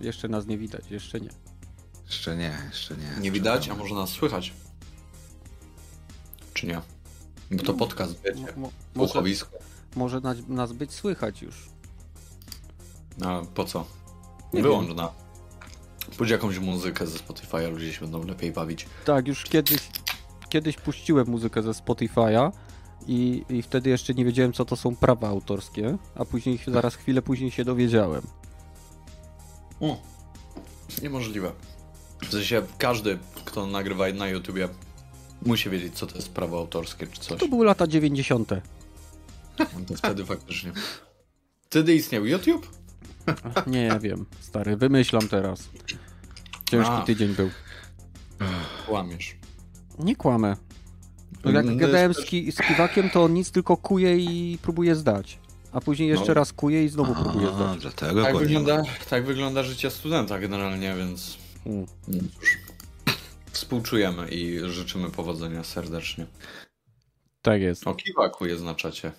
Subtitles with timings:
[0.00, 1.30] Jeszcze nas nie widać, jeszcze nie.
[2.06, 3.20] Jeszcze nie, jeszcze nie.
[3.20, 4.52] Nie widać, a może nas słychać?
[6.54, 6.80] Czy nie?
[7.50, 8.40] Bo to podcast, wiecie.
[8.56, 9.22] Mo- mo- może,
[9.96, 11.68] może nas, nas być słychać już.
[13.24, 13.86] A po co?
[14.52, 15.12] Nie Wyłącz na.
[16.16, 18.86] Pójdź jakąś muzykę ze Spotify'a, ludzie się będą lepiej bawić.
[19.04, 19.78] Tak, już kiedyś,
[20.48, 22.52] kiedyś puściłem muzykę ze Spotify'a
[23.06, 27.22] i, i wtedy jeszcze nie wiedziałem, co to są prawa autorskie, a później, zaraz chwilę
[27.22, 28.22] później się dowiedziałem.
[29.80, 30.00] O,
[31.02, 31.52] niemożliwe.
[32.22, 34.68] W sensie każdy, kto nagrywa na YouTubie,
[35.46, 37.40] musi wiedzieć, co to jest prawo autorskie czy coś.
[37.40, 38.50] To były lata 90.
[39.58, 40.72] No to wtedy faktycznie.
[41.62, 42.70] Wtedy istniał YouTube?
[43.66, 45.68] Nie, ja wiem, stary, wymyślam teraz.
[46.70, 47.02] Ciężki A.
[47.02, 47.50] tydzień był.
[48.86, 49.36] Kłamiesz.
[49.98, 50.56] Nie kłamę.
[51.44, 55.38] Jak No, gadałem z, ki- z Kiwakiem, to on nic tylko kuje i próbuje zdać.
[55.76, 56.34] A później jeszcze No.
[56.34, 57.78] raz kuje i znowu próbuje A, zdać.
[57.80, 61.86] dlatego Tak wygląda, tak wygląda życie studenta generalnie, więc Mm.
[62.40, 62.58] cóż.
[63.52, 66.26] Współczujemy i życzymy powodzenia serdecznie.
[67.42, 67.86] Tak jest.
[67.86, 69.12] O Kiwaku je znaczacie.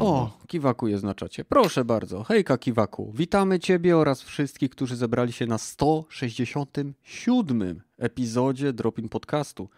[0.00, 1.44] O, Kiwaku je znaczacie.
[1.44, 2.24] Proszę bardzo.
[2.24, 3.12] Hejka Kiwaku.
[3.14, 9.68] Witamy Ciebie oraz wszystkich, którzy zebrali się na 167 epizodzie Dropin Podcastu.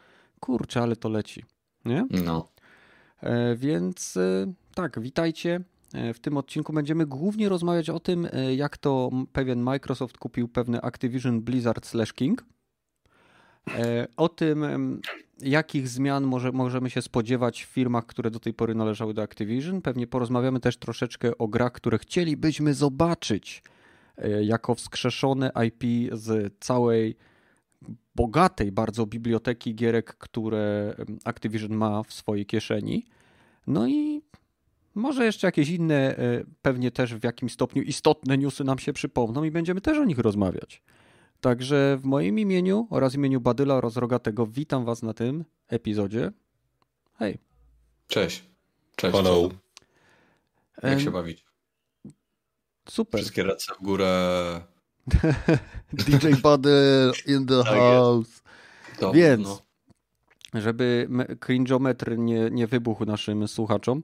[0.41, 1.45] Kurczę, ale to leci.
[1.85, 2.07] Nie?
[2.11, 2.49] No.
[3.23, 5.61] E, więc e, tak, witajcie.
[5.95, 10.49] E, W tym odcinku będziemy głównie rozmawiać o tym, e, jak to pewien Microsoft kupił
[10.49, 12.45] pewne Activision Blizzard slash King.
[13.79, 15.01] E, O tym,
[15.41, 19.83] jakich zmian może, możemy się spodziewać w firmach, które do tej pory należały do Activision.
[19.83, 23.63] Pewnie porozmawiamy też troszeczkę o grach, które chcielibyśmy zobaczyć
[24.43, 27.17] jako wskrzeszone IP z całej
[28.15, 33.07] bogatej bardzo biblioteki gierek, które Activision ma w swojej kieszeni.
[33.67, 34.23] No i
[34.95, 39.45] może jeszcze jakieś inne, e, pewnie też w jakimś stopniu istotne newsy nam się przypomną
[39.45, 40.83] i będziemy też o nich rozmawiać.
[41.41, 46.33] Także w moim imieniu oraz imieniu Badyla oraz Rogatego witam Was na tym epizodzie.
[47.15, 47.39] Hej.
[48.07, 48.45] Cześć.
[48.97, 49.17] Cześć.
[49.17, 49.49] Hello.
[50.83, 51.45] Jak się bawić?
[52.89, 53.21] Super.
[53.21, 54.61] Wszystkie ręce w górę.
[55.93, 58.43] DJ Badyl in the Tak house.
[58.99, 60.61] To, Więc, no.
[60.61, 64.03] żeby me- cringeometr nie, nie wybuchł naszym słuchaczom,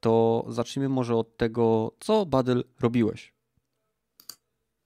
[0.00, 3.32] to zacznijmy może od tego, co Badyl robiłeś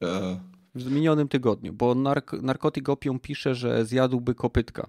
[0.03, 0.41] E,
[0.75, 4.89] w minionym tygodniu, bo nark- Narkotyk Opium pisze, że zjadłby kopytka.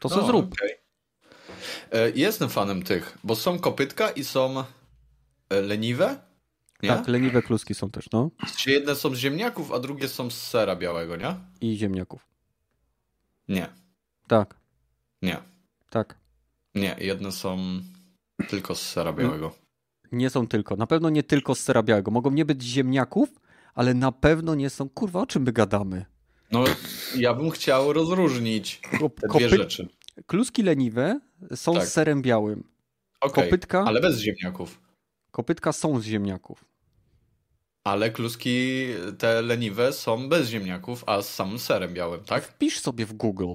[0.00, 0.52] To co o, zrób?
[0.52, 0.74] okej.
[1.92, 4.64] E, jestem fanem tych, bo są kopytka i są
[5.50, 6.18] e, leniwe.
[6.82, 6.88] Nie?
[6.88, 8.30] Tak, leniwe kluski są też, no.
[8.56, 11.34] Czy jedne są z ziemniaków, a drugie są z sera białego, nie?
[11.60, 12.26] I ziemniaków.
[13.48, 13.68] Nie.
[14.28, 14.54] Tak,
[15.22, 15.38] Nie.
[15.90, 16.18] tak.
[16.74, 17.58] Nie, jedne są
[18.48, 19.54] tylko z sera białego.
[20.12, 22.10] Nie są tylko, na pewno nie tylko z sera białego.
[22.10, 23.28] Mogą nie być ziemniaków,
[23.74, 26.04] ale na pewno nie są, kurwa, o czym my gadamy?
[26.52, 26.64] No,
[27.16, 29.88] ja bym chciał rozróżnić te dwie kopy- rzeczy.
[30.26, 31.20] Kluski leniwe
[31.54, 31.86] są Tak.
[31.86, 32.64] z serem białym.
[33.20, 33.84] Okej, kopytka?
[33.86, 34.80] ale bez ziemniaków.
[35.30, 36.64] Kopytka są z ziemniaków.
[37.84, 38.86] Ale kluski
[39.18, 42.44] te leniwe są bez ziemniaków, a z samym serem białym, tak?
[42.44, 43.52] Wpisz sobie w Google.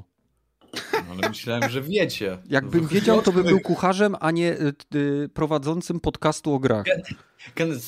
[0.73, 2.37] No, ale myślałem, że wiecie.
[2.49, 6.85] Jakbym Wy- wiedział, to bym był kucharzem, a nie y, y, prowadzącym podcastu o grach.
[7.55, 7.83] Ken, z,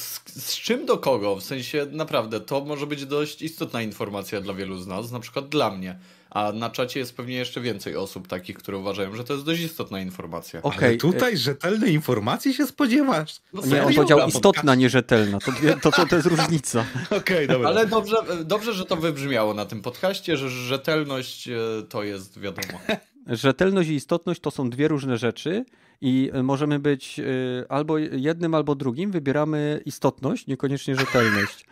[0.00, 1.36] z, z czym do kogo?
[1.36, 5.48] W sensie naprawdę, to może być dość istotna informacja dla wielu z nas, na przykład
[5.48, 5.98] dla mnie.
[6.30, 9.60] A na czacie jest pewnie jeszcze więcej osób takich, które uważają, że to jest dość
[9.60, 10.62] istotna informacja.
[10.62, 13.36] Okej, Ale tutaj rzetelnej informacji się spodziewasz?
[13.52, 15.38] No Nie, on powiedział istotna, nierzetelna.
[15.38, 16.84] To, to, to, to jest różnica.
[17.20, 17.68] Okej, dobra.
[17.68, 21.52] Ale dobrze, dobrze, że to wybrzmiało na tym podcaście, że rzetelność e,
[21.88, 22.78] to jest wiadomo.
[23.26, 25.64] Rzetelność i istotność to są dwie różne rzeczy
[26.00, 27.20] i y, możemy być
[27.68, 29.10] albo jednym, albo drugim.
[29.10, 31.66] Wybieramy istotność, niekoniecznie rzetelność.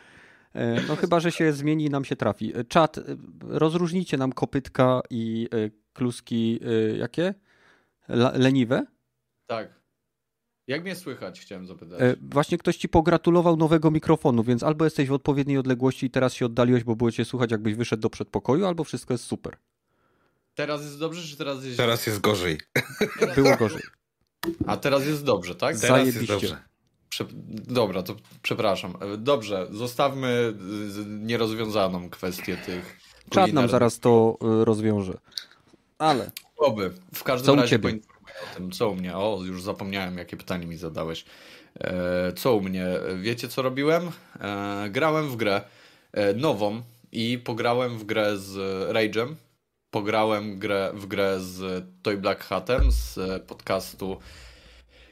[0.54, 2.56] E, No chyba, że się zmieni i nam się trafi.
[2.58, 3.02] E, Czat, y,
[3.40, 5.48] rozróżnijcie nam kopytka i
[5.92, 6.60] kluski
[6.98, 7.34] jakie?
[8.34, 8.86] Leniwe?
[9.46, 9.84] Tak.
[10.66, 12.00] Jak mnie słychać, chciałem zapytać.
[12.00, 16.34] E, Właśnie ktoś ci pogratulował nowego mikrofonu, więc albo jesteś w odpowiedniej odległości i teraz
[16.34, 19.56] się oddaliłeś, bo było cię słuchać, jakbyś wyszedł do przedpokoju, albo wszystko jest super.
[20.54, 22.58] Teraz jest dobrze, czy teraz jest Teraz jest gorzej.
[23.34, 23.82] Było gorzej.
[24.66, 25.76] A teraz jest dobrze, tak?
[25.76, 26.34] Teraz jest Zajebiście.
[26.48, 26.73] dobrze.
[27.14, 27.24] Prze...
[27.50, 28.94] Dobra, to przepraszam.
[29.00, 30.54] E, Dobrze, zostawmy
[31.06, 32.98] nierozwiązaną kwestię tych.
[33.30, 35.18] Czat nam zaraz to y, rozwiąże.
[35.98, 36.92] Ale Oby.
[37.14, 39.16] W każdym Co razie poinformuję o tym, co u mnie.
[39.16, 41.24] O, już zapomniałem, jakie pytanie mi zadałeś.
[41.80, 42.86] E, co u mnie?
[43.22, 44.10] Wiecie, co robiłem?
[44.40, 45.62] E, grałem w grę
[46.12, 46.82] e, nową
[47.12, 48.56] i pograłem w grę z
[48.92, 49.34] Rage'em.
[49.90, 54.16] Pograłem grę, w grę z Toy Black Hatem z e, podcastu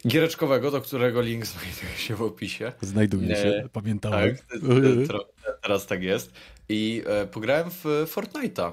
[0.06, 2.72] giereczkowego, do którego link znajduje się w opisie.
[2.80, 3.36] znajduje Nie.
[3.36, 4.36] się, pamiętałem.
[4.36, 4.58] Tak,
[5.06, 5.28] tro,
[5.62, 6.32] teraz tak jest.
[6.68, 8.72] I e, pograłem w Fortnite'a.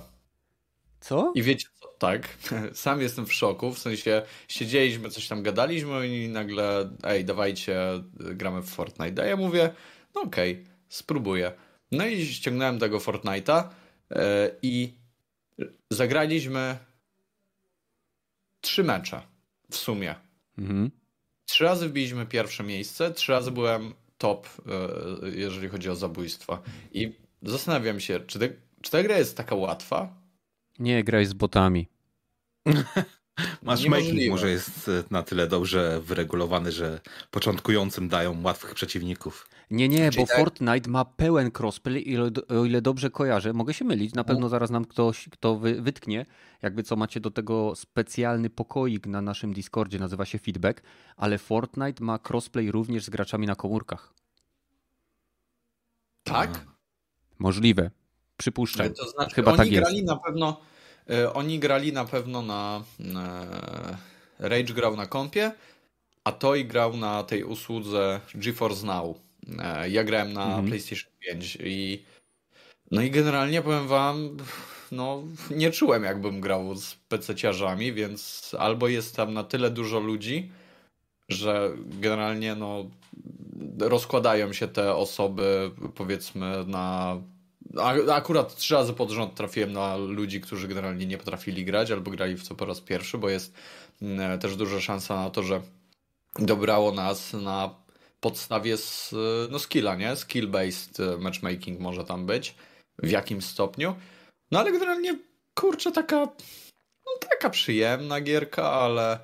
[1.00, 1.32] Co?
[1.36, 1.88] I wiecie co?
[1.88, 2.38] Tak,
[2.74, 7.80] sam jestem w szoku, w sensie siedzieliśmy, coś tam gadaliśmy i nagle, ej, dawajcie,
[8.14, 9.24] gramy w Fortnite.
[9.24, 9.70] A ja mówię,
[10.16, 11.52] no okej, okay, spróbuję.
[11.92, 13.64] No i ściągnąłem tego Fortnite'a
[14.12, 14.94] e, i
[15.90, 16.78] zagraliśmy
[18.62, 19.22] trzy mecze
[19.72, 20.16] w sumie.
[20.58, 20.99] Mhm.
[21.50, 24.48] Trzy razy wbiliśmy pierwsze miejsce, trzy razy byłem top,
[25.24, 26.62] e, jeżeli chodzi o zabójstwa.
[26.94, 27.12] I
[27.42, 28.50] zastanawiam się, czy, te,
[28.82, 30.16] czy ta gra jest taka łatwa?
[30.80, 31.88] Nie, graj z botami.
[33.64, 37.00] Matchmaking może jest e, na tyle dobrze wyregulowany, że
[37.32, 39.50] początkującym dają łatwych przeciwników.
[39.72, 40.38] Nie, nie, Czyli bo tak...
[40.38, 43.54] Fortnite ma pełen crossplay, o ile dobrze kojarzę.
[43.54, 46.26] Mogę się mylić, na pewno zaraz nam ktoś, kto wytknie.
[46.62, 50.82] Jakby co macie do tego specjalny pokoik na naszym Discordzie, nazywa się Feedback,
[51.18, 54.14] ale Fortnite ma crossplay również z graczami na komórkach.
[56.24, 56.66] Tak?
[57.40, 57.92] Możliwe.
[58.38, 58.94] Przypuszczam.
[58.94, 60.08] To znaczy, Chyba oni tak grali jest.
[60.08, 60.62] na pewno
[61.34, 62.84] oni grali na pewno na.
[64.40, 65.52] Rage grał na kompie,
[66.24, 69.18] a Toy grał na tej usłudze GeForce Now.
[69.60, 70.66] E, ja grałem na mhm.
[70.66, 72.04] PlayStation 5 i.
[72.92, 74.38] No i generalnie powiem wam,
[74.92, 80.52] no nie czułem jakbym grał z PC-ciarzami, więc albo jest tam na tyle dużo ludzi,
[81.30, 82.86] że generalnie no
[83.80, 87.18] rozkładają się te osoby powiedzmy na
[88.12, 92.36] Akurat trzy razy pod rząd trafiłem na ludzi, którzy generalnie nie potrafili grać albo grali
[92.36, 93.54] w co po raz pierwszy, bo jest
[94.02, 95.62] mm, też duża szansa na to, że
[96.40, 97.76] dobrało nas na
[98.20, 99.16] podstawie z,
[99.52, 100.16] no skilla, nie?
[100.16, 102.56] Skill-based matchmaking może tam być
[102.98, 103.96] w jakimś stopniu.
[104.52, 105.20] No ale generalnie,
[105.56, 106.16] kurczę, taka
[107.06, 109.20] no, taka przyjemna gierka, ale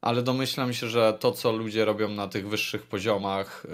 [0.00, 3.68] ale domyślam się, że to, co ludzie robią na tych wyższych poziomach, e,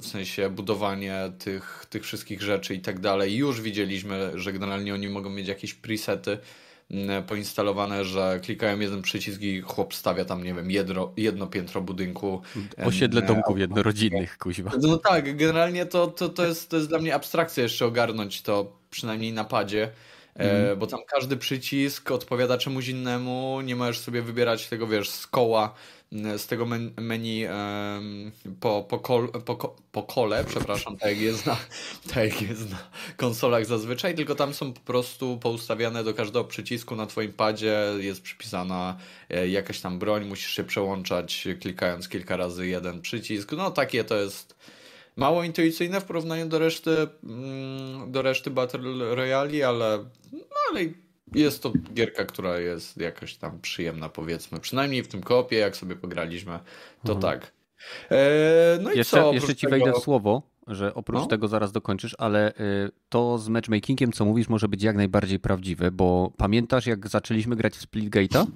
[0.00, 5.08] w sensie budowanie tych, tych wszystkich rzeczy i tak dalej, już widzieliśmy, że generalnie oni
[5.08, 6.38] mogą mieć jakieś presety
[7.26, 12.42] poinstalowane, że klikają jeden przycisk i chłop stawia tam, nie wiem, jedno, jedno piętro budynku.
[12.84, 14.70] Osiedle domków jednorodzinnych, kuźwa.
[14.82, 18.78] No tak, generalnie to, to, to, jest, to jest dla mnie abstrakcja jeszcze ogarnąć to,
[18.90, 19.90] przynajmniej na padzie.
[20.34, 20.78] Mm.
[20.78, 25.74] Bo tam każdy przycisk odpowiada czemuś innemu, nie możesz sobie wybierać tego, wiesz, z koła,
[26.36, 26.66] z tego
[26.96, 27.46] menu
[28.60, 31.56] po, po, kol, po, po kole, przepraszam, tak jak, jest na,
[32.14, 32.78] tak jak jest na
[33.16, 38.22] konsolach zazwyczaj, tylko tam są po prostu poustawiane do każdego przycisku na twoim padzie, jest
[38.22, 38.96] przypisana
[39.30, 43.52] e, jakaś tam broń, musisz się przełączać klikając kilka razy jeden przycisk.
[43.52, 44.56] No takie to jest
[45.16, 50.80] mało intuicyjne w porównaniu do reszty, mm, do reszty Battle Royale, ale, no, ale
[51.34, 54.60] jest to gierka, która jest jakaś tam przyjemna, powiedzmy.
[54.60, 56.58] Przynajmniej w tym kopie, jak sobie pograliśmy,
[57.04, 57.20] to mhm.
[57.20, 57.52] tak.
[58.10, 59.32] E, no i jeszcze, co?
[59.32, 59.84] Jeszcze ci tego...
[59.84, 61.26] wejdę w słowo, że oprócz no?
[61.26, 65.90] tego zaraz dokończysz, ale y, to z matchmakingiem, co mówisz, może być jak najbardziej prawdziwe,
[65.90, 68.46] bo pamiętasz, jak zaczęliśmy grać w Splitgate'a?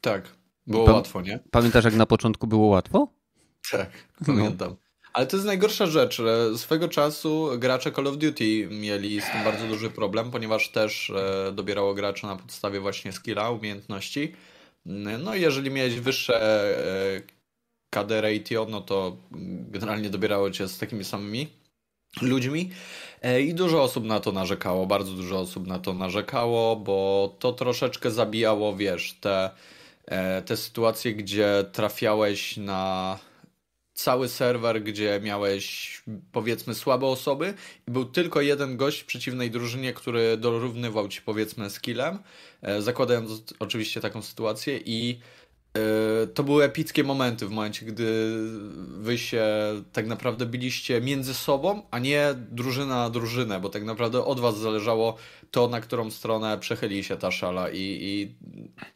[0.00, 0.28] Tak,
[0.66, 1.38] było pa łatwo, nie?
[1.50, 3.08] Pamiętasz, jak na początku było łatwo?
[3.70, 3.90] Tak,
[4.26, 4.68] pamiętam.
[4.68, 4.89] No.
[5.12, 6.22] Ale to jest najgorsza rzecz.
[6.56, 11.52] Swego czasu gracze Call of Duty mieli z tym bardzo duży problem, ponieważ też e,
[11.52, 14.32] dobierało graczy na podstawie właśnie skilla, umiejętności.
[15.18, 16.42] No i jeżeli miałeś wyższe
[17.16, 17.22] e,
[17.90, 19.16] KD ratio, no to
[19.70, 21.46] generalnie dobierało cię z takimi samymi
[22.22, 22.70] ludźmi.
[23.22, 27.52] E, I dużo osób na to narzekało, bardzo dużo osób na to narzekało, bo to
[27.52, 29.50] troszeczkę zabijało, wiesz, te,
[30.46, 33.18] te sytuacje, gdzie trafiałeś na
[34.02, 36.02] cały serwer, gdzie miałeś
[36.32, 37.54] powiedzmy słabe osoby
[37.88, 42.18] i był tylko jeden gość w przeciwnej drużynie, który dorównywał ci powiedzmy skillem,
[42.62, 45.20] e, zakładając oczywiście taką sytuację i
[45.76, 48.36] e, to były epickie momenty w momencie, gdy
[48.88, 49.46] wy się
[49.92, 54.58] tak naprawdę biliście między sobą, a nie drużyna na drużynę, bo tak naprawdę od was
[54.58, 55.16] zależało
[55.50, 58.34] to, na którą stronę przechyli się ta szala i, i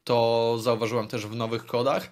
[0.05, 2.11] to zauważyłem też w nowych kodach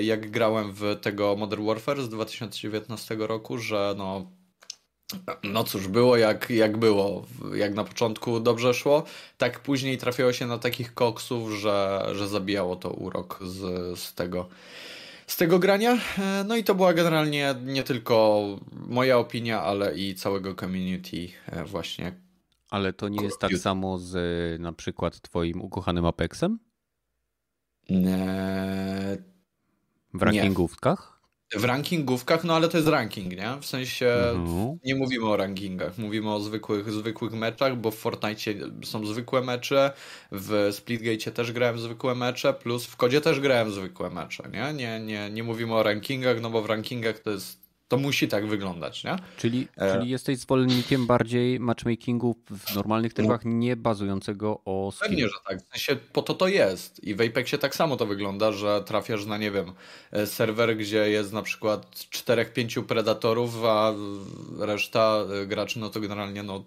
[0.00, 4.38] jak grałem w tego Modern Warfare z 2019 roku, że no
[5.42, 7.26] no cóż, było jak, jak było.
[7.54, 9.04] Jak na początku dobrze szło,
[9.38, 14.48] tak później trafiało się na takich koksów, że, że zabijało to urok z, z, tego,
[15.26, 15.98] z tego grania.
[16.18, 21.64] E, no i to była generalnie nie tylko moja opinia, ale i całego community e,
[21.64, 22.12] właśnie.
[22.70, 26.58] Ale to nie jest tak samo z na przykład twoim ukochanym Apexem?
[30.18, 31.18] W rankingówkach?
[31.54, 33.56] W rankingówkach, no ale to jest ranking, nie?
[33.60, 34.78] W sensie mhm.
[34.84, 39.92] nie mówimy o rankingach, mówimy o zwykłych, zwykłych meczach, bo w Fortnite są zwykłe mecze,
[40.32, 44.74] w Splitgate też grałem zwykłe mecze, plus w kodzie też grałem zwykłe mecze, nie?
[44.74, 48.46] Nie, nie, nie mówimy o rankingach, no bo w rankingach to jest to musi tak
[48.46, 49.16] wyglądać, nie?
[49.36, 49.94] Czyli, e...
[49.94, 53.50] czyli jesteś zwolennikiem bardziej matchmakingu w normalnych trybach, no.
[53.50, 55.08] nie bazującego o skill.
[55.08, 55.62] Pewnie, że tak.
[55.62, 57.04] W sensie po to to jest.
[57.04, 59.72] I w Apexie tak samo to wygląda, że trafiasz na, nie wiem,
[60.12, 63.94] e, serwer, gdzie jest na przykład 4-5 predatorów, a
[64.58, 66.64] reszta e, graczy, no to generalnie no,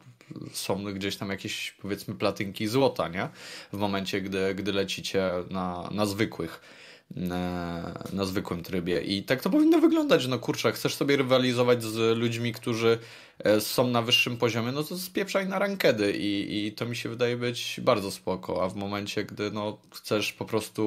[0.53, 3.29] są gdzieś tam jakieś, powiedzmy, platynki złota, nie?
[3.73, 6.80] W momencie, gdy, gdy lecicie na, na zwykłych
[7.15, 9.01] na, zwykłym trybie.
[9.01, 12.97] I tak to powinno wyglądać, no kurczę, chcesz sobie rywalizować z ludźmi, którzy
[13.39, 17.09] e, są na wyższym poziomie, no to spieprzaj na rankedy i, i to mi się
[17.09, 20.83] wydaje być bardzo spoko, a w momencie, gdy no chcesz po prostu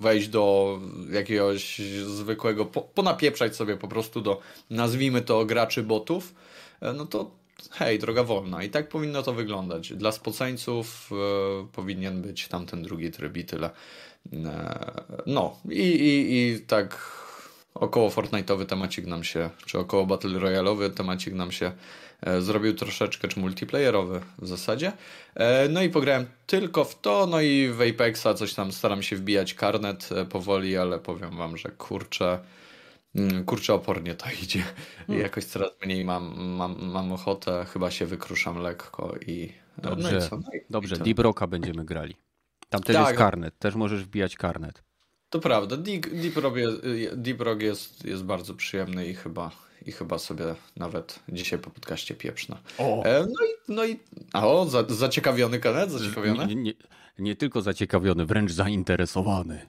[0.00, 0.78] wejść do
[1.12, 4.40] jakiegoś zwykłego, po, ponapieprzać sobie po prostu do,
[4.70, 6.34] nazwijmy to, graczy botów,
[6.80, 7.30] e, no to
[7.70, 8.62] hej, droga wolna.
[8.62, 9.92] I tak powinno to wyglądać.
[9.92, 13.70] Dla spoceńców e, powinien być tamten drugi tryb i tyle.
[14.32, 17.14] E, no i, i, i tak
[17.74, 21.72] około Fortnite'owy temacik nam się, czy około Battle Royale'owy temacik nam się
[22.20, 24.92] e, zrobił troszeczkę, czy multiplayerowy w zasadzie.
[25.34, 29.16] E, no i pograłem tylko w to, no i w Apexa coś tam staram się
[29.16, 32.38] wbijać karnet powoli, ale powiem wam, że kurczę,
[33.14, 34.62] mm, kurczę opornie to idzie.
[35.06, 35.22] Hmm.
[35.22, 39.52] Jakoś coraz mniej mam, mam, mam ochotę, chyba się wykruszam lekko i...
[39.78, 40.36] Dobrze, no i co?
[40.36, 42.16] No i, dobrze, i Deep będziemy grali.
[42.74, 43.06] Tam też tak.
[43.06, 44.82] jest karnet, też możesz wbijać karnet.
[45.30, 46.82] To prawda, Deep, Deep, Rock, jest,
[47.14, 49.50] Deep Rock jest, jest bardzo przyjemny i chyba,
[49.86, 50.44] i chyba sobie
[50.76, 52.58] nawet dzisiaj po podcaście pieprzna.
[52.78, 53.04] O.
[53.04, 53.98] E, no i, no i
[54.32, 56.46] a o, za, zaciekawiony karnet, zaciekawiony?
[56.46, 56.72] Nie, nie,
[57.18, 59.66] nie tylko zaciekawiony, wręcz zainteresowany.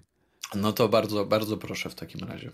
[0.56, 2.52] No to bardzo, bardzo proszę w takim razie.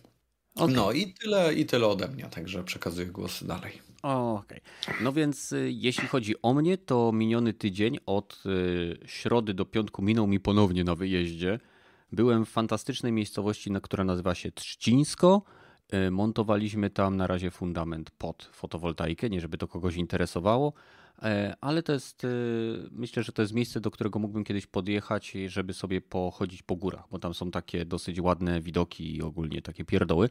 [0.55, 0.75] Okay.
[0.75, 3.90] No i tyle, i tyle ode mnie, także przekazuję głos dalej.
[4.01, 4.61] Okej.
[4.83, 5.03] Okay.
[5.03, 10.01] No więc y, jeśli chodzi o mnie, to miniony tydzień od y, środy do piątku
[10.01, 11.59] minął mi ponownie na wyjeździe.
[12.11, 15.41] Byłem w fantastycznej miejscowości, na która nazywa się Trzcińsko.
[15.93, 20.73] Y, montowaliśmy tam na razie fundament pod fotowoltaikę, nie żeby to kogoś interesowało,
[21.61, 22.27] ale to jest,
[22.91, 27.03] myślę, że to jest miejsce, do którego mógłbym kiedyś podjechać, żeby sobie pochodzić po górach,
[27.11, 30.29] bo tam są takie dosyć ładne widoki i ogólnie takie pierdoły.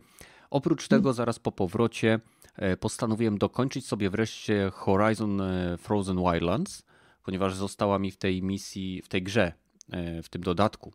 [0.51, 2.21] Oprócz tego, zaraz po powrocie,
[2.61, 6.83] E, postanowiłem dokończyć sobie wreszcie Horizon e, Frozen Wildlands,
[7.25, 9.53] ponieważ została mi w tej misji, w tej grze,
[9.91, 10.93] e, w tym dodatku,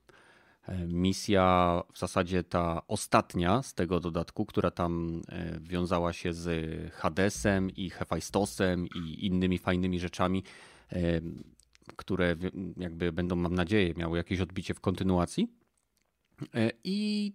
[0.87, 5.21] misja w zasadzie ta ostatnia z tego dodatku, która tam
[5.61, 10.43] wiązała się z Hadesem i Hefajstosem i innymi fajnymi rzeczami,
[11.95, 12.35] które
[12.77, 15.47] jakby będą, mam nadzieję, miały jakieś odbicie w kontynuacji.
[16.83, 17.33] I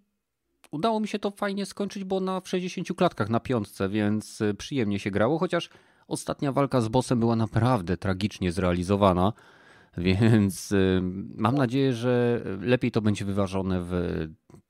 [0.71, 4.55] udało mi się to fajnie skończyć, bo na w 60 klatkach na piątce, więc y,
[4.55, 5.71] przyjemnie się grało, chociaż
[6.09, 9.33] ostatnia walka z bossem była naprawdę tragicznie zrealizowana,
[9.99, 11.00] więc y,
[11.37, 14.27] mam nadzieję, że lepiej to będzie wyważone w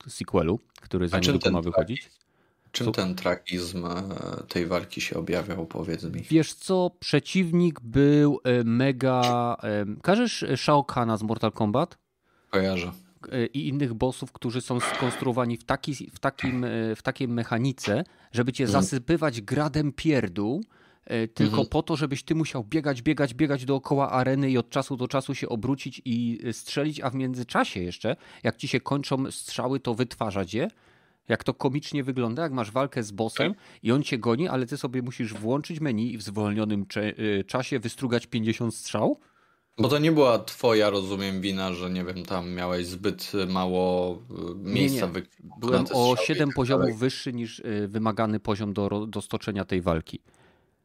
[0.07, 2.09] sequelu, który za niedługo ma wychodzić.
[2.71, 4.03] Czym ten tragizm e,
[4.47, 6.21] tej walki się objawiał, powiedz mi?
[6.21, 9.55] Wiesz co, przeciwnik był e, mega...
[9.63, 11.97] E, każesz Shao Kahna z Mortal Kombat?
[12.49, 12.91] Kojarzę.
[13.31, 18.03] E, i innych bossów, którzy są skonstruowani w, taki, w, takim, e, w takiej mechanice,
[18.31, 18.83] żeby cię mhm.
[18.83, 20.63] zasypywać gradem pierdół,
[21.05, 21.69] e, tylko mhm.
[21.69, 25.35] po to, żebyś ty musiał biegać, biegać, biegać dookoła areny i od czasu do czasu
[25.35, 30.53] się obrócić i strzelić, a w międzyczasie jeszcze, jak ci się kończą strzały, to wytwarzać
[30.53, 30.67] je.
[31.27, 34.77] Jak to komicznie wygląda, jak masz walkę z bossem i on cię goni, ale ty
[34.77, 36.85] sobie musisz włączyć menu i w zwolnionym
[37.47, 39.19] czasie wystrugać 50 strzał
[39.77, 44.55] bo to nie była twoja, rozumiem, wina, że nie wiem, tam miałeś zbyt mało y,
[44.55, 45.07] miejsca.
[45.07, 45.21] Nie, nie.
[45.59, 50.19] Byłem o 7 tak poziomów wyższy niż y, wymagany poziom do, do stoczenia tej walki.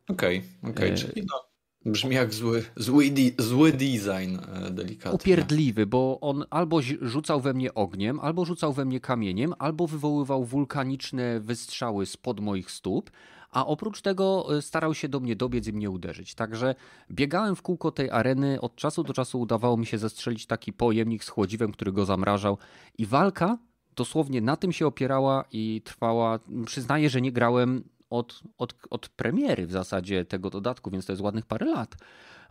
[0.09, 0.99] Okej, okay, okej, okay.
[0.99, 1.47] czyli no,
[1.87, 3.05] brzmi jak zły, zły,
[3.39, 5.13] zły design e, delikatnie.
[5.13, 10.45] Upierdliwy, bo on albo rzucał we mnie ogniem, albo rzucał we mnie kamieniem, albo wywoływał
[10.45, 13.11] wulkaniczne wystrzały spod moich stóp,
[13.51, 16.35] a oprócz tego e, starał się do mnie dobiec i mnie uderzyć.
[16.35, 16.75] Także
[17.11, 21.25] biegałem w kółko tej areny, od czasu do czasu udawało mi się zestrzelić taki pojemnik
[21.25, 22.59] z chłodziwem, który go zamrażał
[22.99, 23.59] i walka
[23.97, 26.39] dosłownie na tym się opierała i trwała.
[26.67, 31.23] Przyznaję, że nie grałem od, od, od premiery w zasadzie tego dodatku, więc to jest
[31.23, 31.97] ładnych parę lat,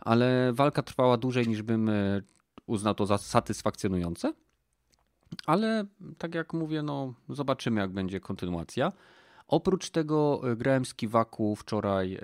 [0.00, 2.22] ale walka trwała dłużej niż bym e,
[2.66, 4.32] uznał to za satysfakcjonujące.
[5.46, 5.84] Ale
[6.18, 8.92] tak jak mówię, no zobaczymy jak będzie kontynuacja.
[9.48, 12.20] Oprócz tego e, grałem z Kiwaku wczoraj e,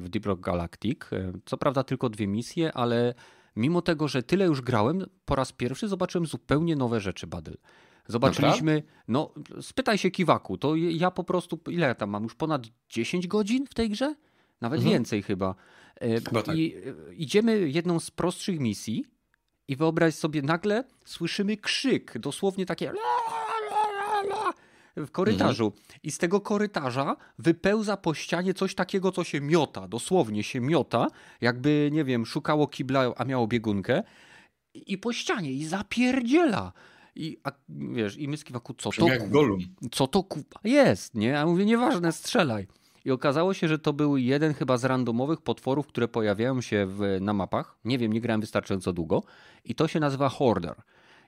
[0.00, 1.12] w Deep Rock Galactic.
[1.12, 3.14] E, co prawda tylko dwie misje, ale
[3.56, 7.56] mimo tego, że tyle już grałem, po raz pierwszy zobaczyłem zupełnie nowe rzeczy, Badel.
[8.06, 12.62] Zobaczyliśmy, no spytaj się Kiwaku, to ja po prostu, ile ja tam mam, już ponad
[12.88, 14.14] 10 godzin w tej grze?
[14.60, 14.92] Nawet mhm.
[14.92, 15.54] więcej chyba.
[16.00, 16.56] chyba tak.
[16.56, 16.74] I
[17.16, 19.04] idziemy jedną z prostszych misji
[19.68, 22.92] i wyobraź sobie, nagle słyszymy krzyk, dosłownie takie
[25.06, 25.64] w korytarzu.
[25.64, 25.82] Mhm.
[26.02, 31.06] I z tego korytarza wypełza po ścianie coś takiego, co się miota, dosłownie się miota,
[31.40, 34.02] jakby, nie wiem, szukało kibla, a miało biegunkę.
[34.74, 36.72] I po ścianie, i zapierdziela.
[37.14, 39.08] I a, wiesz, i my z Kiwaku, co to?
[39.08, 39.60] Jak Golum.
[39.92, 41.40] Co to kupa jest, nie?
[41.40, 42.66] A mówię, nieważne, strzelaj.
[43.04, 47.18] I okazało się, że to był jeden chyba z randomowych potworów, które pojawiają się w,
[47.20, 47.78] na mapach.
[47.84, 49.22] Nie wiem, nie grałem wystarczająco długo.
[49.64, 50.74] I to się nazywa Horder.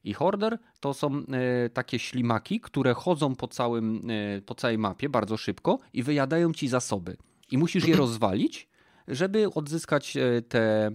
[0.04, 5.09] I Horder to są e, takie ślimaki, które chodzą po, całym, e, po całej mapie
[5.09, 7.16] bardzo szybko i wyjadają ci zasoby.
[7.50, 8.69] I musisz je rozwalić,
[9.09, 10.90] żeby odzyskać e, te,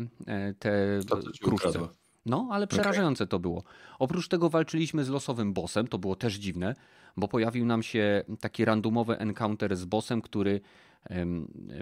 [0.60, 1.00] te
[1.44, 1.80] kruszce.
[2.26, 3.32] No, ale przerażające okay.
[3.32, 3.64] to było.
[4.00, 6.76] Oprócz tego walczyliśmy z losowym bossem, to było też dziwne,
[7.18, 10.62] bo pojawił nam się taki randomowy encounter z bossem, który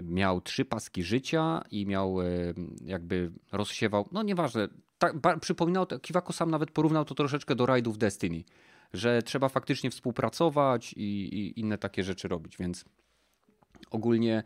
[0.02, 2.16] miał trzy paski życia i miał
[2.84, 4.68] jakby rozsiewał, no nieważne,
[5.22, 8.44] tak, przypominał, Kiwako sam nawet porównał to troszeczkę do rajdów Destiny,
[8.92, 11.00] że trzeba faktycznie współpracować i,
[11.34, 12.84] i inne takie rzeczy robić, więc
[13.90, 14.42] ogólnie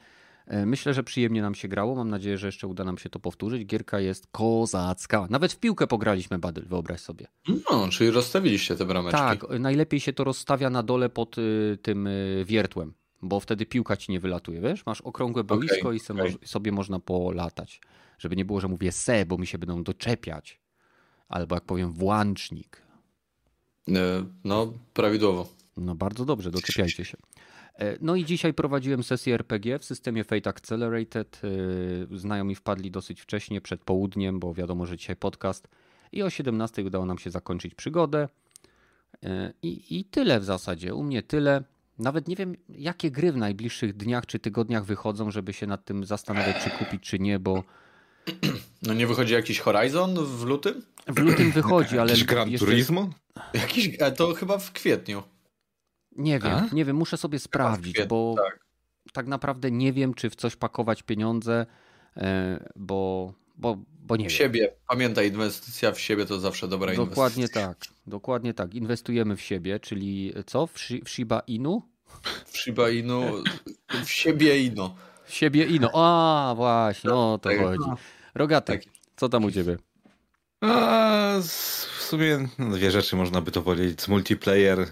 [0.48, 1.94] E, myślę, że przyjemnie nam się grało.
[1.94, 3.66] Mam nadzieję, że jeszcze uda nam się to powtórzyć.
[3.66, 5.26] Gierka jest kozacka.
[5.30, 7.26] Nawet w piłkę pograliśmy, Badyl, wyobraź sobie.
[7.70, 9.18] No, czyli rozstawiliście te brameczki.
[9.20, 13.96] Tak, najlepiej się to rozstawia na dole pod y, tym y, wiertłem, bo wtedy piłka
[13.96, 14.86] ci nie wylatuje, wiesz?
[14.86, 16.34] Masz okrągłe boisko okay, i sobie, okay.
[16.44, 17.80] sobie można polatać.
[18.18, 20.60] Żeby nie było, że mówię se, bo mi się będą doczepiać.
[21.28, 22.82] Albo jak powiem włącznik.
[23.88, 25.48] E, no, prawidłowo.
[25.76, 27.16] No bardzo dobrze, doczepiajcie się.
[27.74, 31.40] E, no i dzisiaj prowadziłem sesję RPG w systemie Fate Accelerated.
[32.12, 35.68] E, znajomi wpadli dosyć wcześnie, przed południem, bo wiadomo, że dzisiaj podcast.
[36.12, 38.28] I o 17 udało nam się zakończyć przygodę.
[39.62, 40.94] I, I tyle w zasadzie.
[40.94, 41.64] U mnie tyle.
[41.98, 46.04] Nawet nie wiem, jakie gry w najbliższych dniach czy tygodniach wychodzą, żeby się nad tym
[46.04, 47.64] zastanawiać, czy kupić, czy nie, bo.
[48.82, 50.82] No nie wychodzi jakiś Horizon w lutym?
[51.06, 52.10] W lutym wychodzi, ale.
[52.10, 52.66] Jakiś Gran jeszcze...
[52.66, 53.10] Turismo?
[53.54, 55.22] Jakiś, to chyba w kwietniu.
[56.16, 56.68] Nie wiem, A?
[56.72, 58.60] nie wiem, muszę sobie sprawdzić, bo tak.
[59.12, 59.26] tak.
[59.26, 61.66] naprawdę nie wiem, czy w coś pakować pieniądze,
[62.16, 64.38] e, bo, bo, bo nie w wiem.
[64.38, 64.72] siebie.
[64.88, 67.60] Pamiętaj, inwestycja w siebie to zawsze dobra dokładnie inwestycja.
[67.60, 68.74] Dokładnie tak, dokładnie tak.
[68.74, 70.66] Inwestujemy w siebie, czyli co?
[70.66, 71.82] W, w Shiba Inu?
[72.46, 73.22] W Shiba Inu,
[74.04, 74.94] w siebie Ino.
[75.28, 77.58] W siebie Ino, a właśnie, o to tak.
[77.58, 77.90] chodzi.
[78.34, 78.92] Rogatek, tak.
[79.16, 79.76] co tam u ciebie?
[80.60, 81.08] A,
[82.08, 84.08] sumie no, dwie rzeczy można by to powiedzieć.
[84.08, 84.86] Multiplayer e,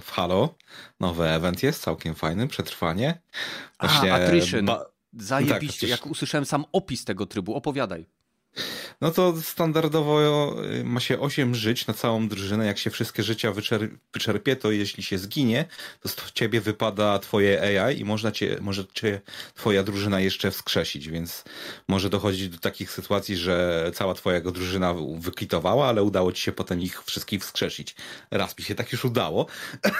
[0.00, 0.54] w Halo.
[1.00, 3.20] Nowy event jest, całkiem fajny, przetrwanie.
[3.80, 4.66] Właśnie, A, attrition.
[4.66, 4.86] Ba-
[5.18, 8.06] Zajebiście, tak, jak usłyszałem sam opis tego trybu, opowiadaj.
[9.00, 12.66] No to standardowo y, ma się 8 żyć na całą drużynę.
[12.66, 15.64] Jak się wszystkie życia wyczer wyczerpie, to jeśli się zginie,
[16.00, 19.20] to z ciebie wypada twoje AI i można cię, może cię
[19.54, 21.44] twoja drużyna jeszcze wskrzesić, więc
[21.88, 26.80] może dochodzić do takich sytuacji, że cała twoja drużyna wykwitowała, ale udało ci się potem
[26.80, 27.94] ich wszystkich wskrzesić.
[28.30, 29.46] Raz mi się tak już udało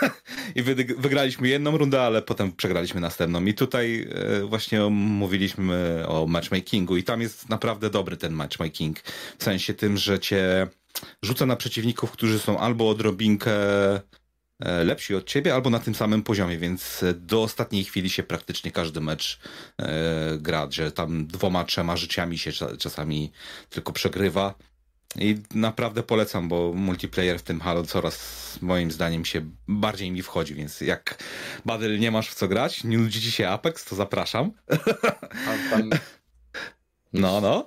[0.57, 0.63] i
[0.99, 3.45] wygraliśmy jedną rundę, ale potem przegraliśmy następną.
[3.45, 4.09] I tutaj
[4.43, 8.86] y, właśnie mówiliśmy o matchmakingu i tam jest naprawdę dobry ten matchmaking.
[9.39, 10.69] W sensie tym, że cię
[11.23, 13.53] rzuca na przeciwników, którzy są albo odrobinkę
[13.95, 14.01] e,
[14.85, 19.01] lepsi od ciebie, albo na tym samym poziomie, więc do ostatniej chwili się praktycznie każdy
[19.01, 19.41] mecz
[19.79, 23.33] e, gra, że tam dwoma, trzema życiami się czasami
[23.71, 24.55] tylko przegrywa.
[25.19, 30.55] I naprawdę polecam, bo multiplayer w tym Halo coraz moim zdaniem się bardziej mi wchodzi,
[30.55, 31.25] więc jak
[31.65, 34.53] Badyl nie masz w co grać, nie nudzi ci się Apex, to zapraszam.
[37.13, 37.67] No, no.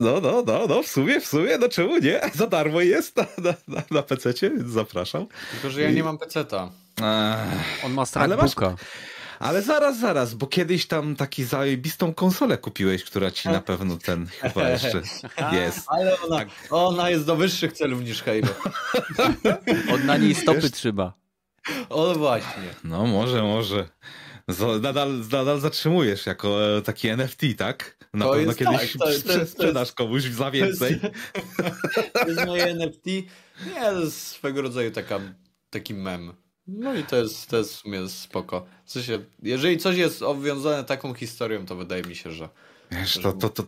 [0.00, 2.20] No, no, no, no, w sumie, w sumie, no czemu nie?
[2.34, 5.26] Za darmo jest na, na, na, na PC-cie, więc zapraszam.
[5.50, 5.94] Tylko, że ja I...
[5.94, 6.70] nie mam PC-ta.
[7.84, 8.70] On ma Strike'booka.
[8.70, 8.80] Masz...
[9.38, 14.26] Ale zaraz, zaraz, bo kiedyś tam taki zajebistą konsolę kupiłeś, która ci na pewno ten
[14.26, 15.02] chyba jeszcze
[15.52, 15.84] jest.
[15.86, 18.54] Ale ona, ona jest do wyższych celów niż Halo.
[19.94, 20.72] Od na niej stopy Wiesz?
[20.72, 21.12] trzeba.
[21.88, 22.74] O właśnie.
[22.84, 23.88] No może, może.
[24.80, 27.96] Nadal, nadal zatrzymujesz jako e, taki NFT, tak?
[28.14, 31.00] Na to pewno jest, kiedyś tak, to, to, sprzedasz to komuś za więcej.
[31.00, 33.06] To jest, to jest moje NFT.
[33.66, 35.20] Nie, to jest swego rodzaju taka,
[35.70, 36.32] taki mem.
[36.66, 38.66] No i to jest, to jest w sumie spoko.
[38.84, 42.48] W sensie, jeżeli coś jest obwiązane taką historią, to wydaje mi się, że...
[42.90, 43.66] Wiesz, to, to, to,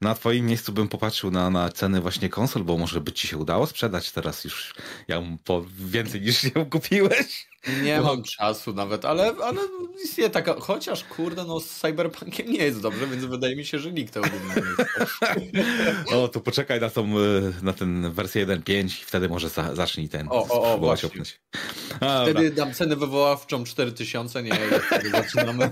[0.00, 3.38] na twoim miejscu bym popatrzył na, na ceny właśnie konsol, bo może by ci się
[3.38, 4.74] udało sprzedać teraz już
[5.08, 7.51] ją po więcej niż ją kupiłeś.
[7.82, 9.60] Nie mam czasu nawet, ale, ale
[10.04, 13.92] istnieje taka, chociaż kurde, no z Cyberpunkiem nie jest dobrze, więc wydaje mi się, że
[13.92, 14.92] nikt tego nie jest.
[16.14, 20.08] O, to poczekaj na tą, e, na ten wersję 1.5 i wtedy może za, zacznij
[20.08, 21.22] ten o, o, o, właśnie.
[22.00, 22.64] A, wtedy dobra.
[22.64, 24.52] dam cenę wywoławczą 4000, nie,
[24.86, 25.70] wtedy zaczynamy.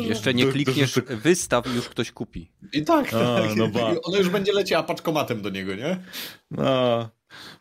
[0.00, 2.50] Jeszcze nie klikniesz wystaw i już ktoś kupi.
[2.72, 3.56] I tak, A, tak.
[3.56, 3.92] No ba.
[4.02, 6.00] Ono już będzie leciała paczkomatem do niego, nie?
[6.50, 7.08] No.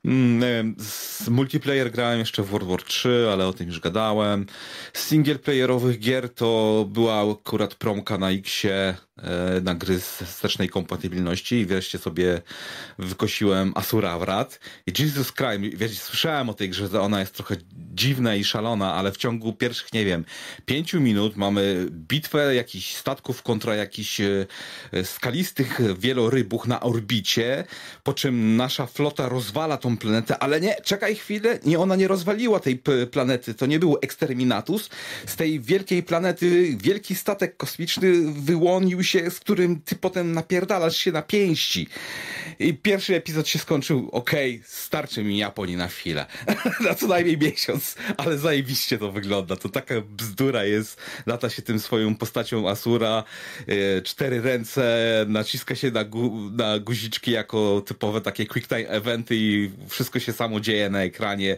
[0.06, 4.46] Mm, wiem, z multiplayer grałem jeszcze w World War 3, ale o tym już gadałem.
[4.94, 8.96] Z singleplayerowych gier to była akurat promka na Xie e,
[9.62, 12.42] na gry z wstecznej kompatybilności i wreszcie sobie
[13.00, 14.60] wykosiłem Asura Wrat.
[14.88, 17.56] I Jesus Christ, wiecie, słyszałem o tej grze, że ona jest trochę
[17.94, 20.26] dziwna i szalona, ale w ciągu pierwszych, nie wiem,
[20.66, 24.46] pięciu minut mamy bitwę jakichś statków kontra jakichś e,
[25.04, 27.64] skalistych wielorybuch na orbicie,
[28.04, 32.60] po czym nasza flota rozwala tą planetę, ale nie, czekaj chwilę, nie, ona nie rozwaliła
[32.60, 34.90] tej planety, to nie był Exterminatus.
[35.26, 41.12] Z tej wielkiej planety wielki statek kosmiczny wyłonił się, z którym ty potem napierdalasz się
[41.12, 41.88] na pięści.
[42.60, 46.26] I pierwszy epizod się skończył, okej, okay, starczy mi Japonii na chwilę.
[46.88, 49.56] na co najmniej miesiąc, ale zajebiście to wygląda.
[49.56, 53.24] To taka bzdura jest, lata się tym swoją postacią Asura,
[53.68, 59.36] yy, cztery ręce, naciska się na, gu na guziczki jako typowe takie quick time eventy
[59.36, 61.58] i wszystko się samo dzieje na ekranie.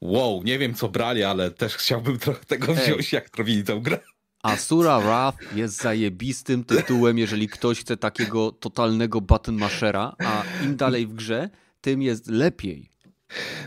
[0.00, 3.98] Wow, nie wiem co brali, ale też chciałbym trochę tego wziąć, jak robili tą grę.
[4.42, 11.06] Asura Wrath jest zajebistym tytułem, jeżeli ktoś chce takiego totalnego button mashera, a im dalej
[11.06, 11.50] w grze,
[11.80, 12.90] tym jest lepiej.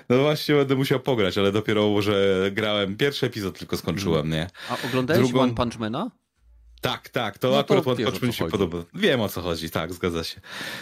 [0.09, 4.47] No właśnie będę musiał pograć, ale dopiero może grałem pierwszy epizod tylko skończyłem, nie?
[4.69, 5.41] A oglądałeś Drugą...
[5.41, 6.11] One Punch Mana?
[6.81, 8.77] Tak, tak, to no akurat to One Punch Man się podoba.
[8.93, 10.41] Wiem o co chodzi, tak, zgadza się.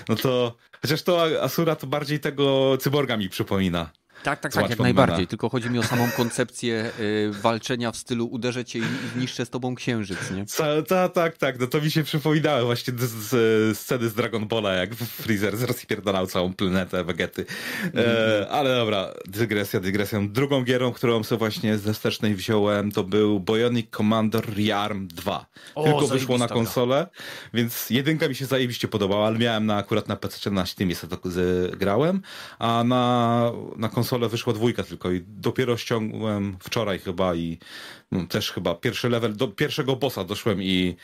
[0.09, 3.89] No to, chociaż to Asura to bardziej tego cyborga mi przypomina.
[4.23, 5.27] Tak, tak, tak, jak najbardziej.
[5.27, 9.49] Tylko chodzi mi o samą koncepcję y, walczenia w stylu uderzę cię i zniszczę z
[9.49, 10.45] tobą księżyc, nie?
[10.87, 11.59] Tak, tak, tak.
[11.59, 16.27] No to mi się przypominało właśnie z, z, sceny z Dragon Balla, jak Freezer rozpierdalał
[16.27, 17.45] całą planetę Vegety.
[17.83, 18.47] E, mm.
[18.51, 20.29] ale dobra, dygresja, dygresją.
[20.29, 25.45] Drugą gierą, którą sobie właśnie ze wstecznej wziąłem, to był Bionic Commander Rearm 2.
[25.75, 27.07] O, Tylko wyszło na konsolę,
[27.53, 31.17] więc jedynka mi się zajebiście podobała, ale miałem na, akurat na PC na Steamie sobie
[31.17, 31.29] to
[31.77, 32.21] grałem,
[32.59, 37.57] a na, na konsolę konsolę wyszła dwójka tylko i dopiero ściągłem wczoraj chyba i
[38.11, 40.95] no, też chyba pierwszy level, do pierwszego bossa doszłem i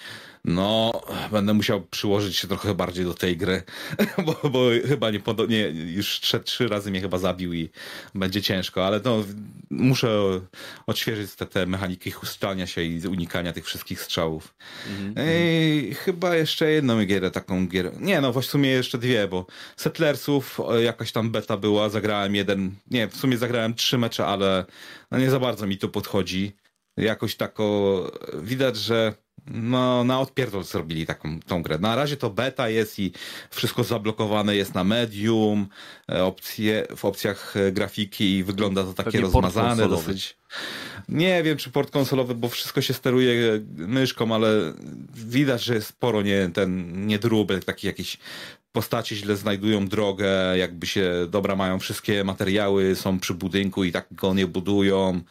[0.45, 3.63] no, będę musiał przyłożyć się trochę bardziej do tej gry,
[4.25, 7.69] bo, bo chyba nie, nie już trzy, trzy razy mnie chyba zabił i
[8.15, 9.23] będzie ciężko, ale no,
[9.69, 10.41] muszę
[10.87, 14.55] odświeżyć te, te mechaniki chustania się i unikania tych wszystkich strzałów.
[14.87, 15.23] Mm -hmm.
[15.29, 20.59] I chyba jeszcze jedną gierę, taką gierę, nie no, w sumie jeszcze dwie, bo Settlersów
[20.83, 24.65] jakaś tam beta była, zagrałem jeden, nie, w sumie zagrałem trzy mecze, ale
[25.11, 26.53] no nie za bardzo mi to podchodzi
[26.97, 29.13] jakoś tako widać, że
[29.51, 31.77] no, na odpierdol zrobili taką tą grę.
[31.79, 33.11] Na razie to beta jest i
[33.49, 35.67] wszystko zablokowane jest na medium,
[36.11, 40.37] e, opcje, w opcjach e, grafiki i wygląda to takie Pewnie rozmazane dosyć.
[41.09, 44.73] Nie wiem, czy port konsolowy, bo wszystko się steruje myszką, ale
[45.13, 48.17] widać, że jest sporo nie, ten niedróbek, taki jakiś
[48.71, 54.07] postacie źle znajdują drogę, jakby się dobra mają wszystkie materiały, są przy budynku i tak
[54.11, 55.21] go nie budują.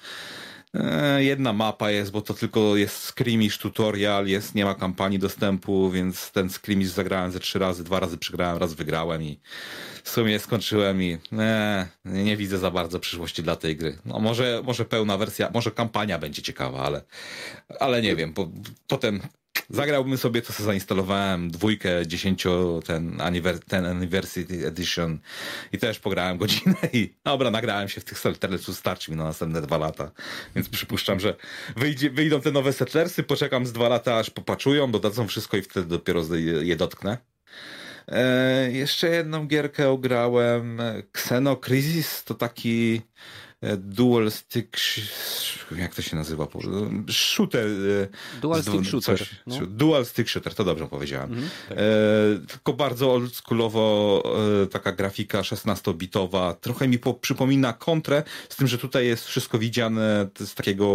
[0.81, 5.91] E, jedna mapa jest, bo to tylko jest scrimish tutorial, jest, nie ma kampanii dostępu,
[5.91, 9.41] więc ten scrimish zagrałem ze trzy razy, dwa razy przegrałem, raz wygrałem i
[10.05, 13.99] w sumie skończyłem i e, nie widzę za bardzo przyszłości dla tej gry.
[14.05, 17.03] No może, może pełna wersja, może kampania będzie ciekawa, ale,
[17.81, 18.49] ale nie wiem, bo
[18.87, 19.21] potem
[19.71, 25.19] Zagrałbym sobie, sobie zainstalowałem, dwójkę, dziesięcio, ten, anniver ten Anniversary Edition.
[25.73, 29.63] I też pograłem godzinę i dobra, nagrałem się w tych Settlersów, starczy mi na następne
[29.63, 30.11] dwa lata,
[30.55, 31.37] więc przypuszczam, że
[31.77, 35.87] wyjdzie, wyjdą te nowe Settlersy, poczekam z dwa lata, aż popaczują, dodadzą wszystko i wtedy
[35.87, 36.23] dopiero
[36.63, 37.19] je dotknę.
[38.09, 40.81] E, jeszcze jedną gierkę ograłem,
[41.15, 43.03] Xeno Crisis, to taki
[43.77, 44.77] dual stick,
[45.77, 46.47] jak to się nazywa?
[47.11, 47.67] Shooter.
[47.67, 49.19] E, dual stick shooter.
[49.19, 49.67] Coś, no.
[49.67, 51.33] Dual stick shooter, to dobrze powiedziałem.
[51.33, 51.79] Mhm, tak.
[51.79, 51.83] e,
[52.49, 54.23] tylko bardzo oldschoolowo
[54.63, 56.55] e, taka grafika 16-bitowa.
[56.55, 60.87] Trochę mi po, przypomina kontrę, z tym, że tutaj jest wszystko widziane z takiego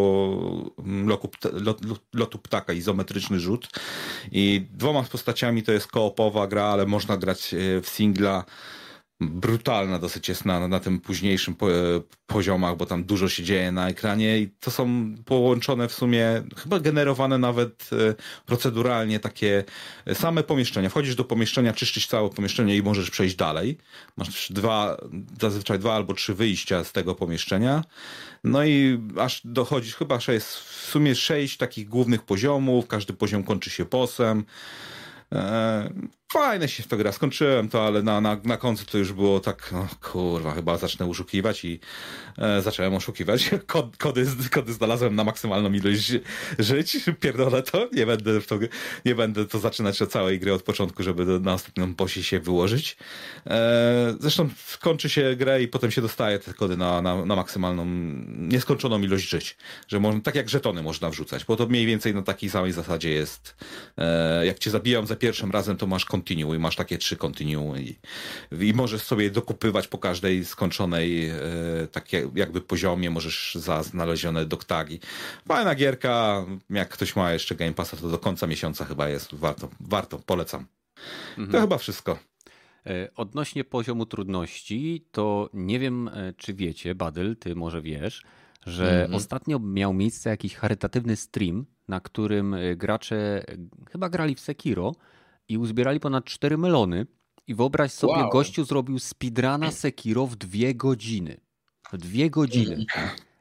[0.80, 1.80] mm, loku, lot,
[2.14, 3.70] lotu ptaka, izometryczny rzut.
[4.32, 8.46] I dwoma postaciami to jest koopowa gra, ale można grać w singla
[9.22, 11.68] brutalna dosyć jest na, na tym późniejszym po,
[12.28, 16.80] poziomach, bo tam dużo się dzieje na ekranie i to są połączone w sumie, chyba
[16.80, 19.64] generowane nawet e, proceduralnie takie
[20.14, 20.90] same pomieszczenia.
[20.90, 23.78] Wchodzisz do pomieszczenia, czyszczysz całe pomieszczenie i możesz przejść dalej.
[24.18, 24.98] Masz dwa,
[25.42, 27.84] zazwyczaj dwa albo trzy wyjścia z tego pomieszczenia.
[28.44, 33.70] No i aż dochodzisz, chyba jest w sumie sześć takich głównych poziomów, każdy poziom kończy
[33.70, 34.46] się posem.
[36.34, 39.40] Fajne się w to gra, skończyłem to, ale na, na, na końcu to już było
[39.40, 41.80] tak, no kurwa, chyba zacznę oszukiwać i
[42.38, 43.50] e, zacząłem oszukiwać.
[43.68, 46.14] Kod, kody, kody znalazłem na maksymalną ilość
[46.60, 48.60] żyć, pierdolę to, nie będę, to,
[49.06, 52.98] nie będę to zaczynać od całej gry od początku, żeby na następną posi się wyłożyć.
[53.48, 54.50] E, zresztą
[54.82, 57.86] kończy się grę i potem się dostaje te kody na, na, na maksymalną,
[58.38, 62.22] nieskończoną ilość żyć, że można, tak jak żetony można wrzucać, bo to mniej więcej na
[62.22, 63.56] takiej samej zasadzie jest.
[63.98, 67.80] E, jak cię zabiją za pierwszym razem, to masz continue i masz takie trzy continue
[67.80, 67.96] i,
[68.70, 71.36] i możesz sobie dokupywać po każdej skończonej e,
[71.92, 75.00] takie jakby poziomie, możesz za znalezione doktagi.
[75.48, 79.70] Fajna gierka, jak ktoś ma jeszcze Game Passa, to do końca miesiąca chyba jest, warto,
[79.80, 80.66] warto, polecam.
[81.38, 81.52] Mhm.
[81.52, 82.20] To chyba wszystko.
[82.86, 88.24] E, odnośnie poziomu trudności, to nie wiem, e, czy wiecie, Badyl, ty może wiesz,
[88.66, 89.16] że -hmm.
[89.16, 93.44] ostatnio miał miejsce jakiś charytatywny stream, na którym gracze
[93.92, 94.92] chyba grali w Sekiro
[95.52, 97.06] i uzbierali ponad 4 melony.
[97.48, 98.30] I wyobraź sobie, wow.
[98.30, 101.38] gościu zrobił speedruna Sekiro w dwie godziny.
[101.92, 102.86] W dwie godziny.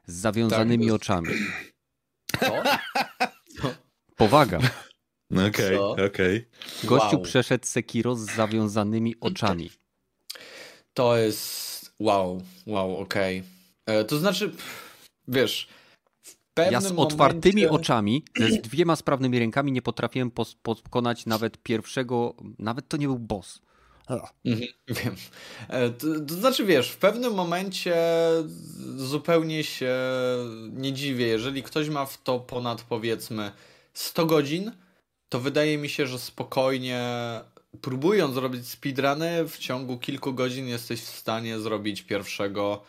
[0.07, 1.29] Z zawiązanymi tak, oczami.
[2.41, 3.69] Co?
[4.17, 4.59] Powaga.
[5.49, 6.07] Okej, okay, okej.
[6.07, 6.47] Okay.
[6.85, 7.23] Gościu wow.
[7.23, 9.71] przeszedł Sekiro z zawiązanymi oczami.
[10.95, 13.43] To jest wow, wow, okej.
[13.85, 13.97] Okay.
[13.97, 14.53] E, to znaczy,
[15.29, 15.69] wiesz,
[16.71, 17.71] ja z otwartymi momencie...
[17.71, 18.25] oczami,
[18.59, 20.31] z dwiema sprawnymi rękami nie potrafiłem
[20.63, 23.61] pokonać nawet pierwszego, nawet to nie był boss.
[24.45, 24.69] Mhm,
[25.05, 25.17] wiem.
[25.69, 27.97] E, to, to, znaczy, wiesz, w pewnym momencie
[28.97, 29.97] zupełnie się
[30.73, 31.27] nie dziwię.
[31.27, 33.53] Jeżeli ktoś ma w to ponad powiedzmy
[33.95, 34.73] 100 godzin,
[35.29, 37.11] to wydaje mi się, że spokojnie
[37.81, 42.83] próbując zrobić speedruny, w ciągu kilku godzin jesteś w stanie zrobić pierwszego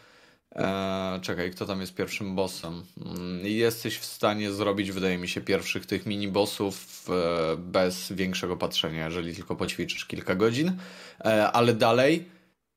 [0.55, 2.83] E, czekaj, kto tam jest pierwszym bossem?
[3.05, 6.73] Mm, jesteś w stanie zrobić, wydaje mi się, pierwszych tych mini-bossów
[7.09, 10.77] e, bez większego patrzenia, jeżeli tylko poćwiczysz kilka godzin.
[11.25, 12.25] E, ale dalej,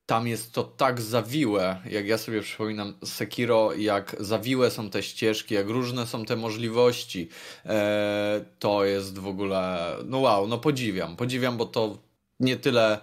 [0.05, 5.55] tam jest to tak zawiłe, jak ja sobie przypominam Sekiro, jak zawiłe są te ścieżki,
[5.55, 7.29] jak różne są te możliwości.
[7.65, 11.97] E, to jest w ogóle, no wow, no podziwiam, podziwiam, bo to
[12.39, 12.99] nie tyle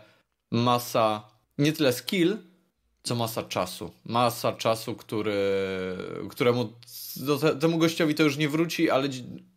[0.51, 2.37] masa, nie tyle skill,
[3.03, 3.91] co masa czasu.
[4.05, 5.37] Masa czasu, który,
[6.31, 6.73] któremu
[7.17, 9.09] do te, temu gościowi to już nie wróci, ale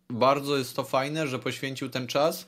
[0.10, 2.45] bardzo jest to fajne, że poświęcił ten czas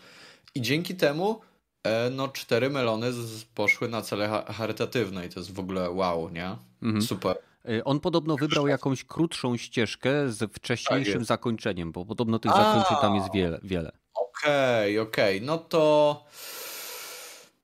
[0.56, 1.42] i dzięki temu
[1.84, 6.30] e, no cztery melony z, poszły na cele charytatywne i to jest w ogóle wow,
[6.30, 6.56] nie?
[6.82, 7.02] Mhm.
[7.02, 7.38] Super.
[7.70, 12.56] E, on podobno wybrał jakąś krótszą ścieżkę z wcześniejszym tak zakończeniem, bo podobno tych A,
[12.56, 13.60] zakończeń tam jest wiele.
[13.64, 13.92] wiele.
[14.14, 15.38] Okej, okay, okej.
[15.38, 15.48] Okay.
[15.48, 16.26] No to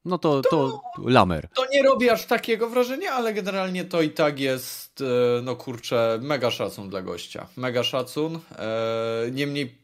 [0.05, 1.47] no to, to, to lamer.
[1.53, 6.19] To nie robi aż takiego wrażenia, ale generalnie to i tak jest, e, no kurczę,
[6.21, 7.47] mega szacun dla gościa.
[7.57, 8.39] Mega szacun.
[8.55, 9.83] E, niemniej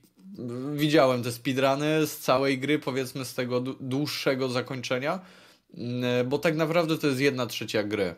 [0.74, 5.20] widziałem te speedruny z całej gry, powiedzmy z tego dłuższego zakończenia,
[5.78, 8.16] e, bo tak naprawdę to jest jedna trzecia gry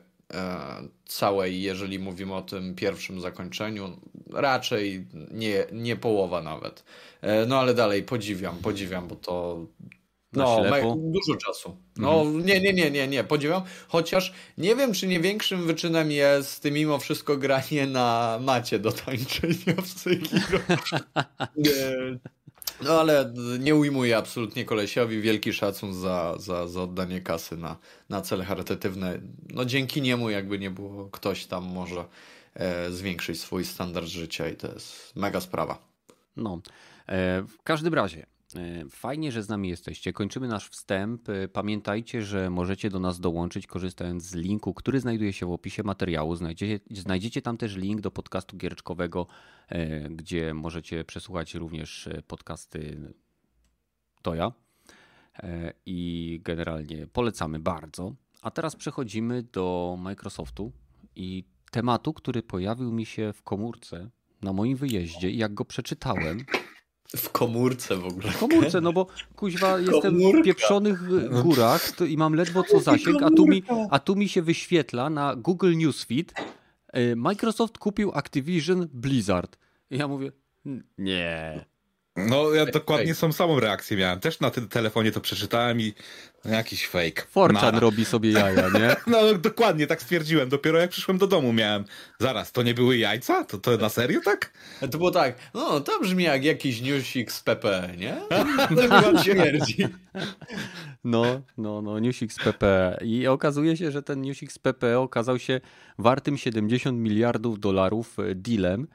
[1.05, 3.97] całej, jeżeli mówimy o tym pierwszym zakończeniu.
[4.33, 6.83] Raczej nie, nie połowa nawet.
[7.47, 9.65] No ale dalej podziwiam, podziwiam, bo to
[10.33, 11.77] no, dużo czasu.
[11.97, 12.45] No, mhm.
[12.45, 13.61] nie, nie, nie, nie, nie, podziwiam.
[13.87, 19.81] Chociaż nie wiem, czy nie większym wyczynem jest mimo wszystko granie na macie do tańczenia
[19.81, 20.59] w Sekiro.
[22.83, 25.21] no, ale nie ujmuję absolutnie kolesiowi.
[25.21, 27.77] Wielki szacun za, za, za oddanie kasy na,
[28.09, 29.21] na cele charytatywne.
[29.53, 32.05] No, dzięki niemu jakby nie było, ktoś tam może
[32.53, 35.77] e, zwiększyć swój standard życia i to jest mega sprawa.
[36.37, 36.61] No,
[37.07, 38.25] e, w każdym razie
[38.89, 40.13] fajnie, że z nami jesteście.
[40.13, 41.29] Kończymy nasz wstęp.
[41.29, 45.83] E, pamiętajcie, że możecie do nas dołączyć korzystając z linku, który znajduje się w opisie
[45.83, 46.35] materiału.
[46.35, 49.27] Znajdziecie, znajdziecie tam też link do podcastu giereczkowego,
[49.69, 53.13] e, gdzie możecie przesłuchać również podcasty
[54.21, 54.51] Toja.
[55.85, 58.15] I generalnie polecamy bardzo.
[58.41, 60.71] A teraz przechodzimy do Microsoftu
[61.15, 64.09] i tematu, który pojawił mi się w komórce
[64.41, 65.29] na moim wyjeździe.
[65.29, 66.45] I jak go przeczytałem,
[67.17, 68.31] w komórce w ogóle.
[68.31, 70.99] W komórce, no bo kuźwa jestem w pieprzonych
[71.43, 75.35] górach i mam ledwo co zasięg, a tu, mi, a tu mi się wyświetla na
[75.35, 76.33] Google Newsfeed
[76.97, 79.57] y, Microsoft kupił Activision Blizzard.
[79.89, 80.31] I ja mówię,
[80.97, 81.65] nie.
[82.15, 84.19] No, ja dokładnie tą samą reakcję miałem.
[84.19, 85.93] Też na tym telefonie to przeczytałem i
[86.45, 87.21] jakiś fake.
[87.29, 88.95] Forczan robi sobie jaja, nie?
[89.07, 90.49] No, dokładnie tak stwierdziłem.
[90.49, 91.85] Dopiero jak przyszłem do domu miałem.
[92.19, 93.43] Zaraz, to nie były jajca?
[93.43, 94.53] To, to na serio tak?
[94.91, 98.21] To było tak, no to brzmi jak jakiś newsik z PP, nie?
[99.13, 99.87] To śmierdzi.
[101.03, 102.97] No, no, no, newsik z PP.
[103.01, 105.61] I okazuje się, że ten newsik z PP okazał się
[105.97, 108.87] wartym 70 miliardów dolarów dealem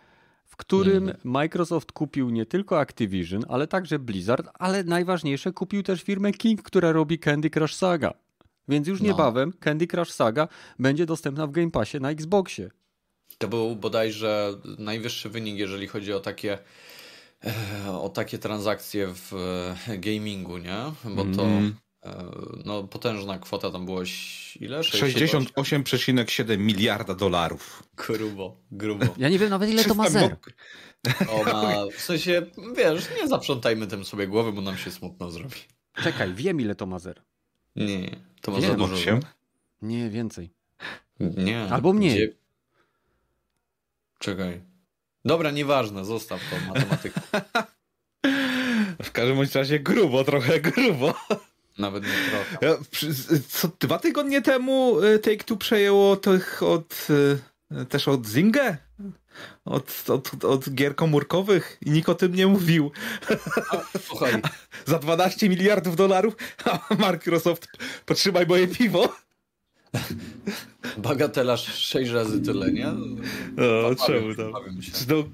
[0.57, 1.17] w którym mm.
[1.25, 6.93] Microsoft kupił nie tylko Activision, ale także Blizzard, ale najważniejsze kupił też firmę King, która
[6.93, 8.15] robi Candy Crush Saga.
[8.69, 9.07] Więc już no.
[9.07, 12.71] niebawem Candy Crush Saga będzie dostępna w Game Passie na Xboxie.
[13.39, 16.59] To był bodajże najwyższy wynik, jeżeli chodzi o takie
[18.03, 19.33] o takie transakcje w
[19.89, 20.79] e, gamingu, nie?
[21.05, 21.75] Bo to mm.
[22.65, 24.03] No, potężna kwota tam było
[24.61, 24.81] ile?
[24.81, 27.83] 68,7 miliarda dolarów.
[27.97, 29.07] Grubo, grubo.
[29.19, 30.37] Ja nie wiem nawet ile to ma zer.
[31.29, 35.57] O, ma, w sensie, wiesz, nie zaprzątajmy tym sobie głowy, bo nam się smutno zrobi.
[36.03, 37.23] Czekaj, wiem ile to ma zer.
[37.77, 38.97] Nie, to ma za dużo.
[38.97, 39.21] Się?
[39.83, 40.51] Nie, więcej.
[41.21, 41.63] Nie.
[41.71, 42.15] Albo mniej.
[42.15, 42.37] Gdzie...
[44.19, 44.61] Czekaj.
[45.25, 47.21] Dobra, nieważne, zostaw to matematykę.
[49.03, 51.15] w każdym razie grubo, trochę grubo.
[51.79, 52.79] Nawet nie trochę.
[53.49, 58.77] Co dwa tygodnie temu y, Take-Two przejęło tych od y, też od Zingę?
[59.65, 62.91] Od, od, od gier komórkowych i nikt o tym nie mówił.
[64.01, 64.33] Słuchaj.
[64.87, 67.69] Za 12 miliardów dolarów a Microsoft
[68.07, 69.17] potrzymaj moje piwo.
[70.99, 72.87] Bagatela 6 razy tyle, nie?
[73.57, 74.53] No, czemu tam?
[75.09, 75.25] No,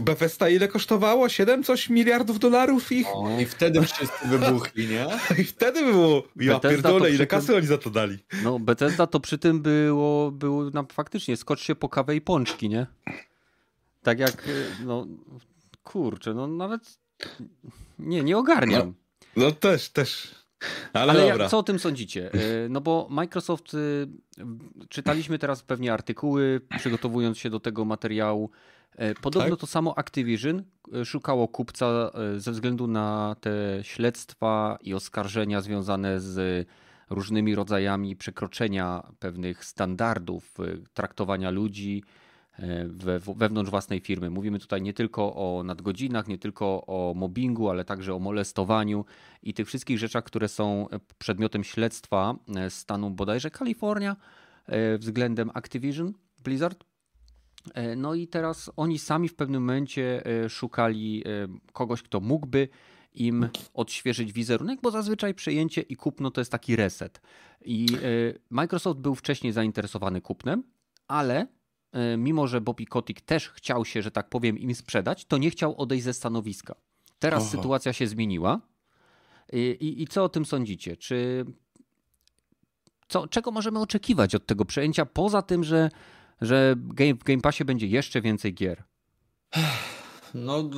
[0.00, 1.28] Bethesda ile kosztowało?
[1.28, 3.06] 7 coś miliardów dolarów ich?
[3.14, 5.06] O, I wtedy wszyscy wybuchli, nie?
[5.42, 8.18] I wtedy było, ja Bethesda pierdolę, ile kasy tym, oni za to dali.
[8.42, 12.68] No Bethesda to przy tym było, było no, faktycznie, skocz się po kawę i pączki,
[12.68, 12.86] nie?
[14.02, 14.48] Tak jak,
[14.84, 15.06] no
[15.82, 16.98] kurczę, no nawet
[17.98, 18.94] nie, nie ogarniam.
[19.36, 20.34] No, no też, też.
[20.92, 21.48] Ale, Ale dobra.
[21.48, 22.32] co o tym sądzicie?
[22.32, 24.06] E, no bo Microsoft, y,
[24.88, 28.50] czytaliśmy teraz pewnie artykuły, przygotowując się do tego materiału.
[28.96, 29.60] E, podobno tak?
[29.60, 30.62] to samo Activision
[30.94, 33.50] e, szukało kupca ze względu na te
[33.82, 36.68] śledztwa i oskarżenia związane z
[37.10, 40.54] różnymi rodzajami przekroczenia pewnych standardów
[40.94, 42.04] traktowania ludzi,
[42.86, 44.30] we, wewnątrz własnej firmy.
[44.30, 49.04] Mówimy tutaj nie tylko o nadgodzinach, nie tylko o mobbingu, ale także o molestowaniu
[49.42, 50.86] i tych wszystkich rzeczach, które są
[51.18, 52.34] przedmiotem śledztwa
[52.68, 54.16] stanu bodajże Kalifornia
[54.66, 56.12] e, względem Activision,
[56.44, 56.84] Blizzard.
[57.74, 61.24] E, no i teraz oni sami w pewnym momencie e, szukali
[61.72, 62.68] kogoś, kto mógłby
[63.14, 67.20] im odświeżyć wizerunek, bo zazwyczaj przejęcie i kupno to jest taki reset.
[67.64, 67.86] I
[68.50, 70.62] Microsoft był wcześniej zainteresowany kupnem,
[71.08, 71.46] ale
[71.96, 75.50] E, mimo że Bobby Kotick też chciał się, że tak powiem, im sprzedać, to nie
[75.50, 76.74] chciał odejść ze stanowiska.
[77.18, 78.60] Teraz sytuacja się zmieniła.
[79.52, 80.96] I, i, I, co o tym sądzicie?
[80.96, 81.44] Czy
[83.08, 85.90] co, czego możemy oczekiwać od tego przejęcia, poza tym, że,
[86.40, 88.84] że game, w Game Passie będzie jeszcze więcej gier?
[90.34, 90.70] No.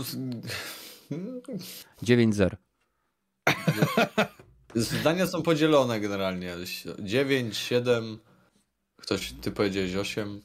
[2.03, 2.57] 9-0.
[4.75, 6.57] Zdania są podzielone generalnie.
[6.99, 8.19] 9, 7.
[8.97, 10.43] Ktoś, ty powiedziałeś 8.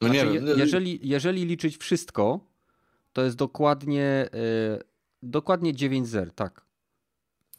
[0.00, 0.58] No znaczy, nie wiem.
[0.58, 2.40] Jeżeli, jeżeli liczyć wszystko,
[3.12, 4.82] to jest dokładnie yy,
[5.22, 6.64] dokładnie 9-0, tak.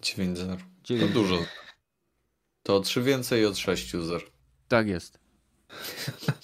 [0.02, 0.58] 9-0.
[1.00, 1.46] To dużo.
[2.64, 4.22] To o 3 więcej od 6 zer.
[4.68, 5.25] Tak jest.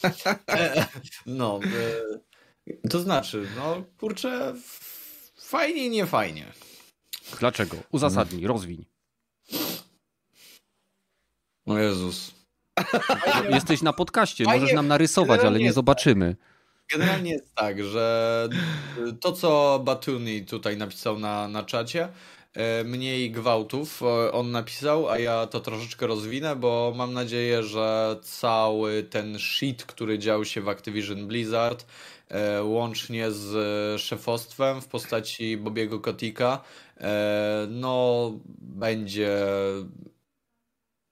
[1.26, 1.60] no,
[2.66, 4.54] yy, to znaczy, no kurczę,
[5.38, 6.46] fajnie, nie fajnie.
[7.40, 7.78] Dlaczego?
[7.92, 8.86] Uzasadnij, rozwiń.
[11.66, 12.32] O Jezus.
[13.50, 16.36] Jesteś na podcaście, możesz nam narysować, ale nie zobaczymy.
[16.92, 18.50] Generalnie jest tak, że
[19.20, 22.10] to, co Batuni tutaj napisał na, na czacie, e,
[22.86, 29.04] mniej gwałtów e, on napisał, a ja to troszeczkę rozwinę, bo mam nadzieję, że cały
[29.04, 31.86] ten shit, który dział się w Activision Blizzard,
[32.30, 36.64] e, łącznie z szefostwem w postaci Bobiego Kotika,
[37.68, 39.38] no będzie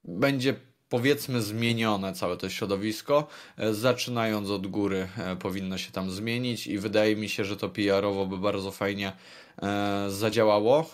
[0.03, 3.27] będzie powiedzmy zmienione całe to środowisko.
[3.57, 7.69] E, zaczynając od góry e, powinno się tam zmienić i wydaje mi się, że to
[7.69, 9.11] PR-owo by bardzo fajnie
[9.61, 10.89] e, zadziałało.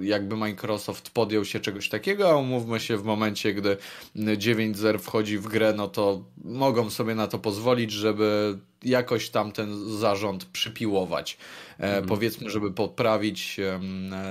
[0.00, 3.76] Jakby Microsoft podjął się czegoś takiego, a umówmy się w momencie, gdy
[4.16, 9.98] 9.0 wchodzi w grę, no to mogą sobie na to pozwolić, żeby jakoś tam ten
[9.98, 11.38] zarząd przypiłować.
[11.78, 12.06] Mhm.
[12.06, 13.60] Powiedzmy, żeby poprawić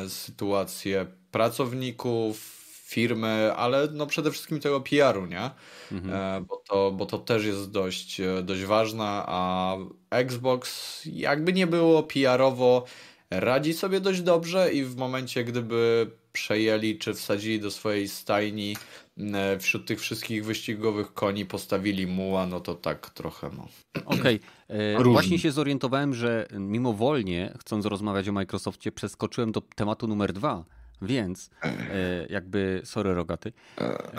[0.08, 2.61] sytuację pracowników,
[2.92, 5.50] firmy, ale no przede wszystkim tego PR-u, nie?
[5.92, 6.14] Mhm.
[6.14, 9.76] E, bo, to, bo to też jest dość, e, dość ważne, a
[10.10, 12.86] Xbox jakby nie było PR-owo
[13.32, 18.76] radzi sobie dość dobrze i w momencie, gdyby przejęli czy wsadzili do swojej stajni
[19.18, 23.68] e, wśród tych wszystkich wyścigowych koni postawili muła, no to tak trochę no.
[24.06, 24.40] Okej,
[25.00, 25.12] okay.
[25.12, 30.64] właśnie się zorientowałem, że mimowolnie, chcąc rozmawiać o Microsoftie, przeskoczyłem do tematu numer dwa,
[31.02, 33.54] więc e, jakby, sorry rogaty,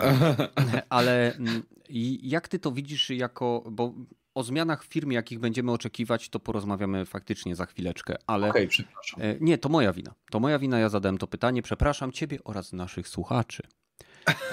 [0.89, 1.63] ale mm,
[2.21, 3.93] jak ty to widzisz jako, bo
[4.35, 8.49] o zmianach w firmie, jakich będziemy oczekiwać, to porozmawiamy faktycznie za chwileczkę, ale.
[8.49, 9.21] Okej, okay, przepraszam.
[9.21, 10.13] E, nie, to moja wina.
[10.31, 11.61] To moja wina, ja zadałem to pytanie.
[11.61, 13.63] Przepraszam ciebie oraz naszych słuchaczy.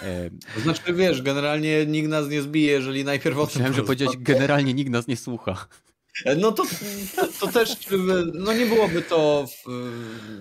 [0.02, 3.82] E, to znaczy, wiesz, generalnie nikt nas nie zbije, jeżeli najpierw o tym Chciałem, że
[3.82, 5.66] powiedzieć, generalnie nikt nas nie słucha.
[6.36, 6.64] No to,
[7.16, 7.76] to, to, też
[8.34, 9.46] no nie byłoby to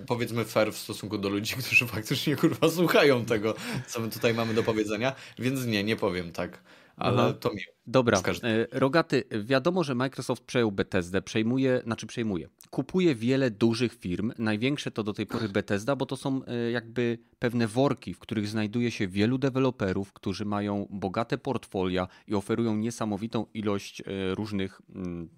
[0.06, 3.54] powiedzmy fair w stosunku do ludzi, którzy faktycznie kurwa słuchają tego,
[3.86, 6.62] co my tutaj mamy do powiedzenia, więc nie, nie powiem tak
[7.00, 7.32] ale Aha.
[7.32, 7.60] to mi.
[7.86, 14.32] Dobra, e, Rogaty, wiadomo, że Microsoft przejął Bethesdę, przejmuje, znaczy przejmuje, kupuje wiele dużych firm,
[14.38, 18.48] największe to do tej pory Bethesda, bo to są e, jakby pewne worki, w których
[18.48, 24.04] znajduje się wielu deweloperów, którzy mają bogate portfolia i oferują niesamowitą ilość e,
[24.34, 25.28] różnych, mm,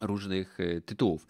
[0.00, 1.26] różnych tytułów.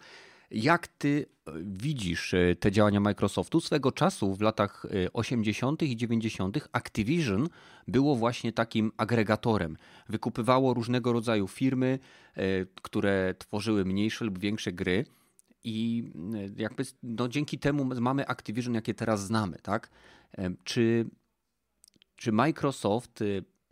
[0.51, 3.61] Jak ty e, widzisz e, te działania Microsoftu?
[3.61, 5.83] Swego czasu w latach 80.
[5.83, 6.69] E, i 90.
[6.71, 7.49] Activision
[7.87, 9.77] było właśnie takim agregatorem.
[10.09, 11.99] Wykupywało różnego rodzaju firmy,
[12.81, 15.05] które tworzyły mniejsze lub większe gry.
[15.63, 16.03] I
[16.57, 19.89] jakby no, dzięki temu mamy Activision, jakie teraz znamy, tak?
[20.63, 21.09] Czy,
[22.15, 23.23] czy Microsoft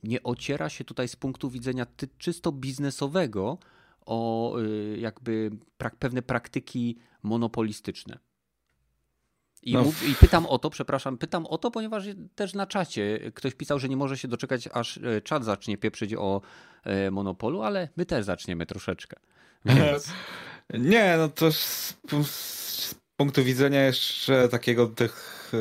[0.04, 1.86] nie ociera się tutaj z punktu widzenia
[2.18, 3.58] czysto biznesowego
[4.10, 8.20] o y, jakby prak pewne praktyki monopolistyczne.
[9.62, 9.84] I, no.
[9.84, 12.04] mów, I, pytam o to, przepraszam, pytam o to, ponieważ
[12.36, 16.14] też na czacie ktoś pisał, że nie może się doczekać, aż e, czat zacznie pieprzyć
[16.14, 16.42] o
[16.84, 19.18] e, monopolu, ale my też zaczniemy troszeczkę.
[19.66, 20.14] Więc...
[20.74, 25.52] Nie, no to z, z punktu widzenia jeszcze takiego tych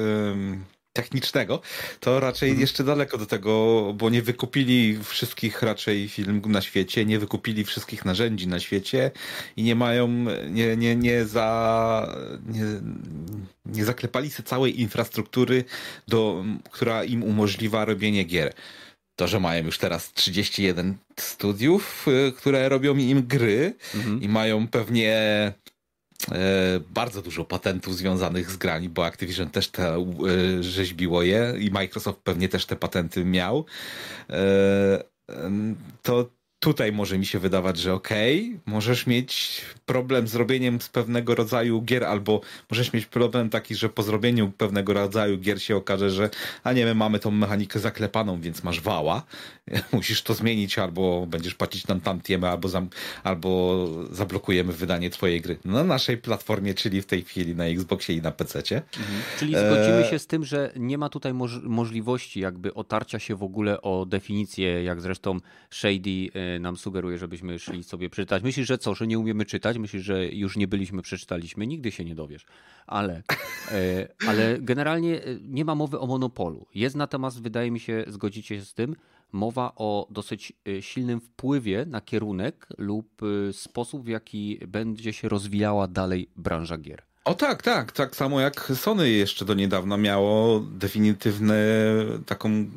[1.02, 1.60] technicznego,
[2.00, 2.60] to raczej mhm.
[2.60, 3.52] jeszcze daleko do tego,
[3.94, 9.10] bo nie wykupili wszystkich raczej film na świecie, nie wykupili wszystkich narzędzi na świecie
[9.56, 10.08] i nie mają,
[10.50, 11.48] nie, nie, nie za,
[12.46, 12.64] nie,
[13.66, 15.64] nie zaklepali sobie całej infrastruktury,
[16.08, 18.52] do, która im umożliwia robienie gier.
[19.16, 24.22] To, że mają już teraz 31 studiów, y, które robią im gry mhm.
[24.22, 25.12] i mają pewnie
[26.90, 30.04] bardzo dużo patentów związanych z grami, bo Activision też te e,
[30.62, 33.64] rzeźbiło je i Microsoft pewnie też te patenty miał.
[34.30, 35.04] E,
[36.02, 40.88] to tutaj może mi się wydawać, że okej, okay, możesz mieć problem z robieniem z
[40.88, 42.40] pewnego rodzaju gier, albo
[42.70, 46.30] możesz mieć problem taki, że po zrobieniu pewnego rodzaju gier się okaże, że
[46.64, 49.22] a nie, my mamy tą mechanikę zaklepaną, więc masz wała,
[49.92, 52.88] musisz to zmienić, albo będziesz płacić nam tantiemy, albo, zam,
[53.24, 58.22] albo zablokujemy wydanie twojej gry na naszej platformie, czyli w tej chwili na Xboxie i
[58.22, 58.58] na PC.
[58.58, 58.84] Mhm.
[59.38, 60.10] Czyli zgodzimy e...
[60.10, 64.06] się z tym, że nie ma tutaj moż możliwości jakby otarcia się w ogóle o
[64.06, 65.40] definicję, jak zresztą
[65.70, 68.42] Shady e, nam sugeruje, żebyśmy szli sobie przeczytać.
[68.42, 69.78] Myślisz, że co, że nie umiemy czytać?
[69.78, 71.66] Myślisz, że już nie byliśmy, przeczytaliśmy?
[71.66, 72.46] Nigdy się nie dowiesz.
[72.86, 73.22] Ale,
[73.72, 76.66] e, ale generalnie e, nie ma mowy o monopolu.
[76.74, 78.96] Jest natomiast, wydaje mi się, zgodzicie się z tym,
[79.32, 83.20] mowa o dosyć e, silnym wpływie na kierunek lub
[83.52, 87.02] sposób, w jaki będzie się rozwijała dalej branża gier.
[87.24, 87.92] O tak, tak.
[87.92, 91.54] Tak samo jak Sony jeszcze do niedawna miało definitywne
[92.26, 92.70] taką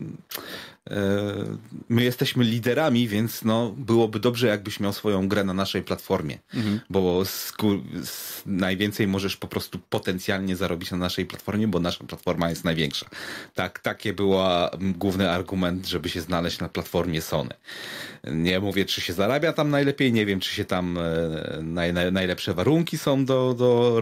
[1.90, 6.80] my jesteśmy liderami, więc no, byłoby dobrze, jakbyś miał swoją grę na naszej platformie, mhm.
[6.90, 7.54] bo z,
[8.04, 13.06] z, najwięcej możesz po prostu potencjalnie zarobić na naszej platformie, bo nasza platforma jest największa.
[13.56, 14.34] Tak, takie był
[14.80, 17.54] główny argument, żeby się znaleźć na platformie Sony.
[18.24, 22.12] Nie mówię, czy się zarabia tam najlepiej, nie wiem, czy się tam e, naj, naj,
[22.12, 24.02] najlepsze warunki są do, do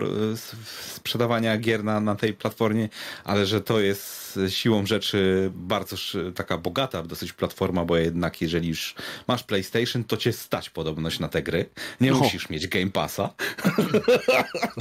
[0.96, 2.90] sprzedawania gier na, na tej platformie,
[3.24, 5.96] ale że to jest siłą rzeczy bardzo
[6.36, 8.96] taka bogata dosyć platforma, bo jednak jeżeli już
[9.28, 11.70] masz PlayStation, to cię stać podobność na te gry.
[12.02, 12.18] Nie no.
[12.18, 13.30] musisz mieć Game Passa.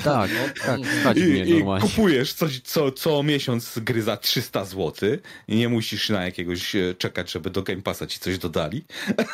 [0.04, 0.30] Tak,
[0.66, 4.92] tak, stać I, mnie i kupujesz coś, co, co miesiąc gry za 300 zł
[5.48, 8.84] i nie musisz na jakiegoś e, czekać, żeby do Game Passa ci coś dodali.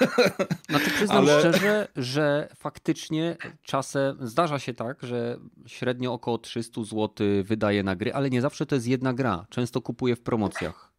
[0.71, 1.41] Znaczy przyznam Ale...
[1.41, 7.09] szczerze, że faktycznie czasem zdarza się tak, że średnio około 300 zł
[7.45, 9.47] wydaje na gry, ale nie zawsze to jest jedna gra.
[9.51, 10.94] Często kupuję w promocjach.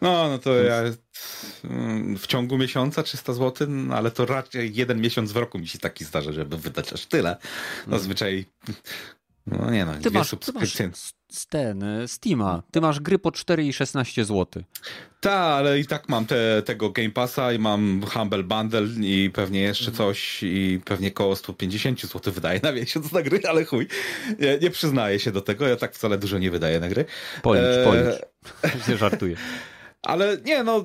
[0.00, 0.82] No, no to ja
[1.64, 5.68] mm, w ciągu miesiąca 300 zł, no ale to raczej jeden miesiąc w roku mi
[5.68, 7.36] się taki zdarza, żeby wydać aż tyle.
[7.86, 8.46] No zwyczaj
[9.46, 10.78] no nie no, ty masz, subskrypcje.
[10.78, 11.12] Ty masz
[11.48, 12.62] ten, e, Steama.
[12.70, 14.62] Ty masz gry po 4,16 zł.
[15.20, 19.60] Tak, ale i tak mam te, tego Game Passa i mam Humble Bundle i pewnie
[19.60, 19.96] jeszcze mhm.
[19.96, 23.88] coś i pewnie koło 150 zł wydaję na miesiąc na gry, ale chuj.
[24.38, 27.04] Nie, nie przyznaję się do tego, ja tak wcale dużo nie wydaję na gry.
[27.42, 27.84] Policz, e...
[27.84, 28.20] policz.
[28.88, 29.36] Nie żartuję.
[30.02, 30.84] Ale nie, no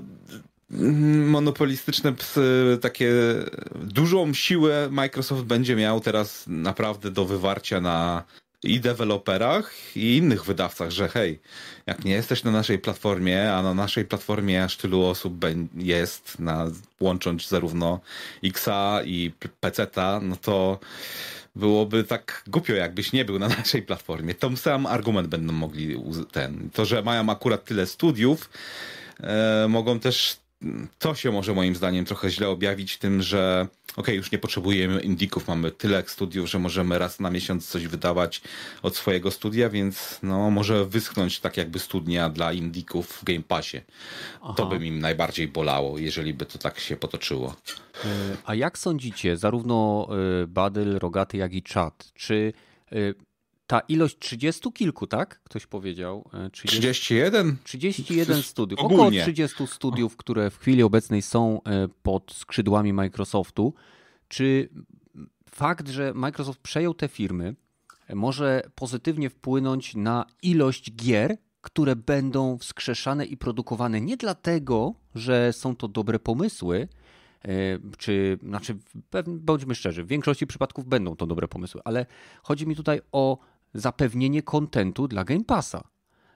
[1.25, 3.13] monopolistyczne psy, takie
[3.75, 8.23] dużą siłę Microsoft będzie miał teraz naprawdę do wywarcia na
[8.63, 11.39] i deweloperach, i innych wydawcach, że hej,
[11.85, 15.45] jak nie jesteś na naszej platformie, a na naszej platformie aż tylu osób
[15.75, 17.99] jest, na, łącząc zarówno
[18.43, 20.79] Xa i PC-ta, no to
[21.55, 24.35] byłoby tak głupio, jakbyś nie był na naszej platformie.
[24.35, 25.97] Tom sam argument będą mogli
[26.31, 26.69] ten.
[26.73, 28.49] To, że mają akurat tyle studiów,
[29.19, 30.37] e, mogą też
[30.99, 35.47] to się może moim zdaniem trochę źle objawić tym, że ok, już nie potrzebujemy indików,
[35.47, 38.41] mamy tyle studiów, że możemy raz na miesiąc coś wydawać
[38.81, 43.81] od swojego studia, więc no może wyschnąć tak jakby studnia dla indików w Game Passie.
[44.41, 44.53] Aha.
[44.53, 47.55] To by mi najbardziej bolało, jeżeli by to tak się potoczyło.
[48.05, 48.07] E,
[48.45, 50.07] a jak sądzicie, zarówno
[50.43, 52.53] e, Badyl, Rogaty, jak i Chat, czy
[52.91, 52.95] e,
[53.69, 55.39] ta ilość trzydziestu kilku, tak?
[55.43, 56.29] Ktoś powiedział.
[56.51, 57.57] 30, 31?
[57.63, 58.79] 31 studiów.
[58.79, 59.03] Ogólnie.
[59.03, 63.73] Około 30 studiów, które w chwili obecnej są e, pod skrzydłami Microsoftu.
[64.27, 64.69] Czy
[65.51, 67.55] fakt, że Microsoft przejął te firmy,
[68.13, 75.75] może pozytywnie wpłynąć na ilość gier, które będą wskrzeszane i produkowane nie dlatego, że są
[75.75, 76.87] to dobre pomysły,
[77.45, 77.49] e,
[77.97, 78.77] czy, znaczy,
[79.27, 82.05] bądźmy szczerzy, w większości przypadków będą to dobre pomysły, ale
[82.43, 83.37] chodzi mi tutaj o
[83.73, 85.83] zapewnienie kontentu dla Game Passa.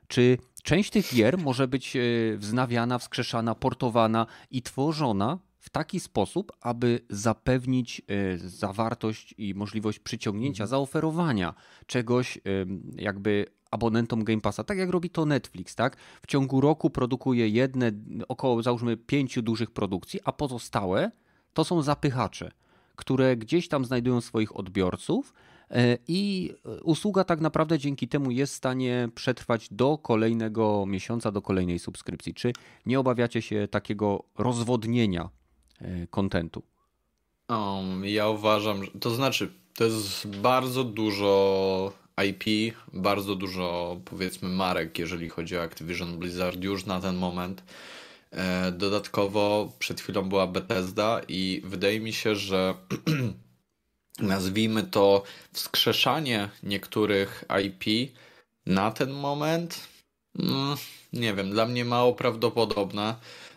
[0.08, 2.00] Czy część tych gier może być e,
[2.38, 10.64] wznawiana, wskrzeszana, portowana i tworzona w taki sposób, aby zapewnić e, zawartość i możliwość przyciągnięcia,
[10.64, 10.70] mhm.
[10.70, 11.54] zaoferowania
[11.86, 12.40] czegoś
[12.96, 15.98] jakby abonentom Game Passa, tak jak robi to Netflix, tak?
[16.22, 17.92] W ciągu roku produkuje jedne,
[18.28, 21.12] około załóżmy pięciu dużych produkcji, a pozostałe
[21.54, 22.52] to są zapychacze,
[22.96, 25.53] które gdzieś tam znajdują swoich odbiorców E,
[26.08, 26.54] I
[26.84, 32.34] usługa tak naprawdę dzięki temu jest w stanie przetrwać do kolejnego miesiąca, do kolejnej subskrypcji.
[32.34, 32.54] Czy
[32.86, 35.30] nie obawiacie się takiego rozwodnienia
[35.82, 36.64] e, kontentu?
[37.50, 41.92] Um, ja uważam, to znaczy, to jest bardzo dużo
[42.30, 47.64] IP, bardzo dużo powiedzmy marek, jeżeli chodzi o Activision Blizzard już na ten moment.
[48.32, 52.74] E, dodatkowo przed chwilą była Bethesda i wydaje mi się, że
[54.20, 58.12] nazwijmy to, wskrzeszanie niektórych IP
[58.66, 59.88] na ten moment,
[60.40, 60.76] mm,
[61.14, 63.16] nie wiem, dla mnie mało prawdopodobne,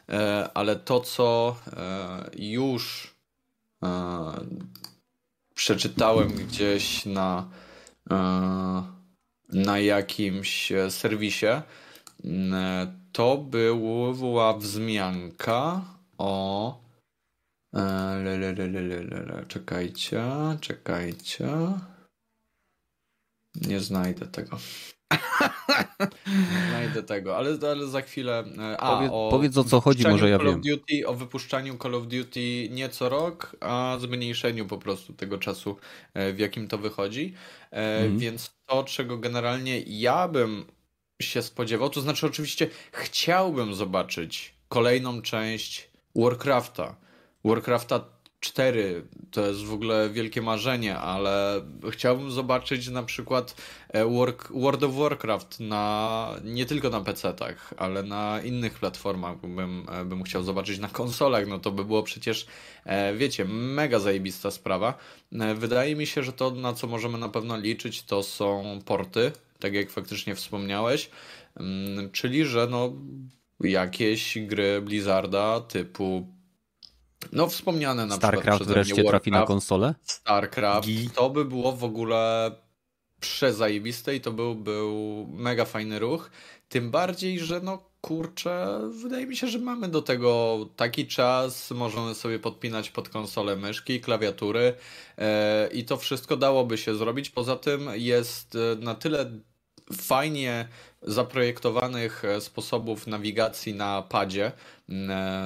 [0.08, 3.14] e, ale to, co e, już
[3.82, 3.88] e,
[5.54, 7.48] przeczytałem gdzieś na,
[9.48, 11.46] na jakimś serwisie,
[13.12, 15.84] to była wzmianka
[16.18, 16.85] o
[18.24, 19.44] Le, le, le, le, le.
[19.48, 20.22] Czekajcie,
[20.60, 21.48] czekajcie.
[23.54, 24.58] Nie znajdę tego.
[26.26, 28.44] Nie znajdę tego, ale, ale za chwilę.
[28.78, 30.56] A, powiedz, o powiedz o co chodzi, może ja Call wiem.
[30.56, 35.38] Of Duty, o wypuszczaniu Call of Duty nie co rok, a zmniejszeniu po prostu tego
[35.38, 35.76] czasu,
[36.14, 37.34] w jakim to wychodzi.
[37.70, 38.18] Mm.
[38.18, 40.64] Więc to, czego generalnie ja bym
[41.22, 47.05] się spodziewał, to znaczy oczywiście chciałbym zobaczyć kolejną część Warcrafta
[47.46, 48.04] Warcrafta
[48.40, 53.56] 4 to jest w ogóle wielkie marzenie, ale chciałbym zobaczyć na przykład
[53.88, 54.04] e,
[54.50, 59.40] World of Warcraft na nie tylko na PC-tach, ale na innych platformach.
[59.40, 62.46] Bym, e, bym chciał zobaczyć na konsolach, no to by było przecież,
[62.84, 64.94] e, wiecie, mega zajebista sprawa.
[65.54, 69.74] Wydaje mi się, że to, na co możemy na pewno liczyć, to są porty, tak
[69.74, 71.10] jak faktycznie wspomniałeś,
[71.56, 72.92] mm, czyli że no
[73.60, 76.35] jakieś gry Blizzarda typu
[77.32, 79.94] no wspomniane na StarCraft przykład wreszcie Warcraft, trafi na konsolę?
[80.02, 82.50] StarCraft, to by było w ogóle
[83.20, 86.30] przezajebiste i to był, był mega fajny ruch.
[86.68, 92.14] Tym bardziej, że no kurczę, wydaje mi się, że mamy do tego taki czas, możemy
[92.14, 94.74] sobie podpinać pod konsolę myszki, klawiatury
[95.18, 97.30] e, i to wszystko dałoby się zrobić.
[97.30, 99.30] Poza tym jest e, na tyle
[99.92, 100.68] fajnie
[101.06, 104.52] zaprojektowanych e, sposobów nawigacji na padzie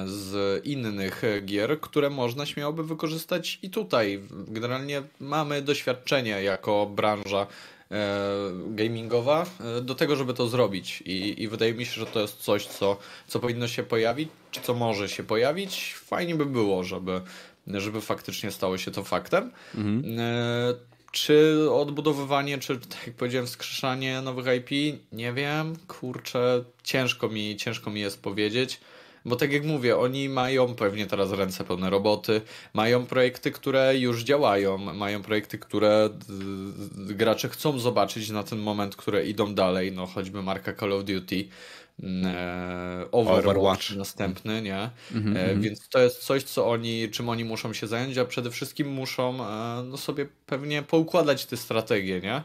[0.05, 4.21] z innych gier, które można śmiałoby wykorzystać i tutaj.
[4.47, 7.47] Generalnie mamy doświadczenie jako branża
[7.91, 8.17] e,
[8.67, 9.45] gamingowa
[9.77, 12.65] e, do tego, żeby to zrobić I, i wydaje mi się, że to jest coś,
[12.65, 12.97] co,
[13.27, 15.95] co powinno się pojawić, czy co może się pojawić.
[15.95, 17.21] Fajnie by było, żeby,
[17.67, 19.51] żeby faktycznie stało się to faktem.
[19.75, 20.03] Mhm.
[21.11, 24.99] Czy odbudowywanie, czy tak jak powiedziałem, wskrzeszanie nowych IP?
[25.11, 28.79] Nie wiem, kurczę, ciężko mi, ciężko mi jest powiedzieć.
[29.25, 32.41] Bo tak jak mówię, oni mają pewnie teraz ręce pełne roboty,
[32.73, 36.09] mają projekty, które już działają, mają projekty, które
[36.93, 41.47] gracze chcą zobaczyć na ten moment, które idą dalej, no choćby marka Call of Duty.
[42.03, 44.89] E, Overwatch, Overwatch, następny, nie?
[45.11, 45.59] Mm -hmm.
[45.59, 49.45] Więc to jest coś, co oni, czym oni muszą się zająć, a przede wszystkim muszą
[49.45, 52.41] e, no, sobie pewnie poukładać te strategie, nie?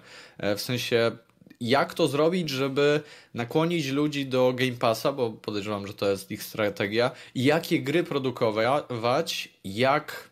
[0.56, 1.16] W sensie
[1.60, 3.00] jak to zrobić, żeby
[3.34, 8.04] nakłonić ludzi do Game Passa, bo podejrzewam, że to jest ich strategia, i jakie gry
[8.04, 10.30] produkować, jak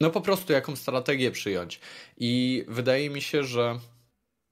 [0.00, 1.80] no po prostu jaką strategię przyjąć.
[2.16, 3.78] I wydaje mi się, że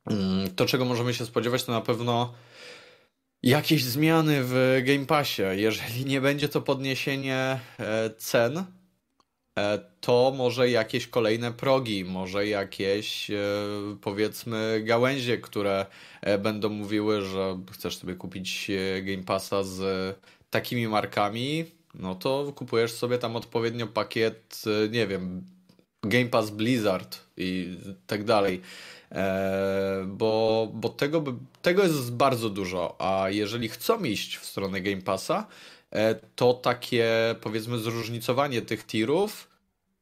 [0.06, 2.34] mm, to, czego możemy się spodziewać, to na pewno
[3.43, 5.43] jakieś zmiany w Game Passie.
[5.57, 8.64] Jeżeli nie będzie to podniesienie e, cen,
[9.59, 13.36] e, to może jakieś kolejne progi, może jakieś e,
[14.01, 15.86] powiedzmy gałęzie, które
[16.38, 18.70] będą mówiły, że chcesz sobie kupić
[19.03, 20.16] Game Passa z
[20.51, 21.64] takimi markami,
[21.95, 25.45] no to kupujesz sobie tam odpowiednio pakiet, nie wiem,
[26.03, 28.61] Game Pass Blizzard i tak dalej.
[29.12, 31.24] E, bo, bo tego,
[31.62, 35.46] tego jest bardzo dużo, a jeżeli chcą iść w stronę Game Passa,
[35.92, 39.50] e, to takie powiedzmy zróżnicowanie tych tirów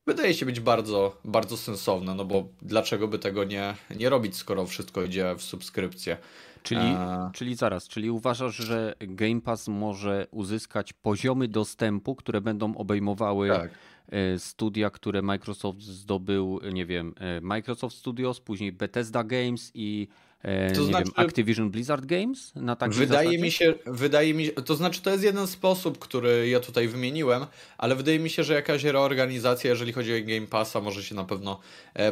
[0.09, 4.67] wydaje się być bardzo, bardzo sensowne, no bo dlaczego by tego nie, nie robić, skoro
[4.67, 6.17] wszystko idzie w subskrypcję.
[6.63, 7.31] Czyli, a...
[7.35, 13.71] czyli zaraz, czyli uważasz, że Game Pass może uzyskać poziomy dostępu, które będą obejmowały tak.
[14.13, 20.09] E, studia, które Microsoft zdobył, nie wiem, e, Microsoft Studios, później Bethesda Games i
[20.43, 23.39] e, to znaczy, wiem, Activision Blizzard Games na wydaje zasadzie?
[23.39, 27.47] mi się, wydaje mi to znaczy to jest jeden sposób, który ja tutaj wymieniłem,
[27.79, 31.25] ale wydaje mi się, że jakaś reorganizacja, jeżeli chodzi o Game Passa, może się na
[31.25, 31.61] pewno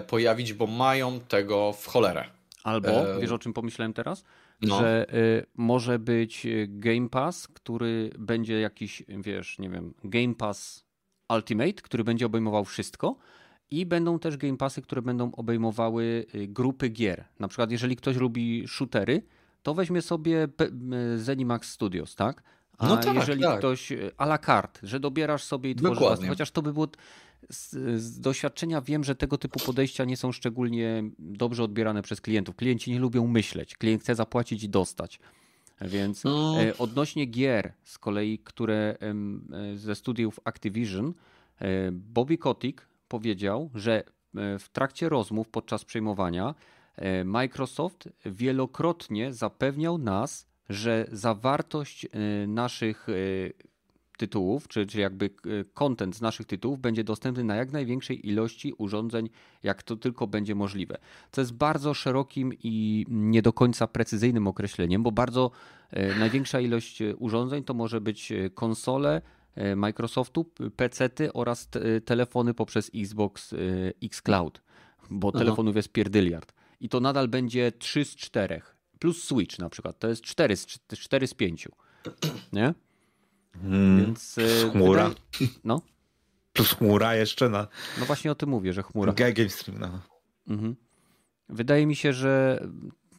[0.07, 2.25] pojawić, bo mają tego w cholerę.
[2.65, 3.21] Albo, e...
[3.21, 4.25] wiesz o czym pomyślałem teraz?
[4.63, 4.79] No.
[4.79, 10.86] Że y, może być Game Pass, który będzie jakiś, wiesz, nie wiem, Game Pass
[11.35, 13.17] Ultimate, który będzie obejmował wszystko.
[13.71, 17.25] I będą też Game Passy, które będą obejmowały y, grupy gier.
[17.39, 19.23] Na przykład, jeżeli ktoś lubi shootery,
[19.63, 20.49] to weźmie sobie
[21.17, 22.43] Zenimax Studios, tak?
[22.79, 23.59] A no tak, jeżeli tak.
[23.59, 26.89] ktoś y, a la carte, że dobierasz sobie i tworzysz własne, chociaż to by było
[27.51, 27.71] z,
[28.03, 32.57] z, doświadczenia wiem, że tego typu podejścia nie są szczególnie dobrze odbierane przez klientów.
[32.57, 33.77] Klienci nie lubią myśleć.
[33.77, 35.21] Klient chce zapłacić i dostać.
[35.81, 36.63] Więc no.
[36.63, 41.15] E, odnośnie gier z kolei, które e, ze studiów Activision,
[41.59, 44.03] e, Bobby Kotick powiedział, że
[44.59, 46.55] w trakcie rozmów podczas przejmowania
[47.25, 52.07] Microsoft wielokrotnie zapewniał nas, że zawartość
[52.47, 53.07] naszych
[54.17, 55.31] tytułów, czy, czy jakby
[55.75, 59.29] content z naszych tytułów będzie dostępny na jak największej ilości urządzeń,
[59.63, 60.99] jak to tylko będzie możliwe.
[61.33, 65.51] Co jest bardzo szerokim i nie do końca precyzyjnym określeniem, bo bardzo
[65.91, 69.23] e, największa ilość e, urządzeń to może być e, konsole,
[69.77, 70.45] Microsoftu,
[70.77, 71.69] PC-ty oraz
[72.05, 73.55] telefony poprzez Xbox
[74.03, 74.63] X Cloud,
[75.11, 75.39] bo Aha.
[75.39, 76.53] telefonów jest pierdyliard.
[76.81, 78.63] I to nadal będzie 3 z 4,
[78.99, 81.69] plus Switch na przykład, to jest 4 z, 4 z 5.
[82.53, 82.75] Nie?
[83.63, 85.09] Hmm, Więc y, chmura.
[85.09, 85.53] Wydaje...
[85.65, 85.83] No.
[86.53, 87.69] Plus chmura jeszcze na.
[87.99, 89.13] No właśnie o tym mówię, że chmura.
[89.13, 90.01] Game Stream, no.
[90.49, 90.77] Mhm.
[91.49, 92.61] Wydaje mi się, że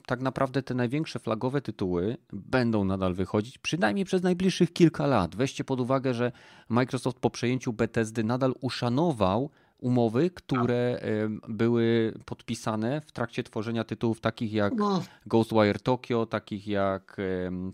[0.06, 5.36] tak naprawdę te największe flagowe tytuły będą nadal wychodzić, przynajmniej przez najbliższych kilka lat.
[5.36, 6.32] Weźcie pod uwagę, że
[6.70, 11.02] Microsoft po przejęciu Bethesdy nadal uszanował umowy, które
[11.50, 15.04] były podpisane w trakcie tworzenia tytułów takich jak no.
[15.26, 17.18] Ghostwire Tokyo, takich jak,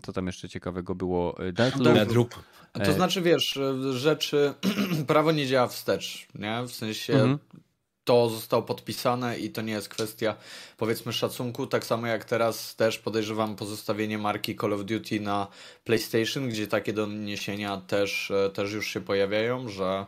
[0.02, 2.34] co tam jeszcze ciekawego było, e, Deathloop.
[2.74, 3.58] To e, znaczy, wiesz,
[3.90, 4.54] rzeczy,
[5.06, 6.62] prawo nie działa wstecz, nie?
[6.62, 7.38] W sensie mhm
[8.04, 10.36] to zostało podpisane i to nie jest kwestia
[10.76, 15.46] powiedzmy szacunku, tak samo jak teraz też podejrzewam pozostawienie marki Call of Duty na
[15.84, 20.06] PlayStation, gdzie takie doniesienia też, e, też już się pojawiają, że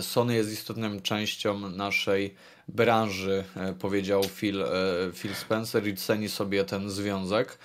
[0.00, 2.34] Sony jest istotną częścią naszej
[2.68, 4.66] branży, e, powiedział Phil, e,
[5.14, 7.58] Phil Spencer i ceni sobie ten związek.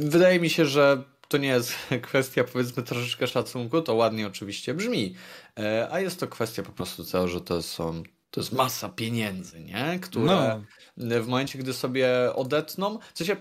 [0.00, 5.14] Wydaje mi się, że to nie jest kwestia powiedzmy troszeczkę szacunku, to ładnie oczywiście brzmi,
[5.58, 9.60] e, a jest to kwestia po prostu tego, że to są to jest masa pieniędzy,
[9.60, 9.98] nie?
[10.02, 10.60] które
[10.96, 11.22] no.
[11.22, 13.36] w momencie, gdy sobie odetną, w sensie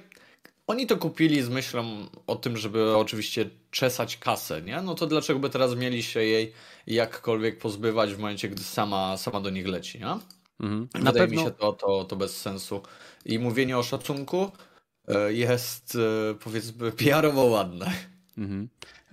[0.68, 4.82] oni to kupili z myślą o tym, żeby oczywiście czesać kasę, nie?
[4.82, 6.54] No to dlaczego by teraz mieli się jej
[6.88, 10.18] jakkolwiek pozbywać w momencie, gdy sama, sama do nich leci, nie?
[10.60, 10.88] Mhm.
[10.94, 11.42] Wydaje pewno...
[11.42, 12.82] mi się to, to, to bez sensu.
[13.26, 14.52] I mówienie o szacunku
[15.30, 17.92] jest e, powiedzmy PR-owo ładne.
[18.38, 18.70] Mhm.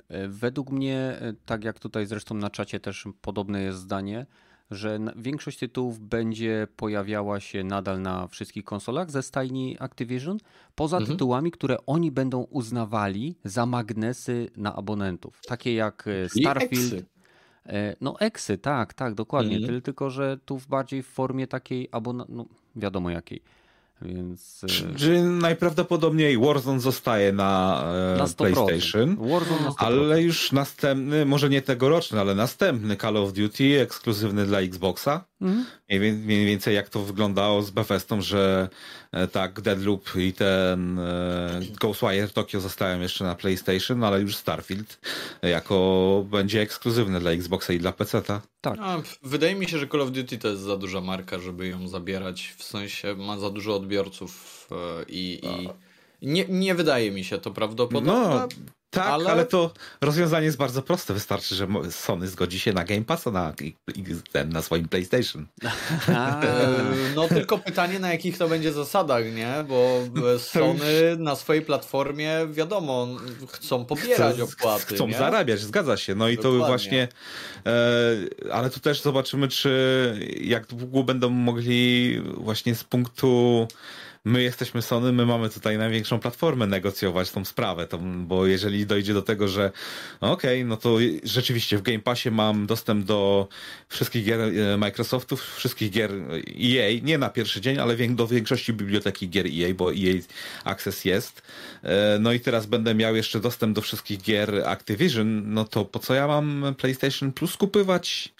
[0.08, 4.26] E, według mnie, tak jak tutaj zresztą na czacie też podobne jest zdanie,
[4.70, 10.38] że większość tytułów będzie pojawiała się nadal na wszystkich konsolach ze stajni Activision,
[10.74, 11.16] poza mhm.
[11.16, 15.40] tytułami, które oni będą uznawali za magnesy na abonentów.
[15.48, 17.04] Takie jak e, Starfield.
[17.66, 19.56] E, no, eksy, tak, tak, dokładnie.
[19.56, 19.82] Mhm.
[19.82, 22.24] Tylko, że tu w bardziej w formie takiej, abon...
[22.28, 23.42] no, wiadomo jakiej.
[24.02, 24.64] Więc...
[24.64, 27.84] E, Czyli najprawdopodobniej Warzone zostaje na,
[28.14, 33.32] e, na PlayStation, Warzone na ale już następny, może nie tegoroczny, ale następny Call of
[33.32, 35.24] Duty ekskluzywny dla Xboxa.
[35.40, 35.66] Mhm.
[36.24, 38.68] Mniej więcej jak to wyglądało z Bethesdą, że
[39.12, 41.00] e, tak, Deadloop i ten
[41.80, 44.98] Ghostwire Tokyo zostają jeszcze na PlayStation, ale już Starfield
[45.42, 48.42] jako będzie ekskluzywny dla Xboxa i dla PC-ta.
[48.60, 48.78] Tak.
[48.80, 51.88] A, wydaje mi się, że Call of Duty to jest za duża marka, żeby ją
[51.88, 52.54] zabierać.
[52.56, 55.68] W sensie ma za dużo odbiorców e, i, i
[56.22, 58.12] nie, nie wydaje mi się to prawdopodobne.
[58.12, 58.48] No,
[58.96, 59.30] tak, ale...
[59.30, 59.46] ale...
[59.46, 59.70] to
[60.00, 61.14] rozwiązanie jest bardzo proste.
[61.14, 63.52] Wystarczy, że Sony zgodzi się na Game Pass na,
[64.48, 65.46] na swoim PlayStation.
[66.08, 66.68] E,
[67.14, 69.64] no tylko pytanie, na jakich to będzie zasadach, nie?
[69.68, 70.00] Bo
[70.38, 73.08] Sony na swojej platformie, wiadomo,
[73.48, 74.94] chcą pobierać opłaty.
[74.94, 75.18] Chcą nie?
[75.18, 76.14] zarabiać, zgadza się.
[76.14, 76.60] No i Dokładnie.
[76.60, 77.08] to właśnie,
[77.66, 79.70] e, ale tu też zobaczymy, czy
[80.40, 83.66] jak długo będą mogli właśnie z punktu
[84.26, 89.22] my jesteśmy Sony, my mamy tutaj największą platformę negocjować tą sprawę, bo jeżeli dojdzie do
[89.22, 89.72] tego, że
[90.20, 93.48] okej, okay, no to rzeczywiście w Game Passie mam dostęp do
[93.88, 96.10] wszystkich gier e, Microsoftów, wszystkich gier
[96.60, 100.14] EA, nie na pierwszy dzień, ale do większości biblioteki gier EA, bo EA
[100.64, 101.42] Access jest.
[101.82, 105.98] E, no i teraz będę miał jeszcze dostęp do wszystkich gier Activision, no to po
[105.98, 108.32] co ja mam PlayStation Plus kupywać?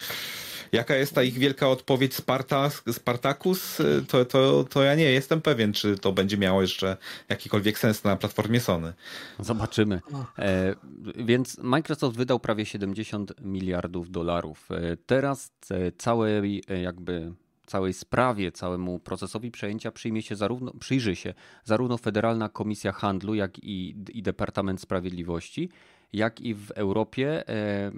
[0.71, 5.73] Jaka jest ta ich wielka odpowiedź Sparta, Spartacus, to, to, to ja nie jestem pewien,
[5.73, 6.97] czy to będzie miało jeszcze
[7.29, 8.93] jakikolwiek sens na platformie Sony.
[9.39, 10.01] Zobaczymy.
[10.39, 10.75] E,
[11.15, 14.69] więc Microsoft wydał prawie 70 miliardów dolarów.
[14.71, 17.33] E, teraz e, całej e, jakby
[17.67, 23.59] całej sprawie, całemu procesowi przejęcia przyjmie się zarówno, przyjrzy się zarówno Federalna Komisja Handlu, jak
[23.59, 25.69] i, i Departament Sprawiedliwości,
[26.13, 27.91] jak i w Europie e,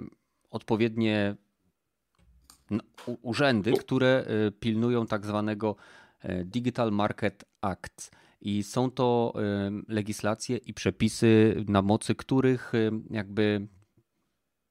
[0.50, 1.36] odpowiednie
[3.22, 5.76] urzędy, które y, pilnują tak zwanego
[6.20, 8.10] e, Digital Market Act.
[8.40, 9.34] I są to
[9.88, 13.66] y, legislacje i przepisy, na mocy których y, jakby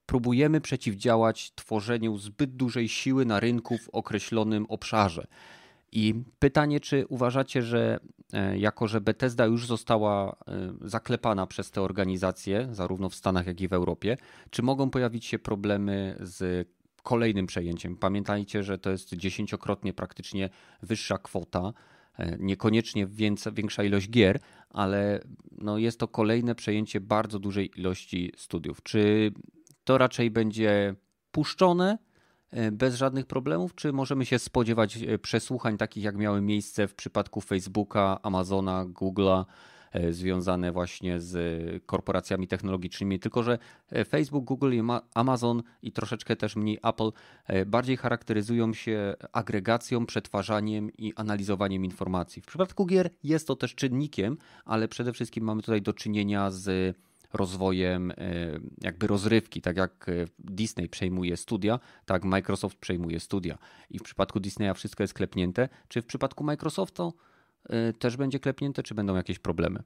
[0.06, 5.28] próbujemy przeciwdziałać tworzeniu zbyt dużej siły na rynku w określonym obszarze.
[5.92, 8.00] I pytanie, czy uważacie, że
[8.34, 10.36] e, jako, że Bethesda już została
[10.82, 14.18] zaklepana przez te organizacje, zarówno w Stanach, jak i w Europie,
[14.50, 16.68] czy mogą pojawić się problemy z
[17.02, 17.98] kolejnym przejęciem.
[17.98, 20.50] Pamiętajcie, że to jest dziesięciokrotnie praktycznie
[20.82, 21.74] wyższa kwota,
[22.18, 23.08] e, niekoniecznie
[23.52, 24.40] większa ilość gier,
[24.70, 25.22] ale
[25.52, 28.84] no jest to kolejne przejęcie bardzo dużej ilości studiów.
[28.84, 29.32] Czy
[29.84, 30.96] to raczej będzie
[31.32, 31.98] puszczone
[32.52, 36.96] e, bez żadnych problemów, czy możemy się spodziewać e, przesłuchań takich, jak miały miejsce w
[36.96, 39.46] przypadku Facebooka, Amazona, Google'a,
[40.10, 41.34] związane właśnie z
[41.86, 43.58] korporacjami technologicznymi, tylko że
[43.90, 44.82] e, Facebook, Google,
[45.14, 47.12] Amazon i troszeczkę też mniej Apple
[47.48, 52.42] e, bardziej charakteryzują się agregacją, przetwarzaniem i analizowaniem informacji.
[52.42, 56.98] W przypadku gier jest to też czynnikiem, ale przede wszystkim mamy tutaj do czynienia z
[57.34, 58.14] rozwojem
[58.82, 63.58] jakby rozrywki, tak jak Disney przejmuje studia, tak Microsoft przejmuje studia.
[63.90, 65.70] I w przypadku Disneya wszystko jest klepnięte.
[65.88, 67.14] Czy w przypadku Microsoftu
[68.00, 69.84] też będzie klepnięte, czy będą jakieś problemy?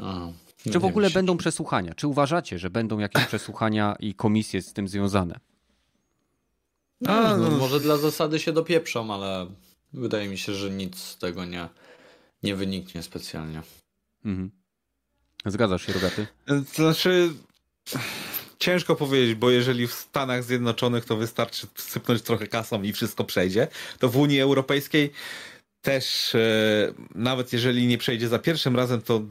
[0.00, 0.32] No,
[0.72, 1.94] czy w ogóle będą przesłuchania?
[1.94, 5.40] Czy uważacie, że będą jakieś przesłuchania i komisje z tym związane?
[7.06, 9.46] A, no, może dla zasady się dopieprzą, ale
[9.92, 11.68] wydaje mi się, że nic z tego nie,
[12.42, 13.62] nie wyniknie specjalnie.
[14.24, 14.50] Mhm.
[15.46, 16.26] Zgadzasz się, Rogaty?
[16.46, 17.32] To znaczy,
[18.58, 23.68] ciężko powiedzieć, bo jeżeli w Stanach Zjednoczonych to wystarczy sypnąć trochę kasą i wszystko przejdzie,
[23.98, 25.12] to w Unii Europejskiej
[25.82, 26.38] też e,
[27.14, 29.22] nawet jeżeli nie przejdzie za pierwszym razem, to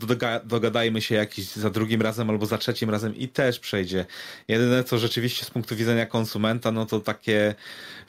[0.43, 4.05] dogadajmy się jakiś za drugim razem albo za trzecim razem i też przejdzie.
[4.47, 7.55] Jedyne co rzeczywiście z punktu widzenia konsumenta, no to takie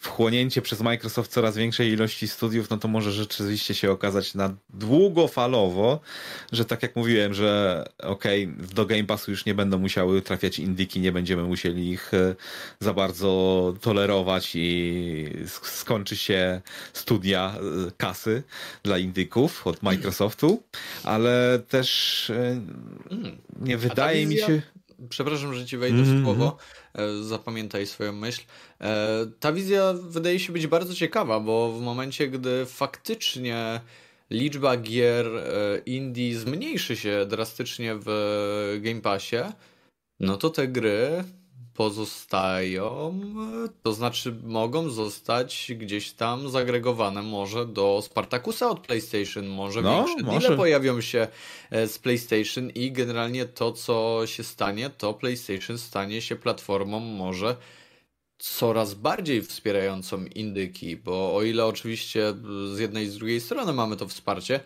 [0.01, 6.01] wchłonięcie przez Microsoft coraz większej ilości studiów, no to może rzeczywiście się okazać na długofalowo,
[6.53, 10.59] że tak jak mówiłem, że okej, okay, do Game Passu już nie będą musiały trafiać
[10.59, 12.35] indyki, nie będziemy musieli ich e,
[12.81, 15.31] za bardzo tolerować i
[15.63, 16.61] skończy się
[16.93, 17.55] studia
[17.87, 17.91] e,
[18.83, 20.63] dla indyków od Microsoftu,
[21.05, 22.61] ale też e,
[23.11, 23.39] mm.
[23.61, 24.63] nie wydaje mi się
[25.09, 26.15] przepraszam, że ci wejdę mm -hmm.
[26.15, 26.57] w mhm, słowo,
[26.95, 28.43] e, zapamiętaj swoją myśl.
[28.81, 33.81] E, ta wizja wydaje się być bardzo ciekawa, bo w momencie, gdy faktycznie
[34.31, 35.27] liczba gier
[35.87, 39.43] indie zmniejszy się drastycznie w Game Passie,
[40.21, 41.25] no to te gry
[41.81, 43.15] pozostają,
[43.83, 50.25] to znaczy mogą zostać gdzieś tam zagregowane może do Spartakusa od PlayStation, może no, większe
[50.25, 50.41] może.
[50.41, 51.29] deale pojawią się
[51.71, 57.57] e, z PlayStation i generalnie to, co się stanie, to PlayStation stanie się platformą może
[58.41, 62.35] coraz bardziej wspierającą indyki, bo o ile oczywiście
[62.75, 64.61] z jednej i z drugiej strony mamy to wsparcie,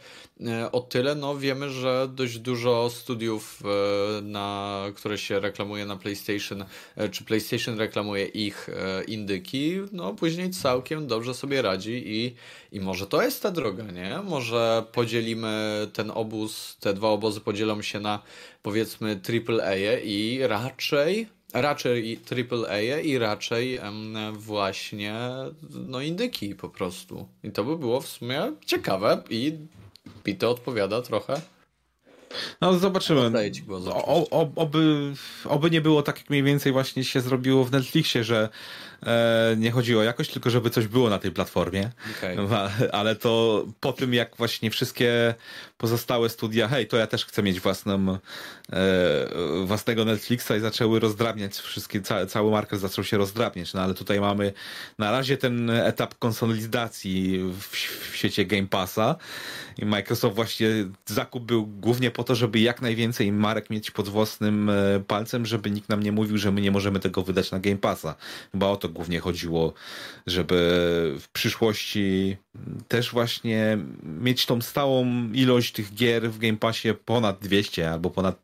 [0.47, 5.97] e, o tyle no wiemy, że dość dużo studiów, e, na, które się reklamuje na
[5.97, 6.65] PlayStation,
[6.97, 8.71] e, czy PlayStation reklamuje ich
[9.07, 12.35] indyki, no później całkiem dobrze sobie radzi i,
[12.77, 14.21] i może to jest ta droga, nie?
[14.25, 18.23] Może podzielimy ten obóz, te dwa obozy podzielą się na
[18.63, 23.81] powiedzmy AAA i raczej raczej AAA i raczej
[24.33, 25.15] właśnie
[25.71, 27.29] no indyki po prostu.
[27.43, 29.53] I to by było w sumie ciekawe i
[30.27, 31.41] mi to odpowiada trochę.
[32.61, 33.31] No zobaczymy.
[33.89, 35.13] O, o, oby,
[35.45, 38.49] oby nie było tak, jak mniej więcej właśnie się zrobiło w Netflixie, że
[39.57, 41.91] nie chodziło o jakość, tylko żeby coś było na tej platformie.
[42.19, 42.37] Okay.
[42.99, 45.35] Ale to po tym, jak właśnie wszystkie
[45.79, 48.19] pozostałe studia, hej, to ja też chcę mieć własną, e,
[49.65, 54.21] własnego Netflixa i zaczęły rozdrabniać wszystkie, ca, cały market zaczął się rozdrabniać, no ale tutaj
[54.21, 54.53] mamy
[54.99, 57.77] na razie ten etap konsolidacji w,
[58.11, 59.17] w sieci Game Passa
[59.79, 60.69] i Microsoft właśnie
[61.07, 65.71] zakup był głównie po to, żeby jak najwięcej marek mieć pod własnym e, palcem, żeby
[65.71, 68.15] nikt nam nie mówił, że my nie możemy tego wydać na Game Passa.
[68.53, 69.73] Chyba o to głównie chodziło,
[70.27, 70.55] żeby
[71.21, 72.37] w przyszłości
[72.89, 78.44] też właśnie mieć tą stałą ilość tych gier w Game Passie ponad 200 albo ponad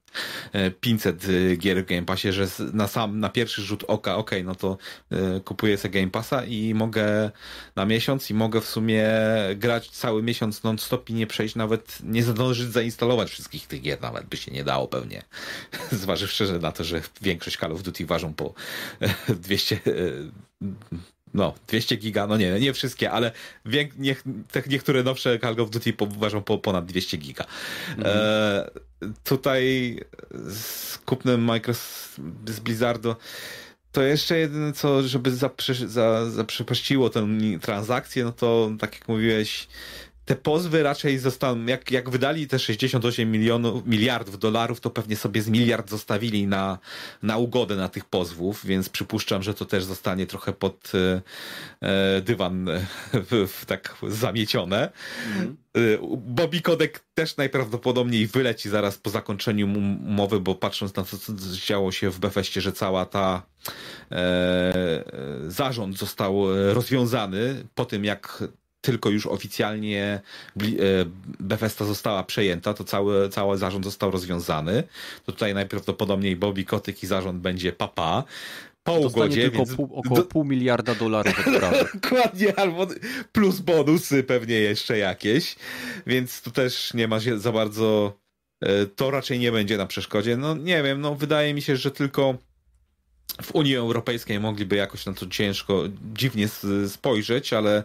[0.81, 4.55] 500 e, gier w Game Passie, że na sam, na pierwszy rzut oka, ok, no
[4.55, 4.79] to
[5.13, 7.31] y, kupuję sobie Game Passa i mogę
[7.77, 9.09] na miesiąc i mogę w sumie
[9.57, 14.27] grać cały miesiąc non-stop i nie przejść nawet, nie zdążyć zainstalować wszystkich tych gier, nawet
[14.27, 15.23] by się nie dało pewnie.
[15.93, 18.55] Zważywszy na to, że większość Call of Duty ważą po
[19.29, 19.81] 200
[21.35, 23.33] no, 200 giga, no nie, nie wszystkie, ale
[23.99, 27.45] niech, te niektóre nowsze Call of Duty ważą po ponad 200 giga.
[27.89, 28.17] Mhm.
[28.17, 28.71] E,
[29.25, 29.97] tutaj
[30.33, 33.15] z kupnem Microsoft z Blizzardu
[33.93, 37.29] to jeszcze jedyne co, żeby zaprze, za, zaprzepaściło tę
[37.61, 39.69] transakcję, no to tak jak mówiłeś,
[40.31, 45.43] te pozwy raczej zostaną, jak, jak wydali te 68 milionów, miliardów dolarów, to pewnie sobie
[45.43, 46.79] z miliard zostawili na,
[47.23, 51.23] na ugodę na tych pozwów, więc przypuszczam, że to też zostanie trochę pod e,
[51.89, 52.87] e dywan e,
[53.67, 54.93] tak zamiecione.
[55.29, 55.57] Mhm.
[55.77, 55.81] E,
[56.17, 61.33] Bobby Kodek też najprawdopodobniej wyleci zaraz po zakończeniu umowy, bo patrząc na to, co
[61.67, 63.43] działo się w Befeście, że cała ta
[64.13, 65.05] e,
[65.49, 66.35] zarząd został
[66.73, 68.43] rozwiązany po tym, jak
[68.81, 70.21] tylko już oficjalnie
[70.61, 70.63] e,
[71.41, 74.83] Bethesda została przejęta, to cały, cały zarząd został rozwiązany.
[75.27, 78.25] To tutaj najprawdopodobniej Bobby Kotyk i zarząd będzie papa.
[78.83, 79.75] Po ugodzie, tylko więc...
[79.75, 80.23] pół, około do...
[80.23, 81.35] pół miliarda dolarów
[81.95, 82.87] Dokładnie, albo
[83.33, 85.57] plus bonusy pewnie jeszcze jakieś,
[86.07, 88.19] więc tu też nie ma za bardzo
[88.61, 90.37] e, to raczej nie będzie na przeszkodzie.
[90.37, 92.35] No nie wiem, no wydaje mi się, że tylko
[93.43, 96.49] w Unii Europejskiej mogliby jakoś na to ciężko, dziwnie
[96.89, 97.85] spojrzeć, ale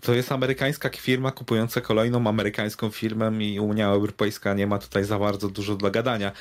[0.00, 5.18] to jest amerykańska firma kupująca kolejną amerykańską firmę i Unia Europejska nie ma tutaj za
[5.18, 6.32] bardzo dużo do gadania.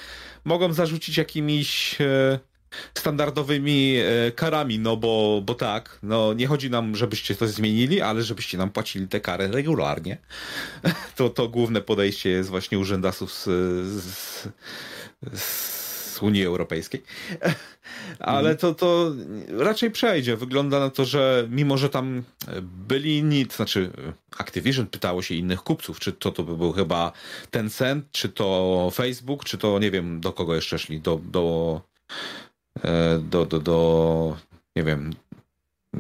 [0.46, 2.40] Mogą zarzucić jakimiś e,
[2.98, 8.24] standardowymi e, karami, no bo, bo tak, no nie chodzi nam, żebyście to zmienili, ale
[8.24, 10.18] żebyście nam płacili te kary regularnie.
[11.16, 13.44] To, to główne podejście jest właśnie urzędasów z,
[14.04, 14.48] z,
[15.34, 15.79] z
[16.24, 17.04] Unii Europejskiej.
[18.20, 19.12] Ale to, to
[19.50, 20.38] raczej przejdzie.
[20.38, 22.24] Wygląda na to, że mimo, że tam
[22.62, 23.92] byli to znaczy
[24.38, 27.12] Activision pytało się innych kupców, czy to, to by był chyba
[27.52, 31.82] Tencent, czy to Facebook, czy to nie wiem, do kogo jeszcze szli, do, do,
[32.84, 34.38] e, do, do, do
[34.76, 35.14] nie wiem,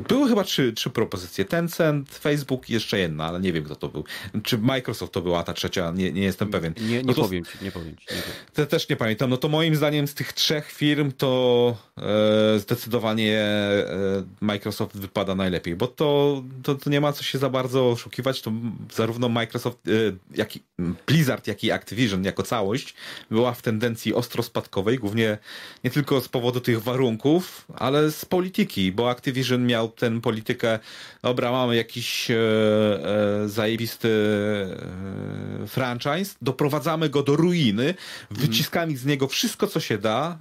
[0.07, 1.45] były chyba trzy, trzy propozycje.
[1.45, 4.03] Tencent, Facebook i jeszcze jedna, ale nie wiem kto to był.
[4.43, 6.73] Czy Microsoft to była ta trzecia, nie, nie jestem pewien.
[6.81, 8.05] Nie, nie, no to, powiem ci, nie powiem ci.
[8.15, 8.67] Nie powiem.
[8.67, 9.29] też nie pamiętam.
[9.29, 13.85] No to moim zdaniem z tych trzech firm to e, zdecydowanie e,
[14.41, 18.41] Microsoft wypada najlepiej, bo to, to, to, nie ma co się za bardzo oszukiwać.
[18.41, 18.51] To
[18.93, 19.91] zarówno Microsoft, e,
[20.35, 20.59] jak i
[21.07, 22.93] Blizzard, jak i Activision jako całość
[23.31, 25.37] była w tendencji ostro spadkowej, głównie
[25.83, 30.79] nie tylko z powodu tych warunków, ale z polityki, bo Activision miał miał ten politykę,
[31.21, 34.09] dobra, mamy jakiś e, e, zajebisty
[35.63, 37.93] e, franchise, doprowadzamy go do ruiny,
[38.31, 40.37] wyciskamy z niego wszystko, co się da,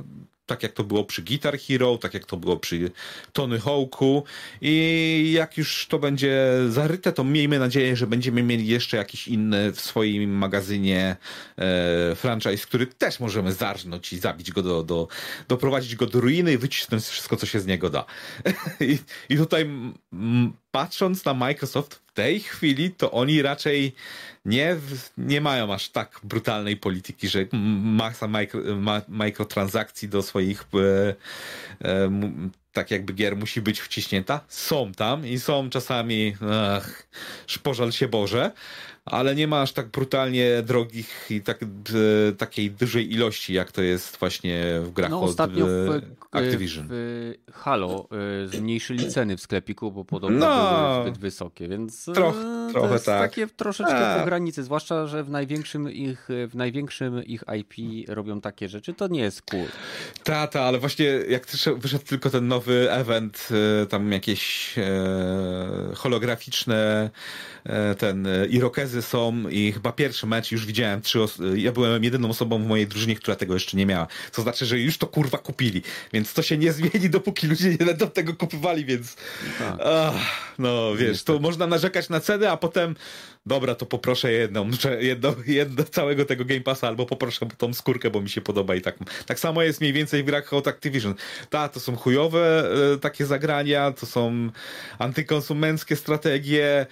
[0.49, 2.91] tak jak to było przy Guitar Hero, tak jak to było przy
[3.33, 4.23] Tony Hawk'u
[4.61, 9.73] i jak już to będzie zaryte, to miejmy nadzieję, że będziemy mieli jeszcze jakiś inny
[9.73, 11.17] w swoim magazynie
[11.57, 15.09] e, franchise, który też możemy zarżnąć i zabić go do, do
[15.49, 18.05] doprowadzić go do ruiny i wycisnąć wszystko, co się z niego da.
[18.81, 19.71] I, i tutaj
[20.71, 23.95] patrząc na Microsoft w tej chwili, to oni raczej
[24.45, 24.77] nie,
[25.19, 27.47] nie mają aż tak brutalnej polityki, że
[27.83, 31.15] masa mikro, ma, mikrotransakcji do swoich e,
[31.89, 32.11] e,
[32.73, 34.41] tak jakby gier musi być wciśnięta.
[34.49, 36.37] Są tam i są czasami
[36.77, 37.09] ach,
[37.63, 38.53] pożal się Boże,
[39.11, 41.67] ale nie ma aż tak brutalnie drogich i tak, e,
[42.33, 46.01] takiej dużej ilości, jak to jest właśnie w grach no, ostatnio od w,
[46.33, 46.87] Activision.
[46.91, 48.09] W Halo
[48.45, 52.37] e, zmniejszyli ceny w sklepiku, bo podobno no, były zbyt wysokie, więc e, troch,
[52.73, 53.21] trochę jest tak.
[53.21, 54.19] takie troszeczkę A.
[54.19, 59.09] po granicy, zwłaszcza, że w największym ich w największym ich IP robią takie rzeczy, to
[59.09, 59.67] nie jest cool.
[60.25, 61.47] Tata, ale właśnie jak
[61.77, 63.49] wyszedł tylko ten nowy event,
[63.89, 64.75] tam jakieś
[65.95, 67.11] holograficzne
[67.99, 71.19] ten Irokezy są i chyba pierwszy mecz już widziałem trzy.
[71.55, 74.07] Ja byłem jedyną osobą w mojej drużynie, która tego jeszcze nie miała.
[74.33, 75.83] To znaczy, że już to kurwa kupili.
[76.13, 79.17] Więc to się nie zmieni, dopóki ludzie nie będą tego kupywali, więc.
[79.59, 79.81] Tak.
[79.85, 82.95] Ach, no wiesz, to można narzekać na ceny, a potem
[83.49, 84.71] dobra, to poproszę jedną,
[85.91, 88.97] całego tego Game Passa, albo poproszę tą skórkę, bo mi się podoba i tak.
[89.27, 91.15] Tak samo jest mniej więcej w grach od Activision.
[91.51, 94.51] Ta, to są chujowe e, takie zagrania, to są
[94.99, 96.87] antykonsumenckie strategie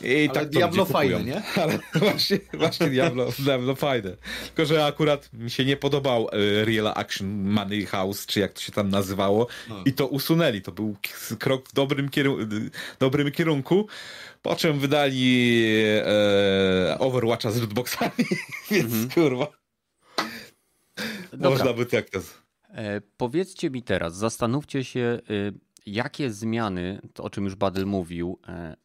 [0.00, 1.39] i Ale tak Diablo fajne, nie?
[1.62, 4.16] Ale właśnie, właśnie Diablo, Diablo fajne.
[4.46, 8.60] Tylko, że akurat mi się nie podobał e, Real Action Money House, czy jak to
[8.60, 9.82] się tam nazywało no.
[9.84, 10.62] i to usunęli.
[10.62, 10.96] To był
[11.38, 12.54] krok w dobrym, kierunku,
[12.98, 13.86] dobrym kierunku.
[14.42, 15.64] Po czym wydali
[16.06, 18.24] e, Overwatcha z lootboxami,
[18.70, 19.10] więc mhm.
[19.10, 19.46] kurwa.
[21.32, 21.50] Dobra.
[21.50, 22.20] Można by tak to...
[22.74, 25.20] E, powiedzcie mi teraz, zastanówcie się, e,
[25.86, 28.76] jakie zmiany, to o czym już Badel mówił, e,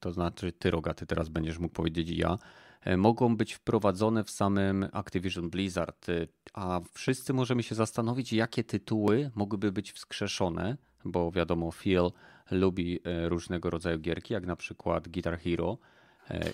[0.00, 2.38] to znaczy ty Rogaty teraz będziesz mógł powiedzieć ja,
[2.80, 8.64] e, mogą być wprowadzone w samym Activision Blizzard, e, a wszyscy możemy się zastanowić, jakie
[8.64, 12.10] tytuły mogłyby być wskrzeszone, bo wiadomo, Phil
[12.50, 15.78] lubi e, różnego rodzaju gierki, jak na przykład Guitar Hero.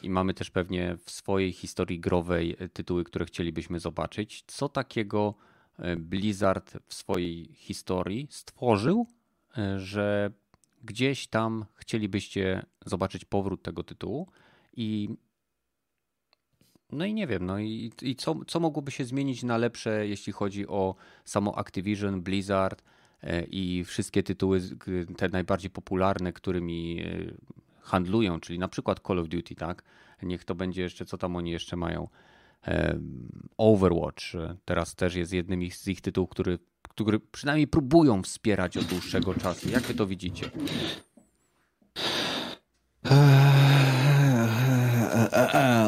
[0.02, 4.44] I mamy też pewnie w swojej historii growej tytuły, które chcielibyśmy zobaczyć.
[4.46, 5.34] Co takiego
[5.96, 9.06] Blizzard w swojej historii stworzył,
[9.76, 10.32] że
[10.84, 14.28] gdzieś tam chcielibyście zobaczyć powrót tego tytułu
[14.72, 15.08] i
[16.92, 20.32] no i nie wiem, no i, i co, co mogłoby się zmienić na lepsze, jeśli
[20.32, 22.82] chodzi o samo Activision, Blizzard,
[23.24, 24.60] E, i wszystkie tytuły,
[25.16, 27.34] te najbardziej popularne, którymi e,
[27.80, 29.82] handlują, czyli na przykład Call of Duty, tak?
[30.22, 32.08] Niech to będzie jeszcze, co tam oni jeszcze mają.
[32.68, 32.98] E,
[33.58, 34.22] Overwatch
[34.64, 36.58] teraz też jest jednym z ich tytułów, który,
[36.88, 39.70] który przynajmniej próbują wspierać od dłuższego czasu.
[39.70, 40.50] Jak wy to widzicie?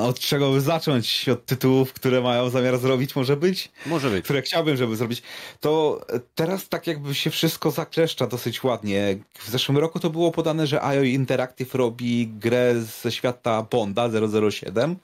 [0.06, 1.28] od czego by zacząć?
[1.28, 3.70] Od tytułów, które mają zamiar zrobić, może być?
[3.86, 4.24] Może być.
[4.24, 5.22] Które chciałbym, żeby zrobić.
[5.60, 6.00] To
[6.34, 9.18] teraz tak jakby się wszystko zakleszcza dosyć ładnie.
[9.38, 14.08] W zeszłym roku to było podane, że IO Interactive robi grę ze świata Bonda
[14.50, 14.96] 007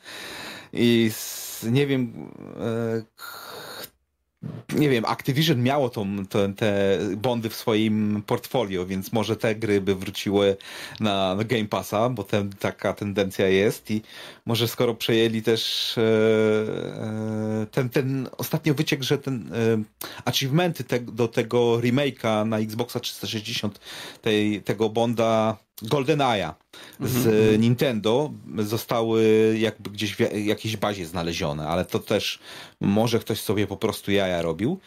[0.72, 2.30] i z, nie wiem...
[2.60, 3.02] E,
[4.74, 9.80] nie wiem, Activision miało tą, te, te bondy w swoim portfolio, więc może te gry
[9.80, 10.56] by wróciły
[11.00, 14.02] na, Game Passa, bo ten, taka tendencja jest i
[14.46, 19.82] może skoro przejęli też e, e, ten, ten ostatnio wyciek, że ten e,
[20.24, 23.80] achievementy te, do tego remake'a na Xboxa 360
[24.22, 26.54] tej, tego Bonda GoldenEye'a
[27.00, 27.60] z.
[27.60, 29.22] Nintendo zostały
[29.58, 32.38] jakby gdzieś w jakiejś bazie znalezione, ale to też
[32.80, 34.78] może ktoś sobie po prostu jaja robił.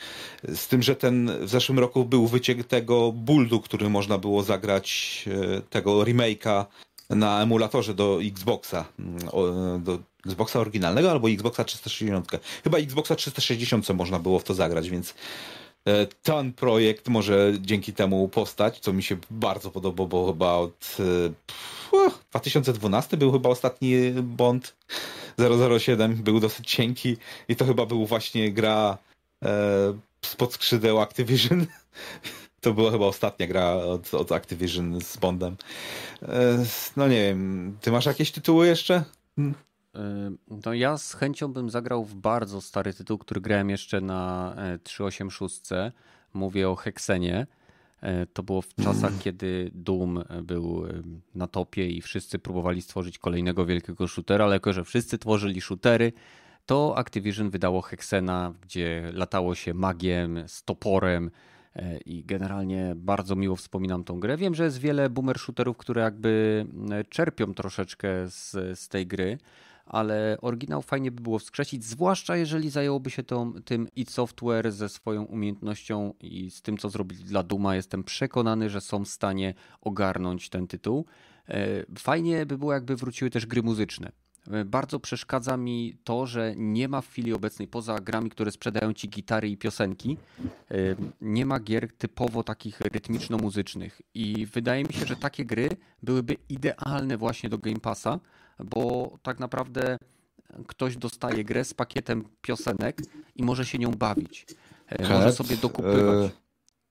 [0.43, 5.25] Z tym, że ten w zeszłym roku był wyciek tego buldu, który można było zagrać,
[5.57, 6.65] e, tego remake'a
[7.09, 12.31] na emulatorze do Xboxa, mm, do Xboxa oryginalnego albo Xboxa 360.
[12.63, 15.13] Chyba Xboxa 360 można było w to zagrać, więc
[16.23, 20.97] ten projekt może dzięki temu powstać, co mi się bardzo podoba, bo chyba od
[22.31, 24.75] 2012 e, był chyba ostatni Bond
[25.79, 27.17] 007, był dosyć cienki
[27.47, 28.97] i to chyba był właśnie gra
[29.45, 29.49] e,
[30.21, 31.65] spod skrzydeł Activision.
[32.61, 35.57] To była chyba ostatnia gra od, od Activision z Bondem.
[36.21, 36.65] E,
[36.97, 39.03] no nie wiem, ty masz jakieś tytuły jeszcze?
[40.65, 45.71] No ja z chęcią bym zagrał w bardzo stary tytuł, który grałem jeszcze na 386.
[45.71, 45.91] E,
[46.33, 47.47] Mówię o Hexenie.
[48.01, 49.19] E, to było w czasach, mm.
[49.23, 50.83] kiedy Doom był
[51.35, 56.13] na topie i wszyscy próbowali stworzyć kolejnego wielkiego shootera, ale jako, że wszyscy tworzyli shootery,
[56.65, 61.31] to Activision wydało Hexena, gdzie latało się magiem, z toporem
[61.75, 64.37] e, i generalnie bardzo miło wspominam tą grę.
[64.37, 69.37] Wiem, że jest wiele boomer shooterów, które jakby e, czerpią troszeczkę z, z tej gry,
[69.86, 74.89] ale oryginał fajnie by było wskrzesić, zwłaszcza jeżeli zajęłoby się tą, tym id Software ze
[74.89, 77.75] swoją umiejętnością i z tym, co zrobili dla Duma.
[77.75, 81.05] Jestem przekonany, że są w stanie ogarnąć ten tytuł.
[81.49, 81.67] E,
[81.99, 84.11] fajnie by było, jakby wróciły też gry muzyczne.
[84.51, 88.93] E, bardzo przeszkadza mi to, że nie ma w chwili obecnej, poza grami, które sprzedają
[88.93, 90.17] ci gitary i piosenki,
[90.71, 90.75] e,
[91.21, 94.01] nie ma gier typowo takich rytmiczno-muzycznych.
[94.13, 95.69] I wydaje mi się, że takie gry
[96.03, 98.19] byłyby idealne właśnie do Game Passa,
[98.59, 99.97] bo tak naprawdę
[100.67, 103.01] ktoś dostaje grę z pakietem piosenek
[103.35, 104.45] i może się nią bawić.
[104.87, 106.31] E, może sobie dokupywać.
[106.31, 106.45] E...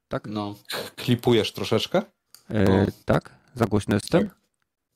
[0.09, 0.27] Tak?
[0.27, 0.55] No.
[0.97, 2.03] Klipujesz troszeczkę?
[2.51, 3.35] E, tak?
[3.55, 4.29] Za głośno jestem?
[4.29, 4.39] Tak.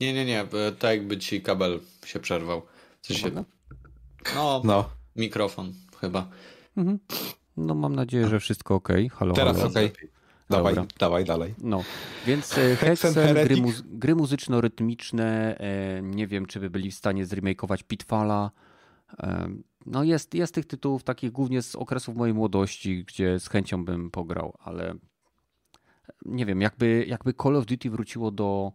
[0.00, 0.46] Nie, nie, nie.
[0.78, 2.62] Tak jakby ci kabel się przerwał.
[3.00, 3.30] Coś się...
[4.34, 6.28] No, no, mikrofon chyba.
[6.76, 6.98] Mhm.
[7.56, 8.88] No mam nadzieję, że wszystko ok.
[9.12, 9.74] Halo, Teraz ok.
[10.50, 11.54] Dawaj, dawaj dalej.
[11.62, 11.84] No,
[12.26, 17.26] więc e, Hexen, gry, muzy gry muzyczno-rytmiczne, e, nie wiem, czy by byli w stanie
[17.26, 18.50] zremakeować Pitfalla.
[19.22, 19.48] E,
[19.86, 24.10] no jest, jest tych tytułów takich głównie z okresów mojej młodości, gdzie z chęcią bym
[24.10, 24.94] pograł, ale
[26.24, 28.72] nie wiem, jakby, jakby Call of Duty wróciło do,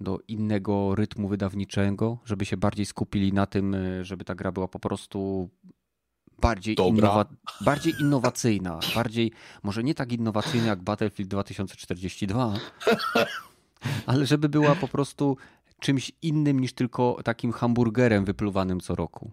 [0.00, 4.78] do innego rytmu wydawniczego, żeby się bardziej skupili na tym, żeby ta gra była po
[4.78, 5.48] prostu
[6.40, 7.24] bardziej, innowa
[7.60, 9.32] bardziej innowacyjna, bardziej,
[9.62, 12.54] może nie tak innowacyjna jak Battlefield 2042,
[14.06, 15.36] ale żeby była po prostu
[15.80, 19.30] czymś innym niż tylko takim hamburgerem wypluwanym co roku.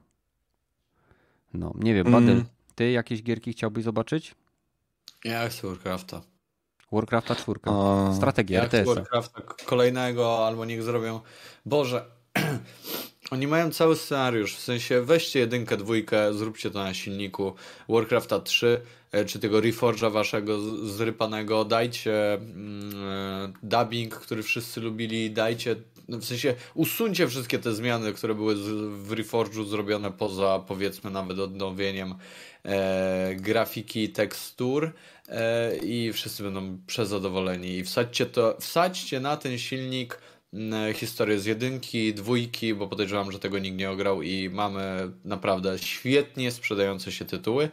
[1.53, 2.45] No, nie wiem, Badel, mm.
[2.76, 4.36] ty jakieś gierki chciałbyś zobaczyć?
[5.24, 6.22] Ja chcę Warcrafta.
[6.91, 7.72] Warcrafta czwórka.
[8.16, 8.88] Strategia, ja RTS.
[8.88, 11.20] Warcrafta kolejnego, albo niech zrobią...
[11.66, 12.05] Boże,
[13.32, 17.54] Oni mają cały scenariusz, w sensie weźcie jedynkę, dwójkę, zróbcie to na silniku
[17.90, 25.32] Warcrafta 3, e, czy tego Reforge'a waszego zrypanego, dajcie mm, e, dubbing, który wszyscy lubili,
[25.32, 25.76] dajcie,
[26.10, 28.56] w sensie usuńcie wszystkie te zmiany, które były
[29.04, 32.16] w Reforge'u zrobione poza powiedzmy nawet odnowieniem
[32.64, 34.94] e, grafiki, tekstur
[35.30, 37.78] e, i wszyscy będą przezadowoleni.
[37.78, 40.20] I wsadźcie to, wsadźcie na ten silnik
[40.93, 46.52] historię z jedynki, dwójki, bo podejrzewam, że tego nikt nie ograł i mamy naprawdę świetnie
[46.52, 47.70] sprzedające się tytuły.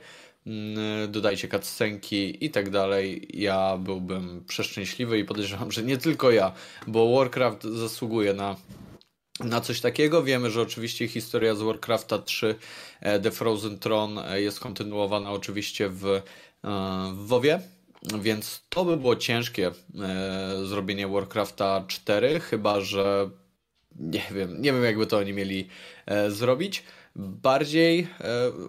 [1.09, 3.29] Dodajcie cutscenki i tak dalej.
[3.35, 6.53] Ja byłbym przeszczęśliwy i podejrzewam, że nie tylko ja,
[6.87, 8.57] bo Warcraft zasługuje na
[9.41, 10.23] na coś takiego.
[10.23, 12.55] Wiemy, że oczywiście historia z Warcrafta 3
[13.01, 16.23] e, The Frozen Throne e, jest kontynuowana oczywiście w, e,
[17.15, 17.61] w WoWie,
[18.21, 19.73] więc to by było ciężkie e,
[20.65, 23.31] zrobienie Warcrafta 4, chyba że
[23.97, 25.69] nie wiem, nie wiem jakby to oni mieli
[26.07, 26.83] e, zrobić.
[27.17, 28.07] Bardziej e,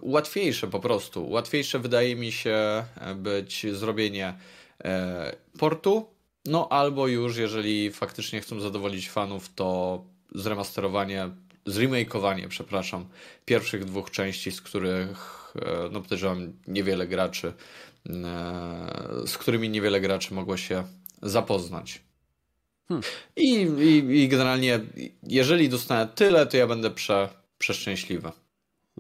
[0.02, 1.30] łatwiejsze po prostu.
[1.30, 4.34] Łatwiejsze wydaje mi się e, być zrobienie
[4.84, 6.06] e, portu,
[6.46, 10.04] no albo już jeżeli faktycznie chcą zadowolić fanów, to
[10.36, 11.30] zremasterowanie,
[11.66, 13.06] zremakeowanie, przepraszam,
[13.46, 17.54] pierwszych dwóch części, z których e, no podejrzewam niewiele graczy
[19.26, 20.84] z którymi niewiele graczy mogło się
[21.22, 22.02] zapoznać.
[22.88, 23.04] Hmm.
[23.36, 24.80] I, i, I, generalnie,
[25.24, 28.32] jeżeli dostanę tyle, to ja będę prze, przeszczęśliwy.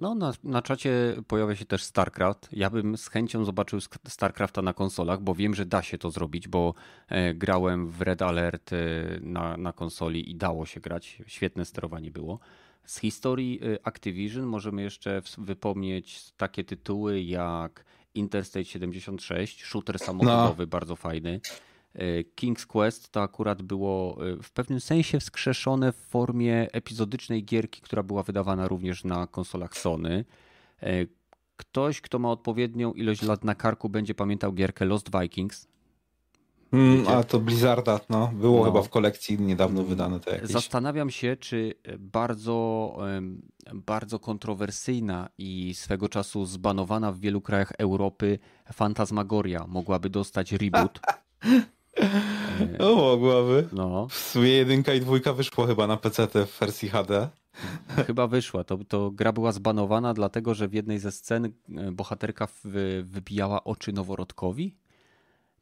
[0.01, 2.49] No, na, na czacie pojawia się też StarCraft.
[2.51, 6.47] Ja bym z chęcią zobaczył StarCrafta na konsolach, bo wiem, że da się to zrobić,
[6.47, 6.73] bo
[7.07, 8.77] e, grałem w Red Alert e,
[9.21, 11.21] na, na konsoli i dało się grać.
[11.27, 12.39] Świetne sterowanie było.
[12.85, 17.85] Z historii Activision możemy jeszcze wypomnieć takie tytuły jak
[18.15, 20.67] Interstate 76, shooter samochodowy, no.
[20.67, 21.41] bardzo fajny.
[21.93, 27.81] E, King's Quest to akurat było e, w pewnym sensie wskrzeszone w formie epizodycznej gierki,
[27.81, 30.25] która była wydawana również na konsolach Sony.
[30.81, 31.05] E,
[31.57, 35.67] ktoś, kto ma odpowiednią ilość lat na karku, będzie pamiętał gierkę Lost Vikings.
[36.71, 38.31] Mm, a to Blizzarda, no.
[38.33, 38.65] Było no.
[38.65, 40.19] chyba w kolekcji niedawno wydane.
[40.19, 40.49] To jakieś.
[40.49, 42.97] Zastanawiam się, czy bardzo,
[43.73, 48.39] bardzo kontrowersyjna i swego czasu zbanowana w wielu krajach Europy
[48.73, 50.99] Fantasmagoria mogłaby dostać reboot.
[52.79, 53.67] No mogłaby.
[53.73, 54.07] No.
[54.07, 57.29] W sumie jedynka i dwójka wyszło chyba na PC w wersji HD.
[58.07, 58.63] Chyba wyszła.
[58.63, 61.51] To, to gra była zbanowana, dlatego że w jednej ze scen e,
[61.91, 62.47] bohaterka
[63.03, 64.75] wybijała oczy noworodkowi.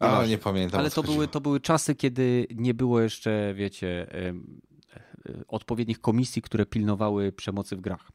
[0.03, 0.79] A, nie pamiętam.
[0.79, 4.07] Ale to były, to były czasy, kiedy nie było jeszcze, wiecie,
[5.47, 8.11] odpowiednich komisji, które pilnowały przemocy w grach.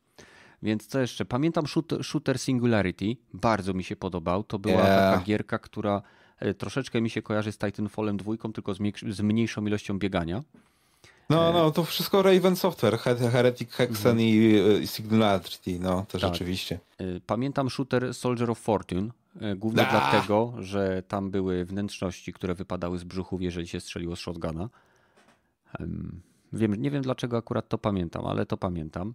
[0.62, 1.24] Więc co jeszcze?
[1.24, 1.64] Pamiętam
[2.02, 4.44] Shooter Singularity, bardzo mi się podobał.
[4.44, 5.12] To była yeah.
[5.12, 6.02] taka gierka, która
[6.38, 8.74] e, troszeczkę mi się kojarzy z Titanfallem 2, tylko
[9.08, 10.42] z, mniejszą ilością biegania.
[11.30, 12.98] No, no, to wszystko Raven Software,
[13.32, 14.28] Heretic Hexen mhm.
[14.28, 16.20] i, i Singularity, no, to tak.
[16.20, 16.78] rzeczywiście.
[17.26, 19.10] Pamiętam shooter Soldier of Fortune,
[19.56, 24.68] głównie dlatego, że tam były wnętrzności, które wypadały z brzuchów, jeżeli się strzeliło z shotguna.
[26.52, 29.14] Wiem, nie wiem dlaczego akurat to pamiętam, ale to pamiętam.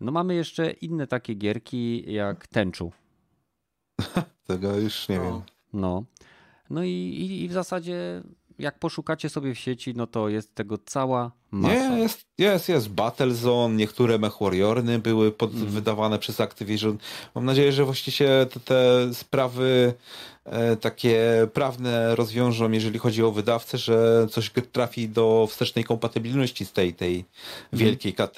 [0.00, 2.92] No mamy jeszcze inne takie gierki jak Tenchu.
[4.46, 5.24] Tego już nie no.
[5.24, 5.42] wiem.
[5.72, 6.04] No.
[6.70, 8.22] No i, i, i w zasadzie
[8.58, 11.88] jak poszukacie sobie w sieci, no to jest tego cała masa.
[11.88, 15.66] Nie, jest, jest, jest Battlezone, niektóre MechWarriorny były pod, mm.
[15.66, 16.98] wydawane przez Activision.
[17.34, 19.94] Mam nadzieję, że właściwie się te, te sprawy
[20.44, 26.72] e, takie prawne rozwiążą, jeżeli chodzi o wydawcę, że coś trafi do wstecznej kompatybilności z
[26.72, 27.24] tej, tej mm.
[27.72, 28.36] wielkiej kat,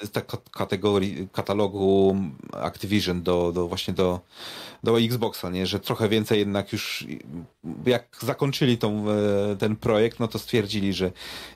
[0.51, 2.17] kategorii, katalogu
[2.53, 4.19] Activision do, do właśnie do,
[4.83, 5.65] do Xboxa, nie?
[5.67, 7.05] że trochę więcej jednak już
[7.85, 11.11] jak zakończyli tą, e, ten projekt, no to stwierdzili, że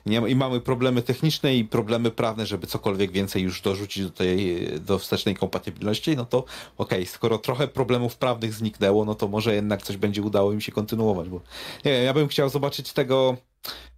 [0.06, 4.66] nie, i mamy problemy techniczne i problemy prawne, żeby cokolwiek więcej już dorzucić do tej
[4.80, 9.54] do wstecznej kompatybilności, no to okej, okay, skoro trochę problemów prawnych zniknęło, no to może
[9.54, 11.40] jednak coś będzie udało im się kontynuować, bo
[11.84, 13.36] nie wiem, ja bym chciał zobaczyć tego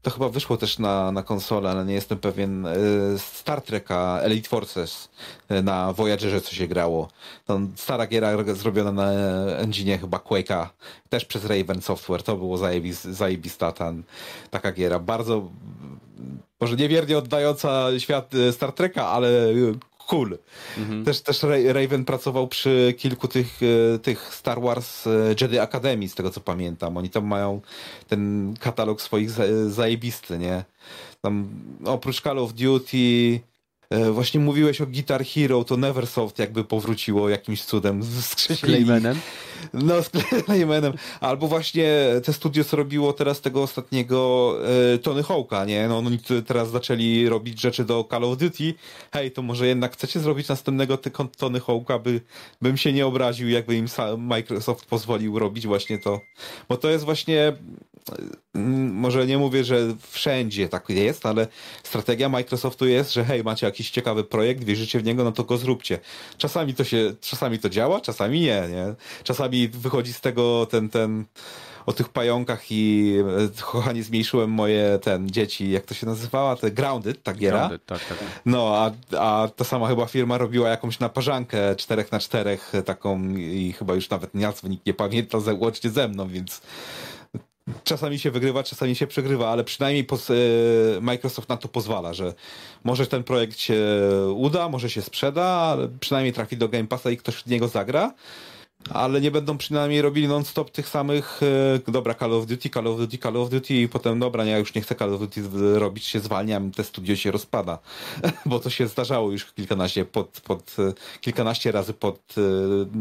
[0.02, 2.66] to chyba wyszło też na, na konsolę, ale nie jestem pewien.
[2.66, 2.74] E,
[3.18, 5.08] Star Treka Elite Forces
[5.48, 7.08] e, na Voyagerze co się grało.
[7.46, 9.12] To stara giera zrobiona na
[9.56, 10.66] engine chyba Quake'a,
[11.08, 12.22] też przez Raven Software.
[12.22, 13.92] To było zajebis, zajebista ta,
[14.50, 14.98] taka giera.
[14.98, 15.50] Bardzo
[16.60, 19.28] może niewiernie oddająca świat e, Star Treka, ale
[20.06, 20.38] cool.
[20.78, 21.04] Mhm.
[21.04, 23.60] Też, też Raven pracował przy kilku tych,
[23.94, 25.10] e, tych Star Wars e,
[25.40, 26.96] Jedi Academy, z tego co pamiętam.
[26.96, 27.60] Oni tam mają
[28.08, 29.30] ten katalog swoich
[29.66, 30.64] zajebisty, nie?
[31.20, 31.48] Tam
[31.84, 33.40] oprócz Call of Duty,
[33.90, 39.20] E, właśnie mówiłeś o Guitar Hero, to Neversoft jakby powróciło jakimś cudem z Claymanem?
[39.74, 40.10] No, z
[40.44, 40.92] Claymanem.
[41.20, 41.88] Albo właśnie
[42.24, 44.54] te studio, co robiło teraz tego ostatniego
[44.94, 45.88] e, Tony Hawk'a, nie?
[45.88, 48.74] No, oni teraz zaczęli robić rzeczy do Call of Duty.
[49.12, 50.98] Hej, to może jednak chcecie zrobić następnego
[51.36, 52.20] Tony Hawk'a, by,
[52.62, 53.86] bym się nie obraził, jakby im
[54.18, 56.20] Microsoft pozwolił robić właśnie to.
[56.68, 57.52] Bo to jest właśnie
[58.54, 61.46] Mm, może nie mówię, że wszędzie tak jest, ale
[61.82, 65.56] strategia Microsoftu jest, że hej, macie jakiś ciekawy projekt, wierzycie w niego, no to go
[65.56, 65.98] zróbcie.
[66.38, 68.94] Czasami to się, czasami to działa, czasami nie, nie?
[69.24, 71.24] Czasami wychodzi z tego ten, ten,
[71.86, 73.14] o tych pająkach i
[73.58, 76.56] e, kochanie zmniejszyłem moje ten dzieci, jak to się nazywała?
[76.56, 77.58] Te Grounded, ta giera.
[77.58, 78.18] Grounded, tak, tak.
[78.46, 83.74] No, a, a ta sama chyba firma robiła jakąś naparzankę 4 na 4 taką i
[83.78, 86.60] chyba już nawet nazwy nikt nie pamięta, łącznie ze mną, więc
[87.84, 92.34] czasami się wygrywa, czasami się przegrywa, ale przynajmniej e, Microsoft na to pozwala, że
[92.84, 93.76] może ten projekt się
[94.34, 98.12] uda, może się sprzeda, ale przynajmniej trafi do Game Passa i ktoś w niego zagra.
[98.90, 101.40] Ale nie będą przynajmniej robili non-stop tych samych,
[101.86, 104.58] e, dobra, Call of Duty, Call of Duty, Call of Duty i potem, dobra, ja
[104.58, 105.42] już nie chcę Call of Duty
[105.78, 107.78] robić, się zwalniam, te studio się rozpada.
[108.46, 112.34] Bo to się zdarzało już kilkanaście, pod, pod, e, kilkanaście razy pod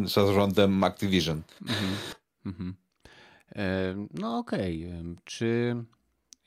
[0.05, 1.41] zarządem Activision.
[1.61, 1.97] Mhm.
[2.45, 2.76] Mhm.
[4.14, 4.85] No okej.
[4.85, 5.15] Okay.
[5.26, 5.76] Czy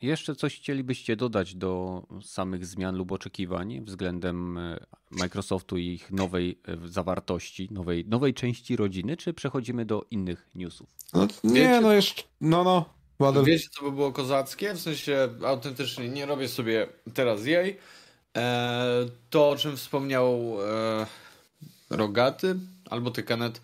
[0.02, 6.58] jeszcze coś chcielibyście dodać do samych zmian lub oczekiwań względem e, Microsoftu i ich nowej
[6.68, 10.88] e, zawartości, nowej, nowej części rodziny, czy przechodzimy do innych newsów?
[11.14, 13.00] No, nie, Wiecie, no jeszcze, no no.
[13.18, 13.44] Ładne.
[13.44, 14.74] Wiecie, co by było kozackie?
[14.74, 17.76] W sensie autentycznie nie robię sobie teraz jej.
[18.36, 21.06] E, to, o czym wspomniał e,
[21.90, 22.56] Rogaty
[22.90, 23.60] albo Tykanet,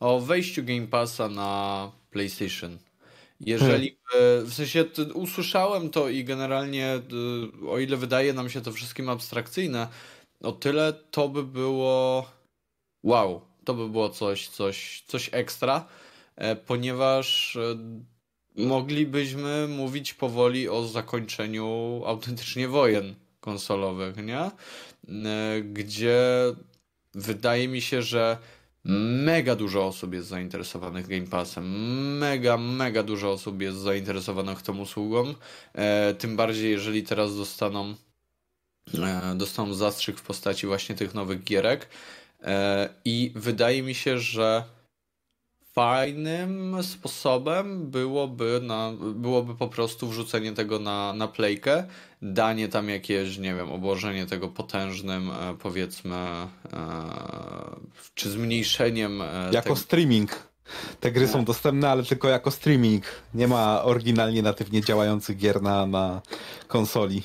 [0.00, 2.78] o wejściu Game Passa na PlayStation.
[3.40, 4.46] Jeżeli hmm.
[4.46, 4.84] w sensie
[5.14, 7.00] usłyszałem to i generalnie,
[7.68, 9.88] o ile wydaje nam się to wszystkim abstrakcyjne,
[10.42, 12.26] o tyle to by było
[13.02, 15.86] wow, to by było coś, coś, coś ekstra,
[16.36, 17.76] e, ponieważ e,
[18.56, 24.50] moglibyśmy mówić powoli o zakończeniu autentycznie wojen konsolowych, nie?
[25.62, 26.20] Gdzie
[27.14, 28.38] wydaje mi się, że
[28.90, 31.64] Mega dużo osób jest zainteresowanych Game Passem.
[32.18, 35.34] Mega, mega dużo osób jest zainteresowanych tą usługą.
[35.74, 37.94] E, tym bardziej, jeżeli teraz dostaną,
[38.94, 41.88] e, dostaną zastrzyk w postaci właśnie tych nowych gierek.
[42.42, 44.64] E, I wydaje mi się, że
[45.72, 51.84] fajnym sposobem byłoby, na, byłoby po prostu wrzucenie tego na, na playkę,
[52.22, 56.48] danie tam jakieś, nie wiem, obłożenie tego potężnym, e, powiedzmy, e,
[58.14, 59.22] czy zmniejszeniem.
[59.22, 59.76] E, jako tego...
[59.76, 60.48] streaming.
[61.00, 63.04] Te gry są dostępne, ale tylko jako streaming.
[63.34, 66.22] Nie ma oryginalnie natywnie działających gier na, na
[66.66, 67.22] konsoli.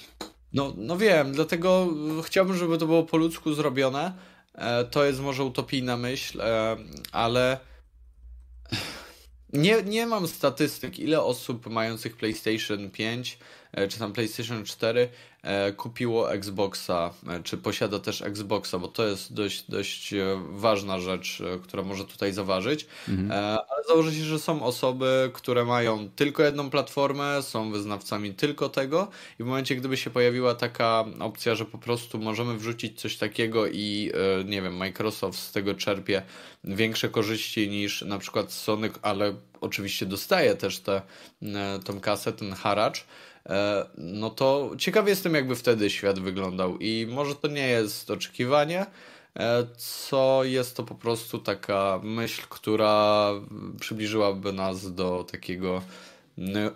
[0.54, 1.88] No, no wiem, dlatego
[2.24, 4.14] chciałbym, żeby to było po ludzku zrobione.
[4.92, 6.42] To jest może utopijna myśl,
[7.12, 7.60] ale
[9.54, 13.38] Nie, nie mam statystyk, ile osób mających PlayStation 5 e,
[13.90, 15.10] czy tam PlayStation 4
[15.42, 20.14] e, kupiło Xboxa, e, czy posiada też Xboxa, bo to jest dość, dość
[20.50, 22.88] ważna rzecz, która może tutaj zaważyć.
[23.10, 23.32] Mhm.
[23.32, 29.08] Ale założę się, że są osoby, które mają tylko jedną platformę, są wyznawcami tylko tego
[29.40, 33.68] i w momencie, gdyby się pojawiła taka opcja, że po prostu możemy wrzucić coś takiego
[33.68, 34.12] i
[34.46, 36.22] nie wiem, Microsoft z tego czerpie
[36.64, 41.02] większe korzyści niż na przykład Sony, ale oczywiście dostaje też tę
[41.84, 43.06] tą kasę, ten haracz, e,
[43.98, 46.78] no to ciekawy jestem, jakby wtedy świat wyglądał.
[46.78, 48.86] I może to nie jest oczekiwanie,
[49.40, 53.30] e, co jest to po prostu taka myśl, która
[53.80, 55.82] przybliżyłaby nas do takiego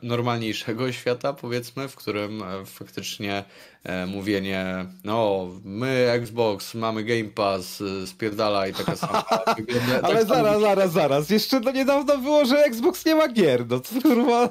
[0.01, 3.43] normalniejszego świata, powiedzmy, w którym e, faktycznie
[3.83, 9.23] e, mówienie, no, my Xbox, mamy Game Pass, e, spierdala i taka sama
[9.57, 10.01] wygląda.
[10.01, 11.29] Ale tak zaraz, zaraz, zaraz.
[11.29, 13.65] Jeszcze do niedawno było, że Xbox nie ma gier.
[13.67, 14.49] No kurwa.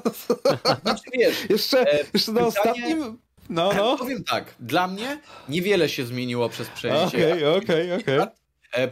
[0.83, 2.47] Znaczy, wiesz, jeszcze, jeszcze na pytanie...
[2.47, 3.17] ostatnim.
[3.49, 3.97] No, no.
[3.97, 5.19] Powiem tak, dla mnie
[5.49, 7.05] niewiele się zmieniło przez przejście.
[7.05, 8.19] Okej, okej, okej.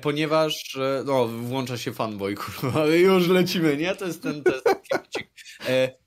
[0.02, 3.96] Ponieważ, no, włącza się fanboy, kurwa, już lecimy, nie?
[3.96, 5.26] To jest ten, to jest taki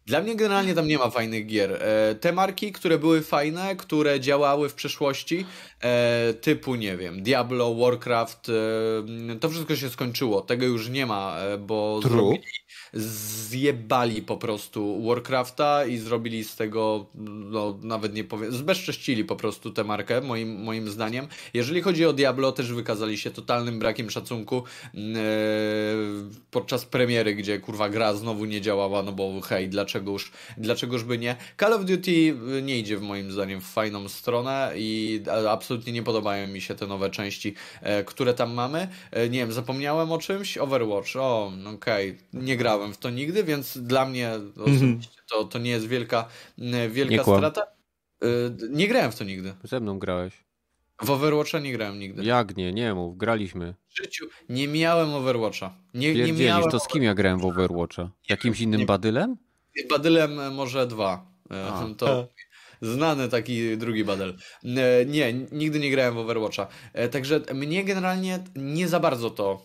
[0.09, 1.73] dla mnie generalnie tam nie ma fajnych gier.
[1.73, 5.47] E, te marki, które były fajne, które działały w przeszłości,
[5.81, 10.41] e, typu, nie wiem, Diablo, Warcraft, e, to wszystko się skończyło.
[10.41, 12.13] Tego już nie ma, bo True.
[12.13, 12.43] zrobili
[12.93, 19.71] zjebali po prostu Warcrafta i zrobili z tego, no nawet nie powiem, zbezcześcili po prostu
[19.71, 21.29] tę markę, moim, moim zdaniem.
[21.55, 24.63] Jeżeli chodzi o Diablo, też wykazali się totalnym brakiem szacunku
[24.95, 25.03] yy,
[26.51, 31.37] podczas premiery, gdzie kurwa gra znowu nie działała, no bo hej, dlaczegoż, dlaczegoż by nie.
[31.61, 36.47] Call of Duty nie idzie w moim zdaniem w fajną stronę i absolutnie nie podobają
[36.47, 38.89] mi się te nowe części, yy, które tam mamy.
[39.31, 40.59] Nie wiem, zapomniałem o czymś?
[40.59, 42.45] Overwatch, o, okej, okay.
[42.45, 46.29] nie grałem grałem w to nigdy, więc dla mnie osobiście to, to nie jest wielka,
[46.91, 47.67] wielka nie strata.
[48.25, 48.27] Y,
[48.71, 49.55] nie grałem w to nigdy.
[49.65, 50.45] Ze mną grałeś.
[51.03, 52.25] W Overwatcha nie grałem nigdy.
[52.25, 52.73] Jak nie?
[52.73, 53.75] Nie mów, graliśmy.
[53.89, 55.75] W życiu nie miałem Overwatcha.
[55.95, 56.71] Nie, nie miałem...
[56.71, 58.11] to z kim ja grałem w Overwatcha?
[58.29, 58.87] Jakimś innym nie...
[58.87, 59.37] badylem?
[59.91, 61.27] Badylem może dwa.
[61.51, 61.89] E, A.
[61.99, 62.29] To
[62.83, 64.37] znany taki drugi badel.
[64.65, 66.67] E, nie, nigdy nie grałem w Overwatcha.
[66.93, 69.63] E, także mnie generalnie nie za bardzo to,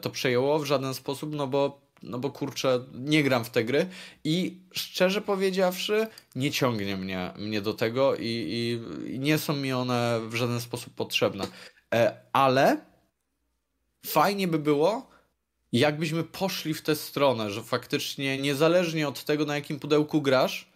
[0.00, 3.86] to przejęło w żaden sposób, no bo no bo kurczę, nie gram w te gry
[4.24, 8.80] i szczerze powiedziawszy, nie ciągnie mnie, mnie do tego i, i,
[9.14, 11.46] i nie są mi one w żaden sposób potrzebne.
[11.94, 12.76] E, ale
[14.06, 15.10] fajnie by było,
[15.72, 20.73] jakbyśmy poszli w tę stronę, że faktycznie niezależnie od tego, na jakim pudełku grasz,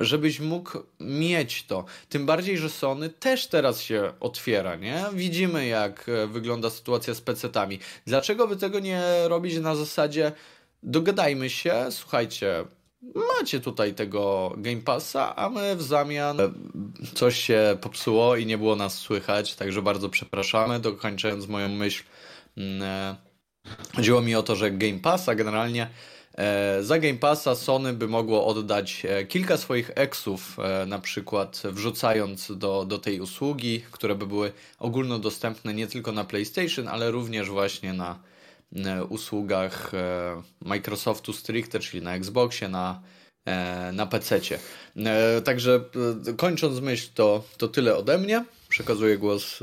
[0.00, 1.84] żebyś mógł mieć to.
[2.08, 5.04] Tym bardziej, że Sony też teraz się otwiera, nie?
[5.12, 7.78] Widzimy, jak e, wygląda sytuacja z PC-tami.
[8.06, 10.32] Dlaczego by tego nie robić na zasadzie
[10.82, 12.64] dogadajmy się, słuchajcie,
[13.14, 16.50] macie tutaj tego Game Passa, a my w zamian e,
[17.14, 20.80] coś się popsuło i nie było nas słychać, także bardzo przepraszamy.
[20.80, 22.04] Dokończając moją myśl,
[22.56, 23.16] mm, e,
[23.96, 25.90] chodziło mi o to, że Game Passa generalnie
[26.80, 32.58] za Game Passa Sony by mogło oddać e, kilka swoich eksów, e, na przykład wrzucając
[32.58, 37.92] do, do tej usługi, które by były ogólnodostępne nie tylko na PlayStation, ale również właśnie
[37.92, 38.18] na
[39.08, 39.92] usługach
[40.60, 43.02] Microsoftu stricte, czyli na Xboxie, na,
[43.92, 44.40] na PC.
[45.44, 45.84] Także
[46.36, 48.44] kończąc myśl, to, to tyle ode mnie.
[48.68, 49.60] Przekazuję głos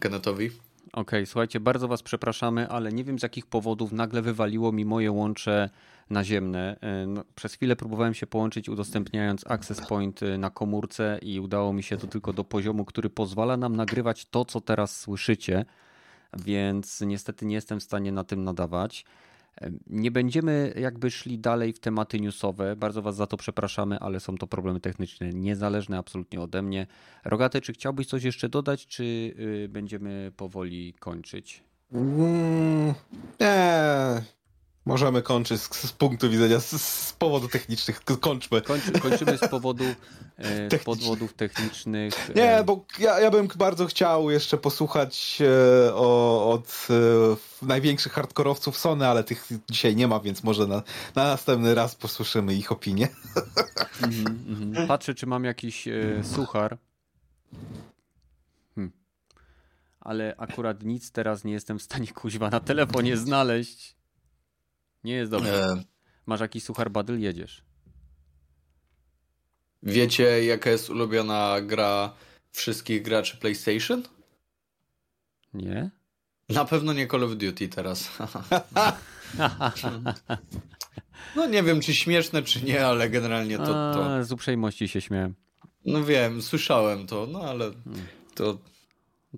[0.00, 0.50] Kennetowi.
[0.92, 4.84] Okej, okay, słuchajcie, bardzo Was przepraszamy, ale nie wiem z jakich powodów nagle wywaliło mi
[4.84, 5.70] moje łącze
[6.10, 6.76] naziemne.
[6.80, 11.72] E, no, przez chwilę próbowałem się połączyć udostępniając access point e, na komórce i udało
[11.72, 15.64] mi się to tylko do poziomu, który pozwala nam nagrywać to, co teraz słyszycie,
[16.38, 19.04] więc niestety nie jestem w stanie na tym nadawać.
[19.86, 22.76] Nie będziemy jakby szli dalej w tematy newsowe.
[22.76, 26.86] Bardzo Was za to przepraszamy, ale są to problemy techniczne niezależne absolutnie ode mnie.
[27.24, 31.62] Rogaty, czy chciałbyś coś jeszcze dodać, czy y, będziemy powoli kończyć?
[31.92, 32.94] Mm,
[34.88, 38.00] Możemy kończyć z, z punktu widzenia, z, z powodu technicznych.
[38.20, 38.62] Kończmy.
[38.62, 39.84] Kończy, kończymy z powodu
[40.38, 42.30] e, podwodów technicznych.
[42.36, 42.64] Nie, e.
[42.64, 46.88] bo ja, ja bym bardzo chciał jeszcze posłuchać e, o, od
[47.62, 50.82] e, największych hardkorowców Sony, ale tych dzisiaj nie ma, więc może na,
[51.14, 53.08] na następny raz posłyszymy ich opinie.
[54.02, 54.14] Mm
[54.72, 54.86] -hmm.
[54.86, 56.78] Patrzę, czy mam jakiś e, suchar.
[58.74, 58.92] Hmm.
[60.00, 63.97] Ale akurat nic teraz nie jestem w stanie kuźwa na telefonie znaleźć.
[65.04, 65.64] Nie jest dobrze.
[65.64, 65.82] E...
[66.26, 67.62] Masz jakiś suchar badyl, jedziesz.
[69.82, 72.14] Wiecie, jaka jest ulubiona gra
[72.52, 74.02] wszystkich graczy PlayStation?
[75.54, 75.90] Nie.
[76.48, 78.08] Na pewno nie Call of Duty teraz.
[81.36, 83.64] No nie wiem, czy śmieszne, czy nie, ale generalnie to...
[83.64, 84.14] to...
[84.16, 85.34] A, z uprzejmości się śmiałem.
[85.84, 87.70] No wiem, słyszałem to, no ale
[88.34, 88.58] to,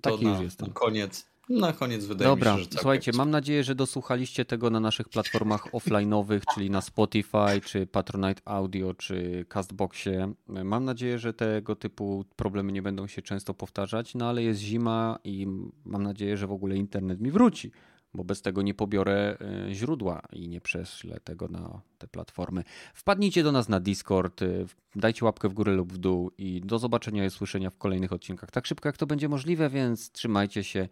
[0.01, 0.73] to Taki na, już jestem.
[0.73, 1.25] koniec.
[1.59, 4.69] Na koniec wydaje Dobra, mi się, że tak słuchajcie, jak- mam nadzieję, że dosłuchaliście tego
[4.69, 10.33] na naszych platformach offline'owych, czyli na Spotify, czy Patronite Audio, czy Castboxie.
[10.47, 15.19] Mam nadzieję, że tego typu problemy nie będą się często powtarzać, no ale jest zima
[15.23, 15.47] i
[15.85, 17.71] mam nadzieję, że w ogóle internet mi wróci,
[18.13, 19.37] bo bez tego nie pobiorę
[19.69, 22.63] e, źródła i nie prześlę tego na te platformy.
[22.93, 24.47] Wpadnijcie do nas na Discord, e,
[24.95, 28.51] dajcie łapkę w górę lub w dół i do zobaczenia i usłyszenia w kolejnych odcinkach
[28.51, 30.89] tak szybko jak to będzie możliwe, więc trzymajcie się.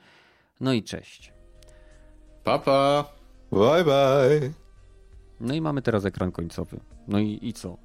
[0.60, 1.34] No i cześć.
[2.44, 3.06] Pa, pa.
[3.52, 4.52] Bye bye.
[5.40, 6.80] No i mamy teraz ekran końcowy.
[7.07, 7.77] No i, i co?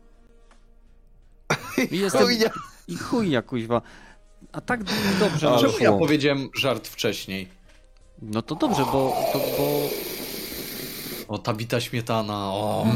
[1.90, 2.26] I jestem...
[2.98, 3.38] Chujnia.
[3.38, 3.82] I kuźwa.
[4.52, 4.84] A tak
[5.18, 7.48] dobrze nam Czemu ja powiedziałem żart wcześniej?
[8.22, 9.16] No to dobrze, bo...
[9.32, 9.88] To, bo...
[11.28, 12.86] O, ta bita śmietana, o.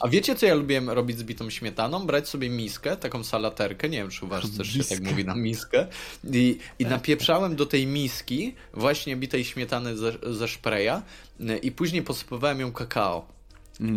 [0.00, 2.06] A wiecie, co ja lubiłem robić z bitą śmietaną?
[2.06, 5.34] Brać sobie miskę, taką salaterkę, nie wiem, czy u was też się tak mówi na
[5.34, 5.86] miskę,
[6.32, 11.02] i, i napieprzałem do tej miski właśnie bitej śmietany ze, ze szpreja
[11.40, 13.34] y, i później posypywałem ją kakao.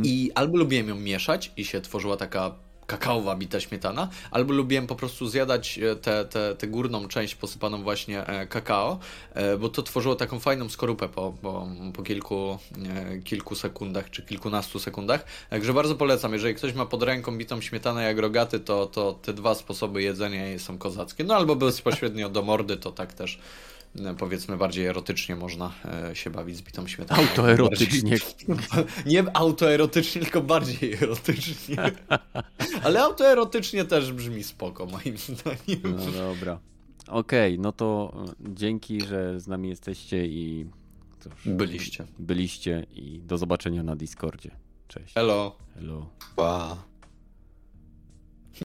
[0.04, 2.56] I albo lubiłem ją mieszać i się tworzyła taka
[2.88, 7.84] kakaowa bita śmietana, albo lubiłem po prostu zjadać e, tę te, te górną część posypaną
[7.84, 9.00] właśnie e, kakao,
[9.34, 12.58] e, bo to tworzyło taką fajną skorupę po, po, po kilku,
[13.24, 15.26] kilku sekundach czy kilkunastu sekundach.
[15.50, 19.34] Także bardzo polecam, jeżeli ktoś ma pod ręką bitą śmietanę jak rogaty, to, to te
[19.34, 21.24] dwa sposoby jedzenia są kozackie.
[21.24, 23.40] No albo bezpośrednio do mordy, to tak też
[24.18, 25.74] powiedzmy bardziej erotycznie można
[26.10, 27.22] e, się bawić z bitą śmietaną.
[27.22, 28.18] Autoerotycznie.
[29.06, 31.78] Nie autoerotycznie, tylko bardziej erotycznie.
[32.84, 35.96] Ale autoerotycznie też brzmi spoko, moim zdaniem.
[36.06, 36.60] No dobra.
[37.08, 40.66] Okej, no to e, dzięki, że z nami jesteście i
[41.20, 42.06] cóż, Byliście.
[42.20, 44.52] byliście i do zobaczenia na Discordzie.
[44.88, 45.14] Cześć.
[45.14, 45.56] Hello.
[45.76, 46.10] Hello.
[46.36, 46.78] Pa.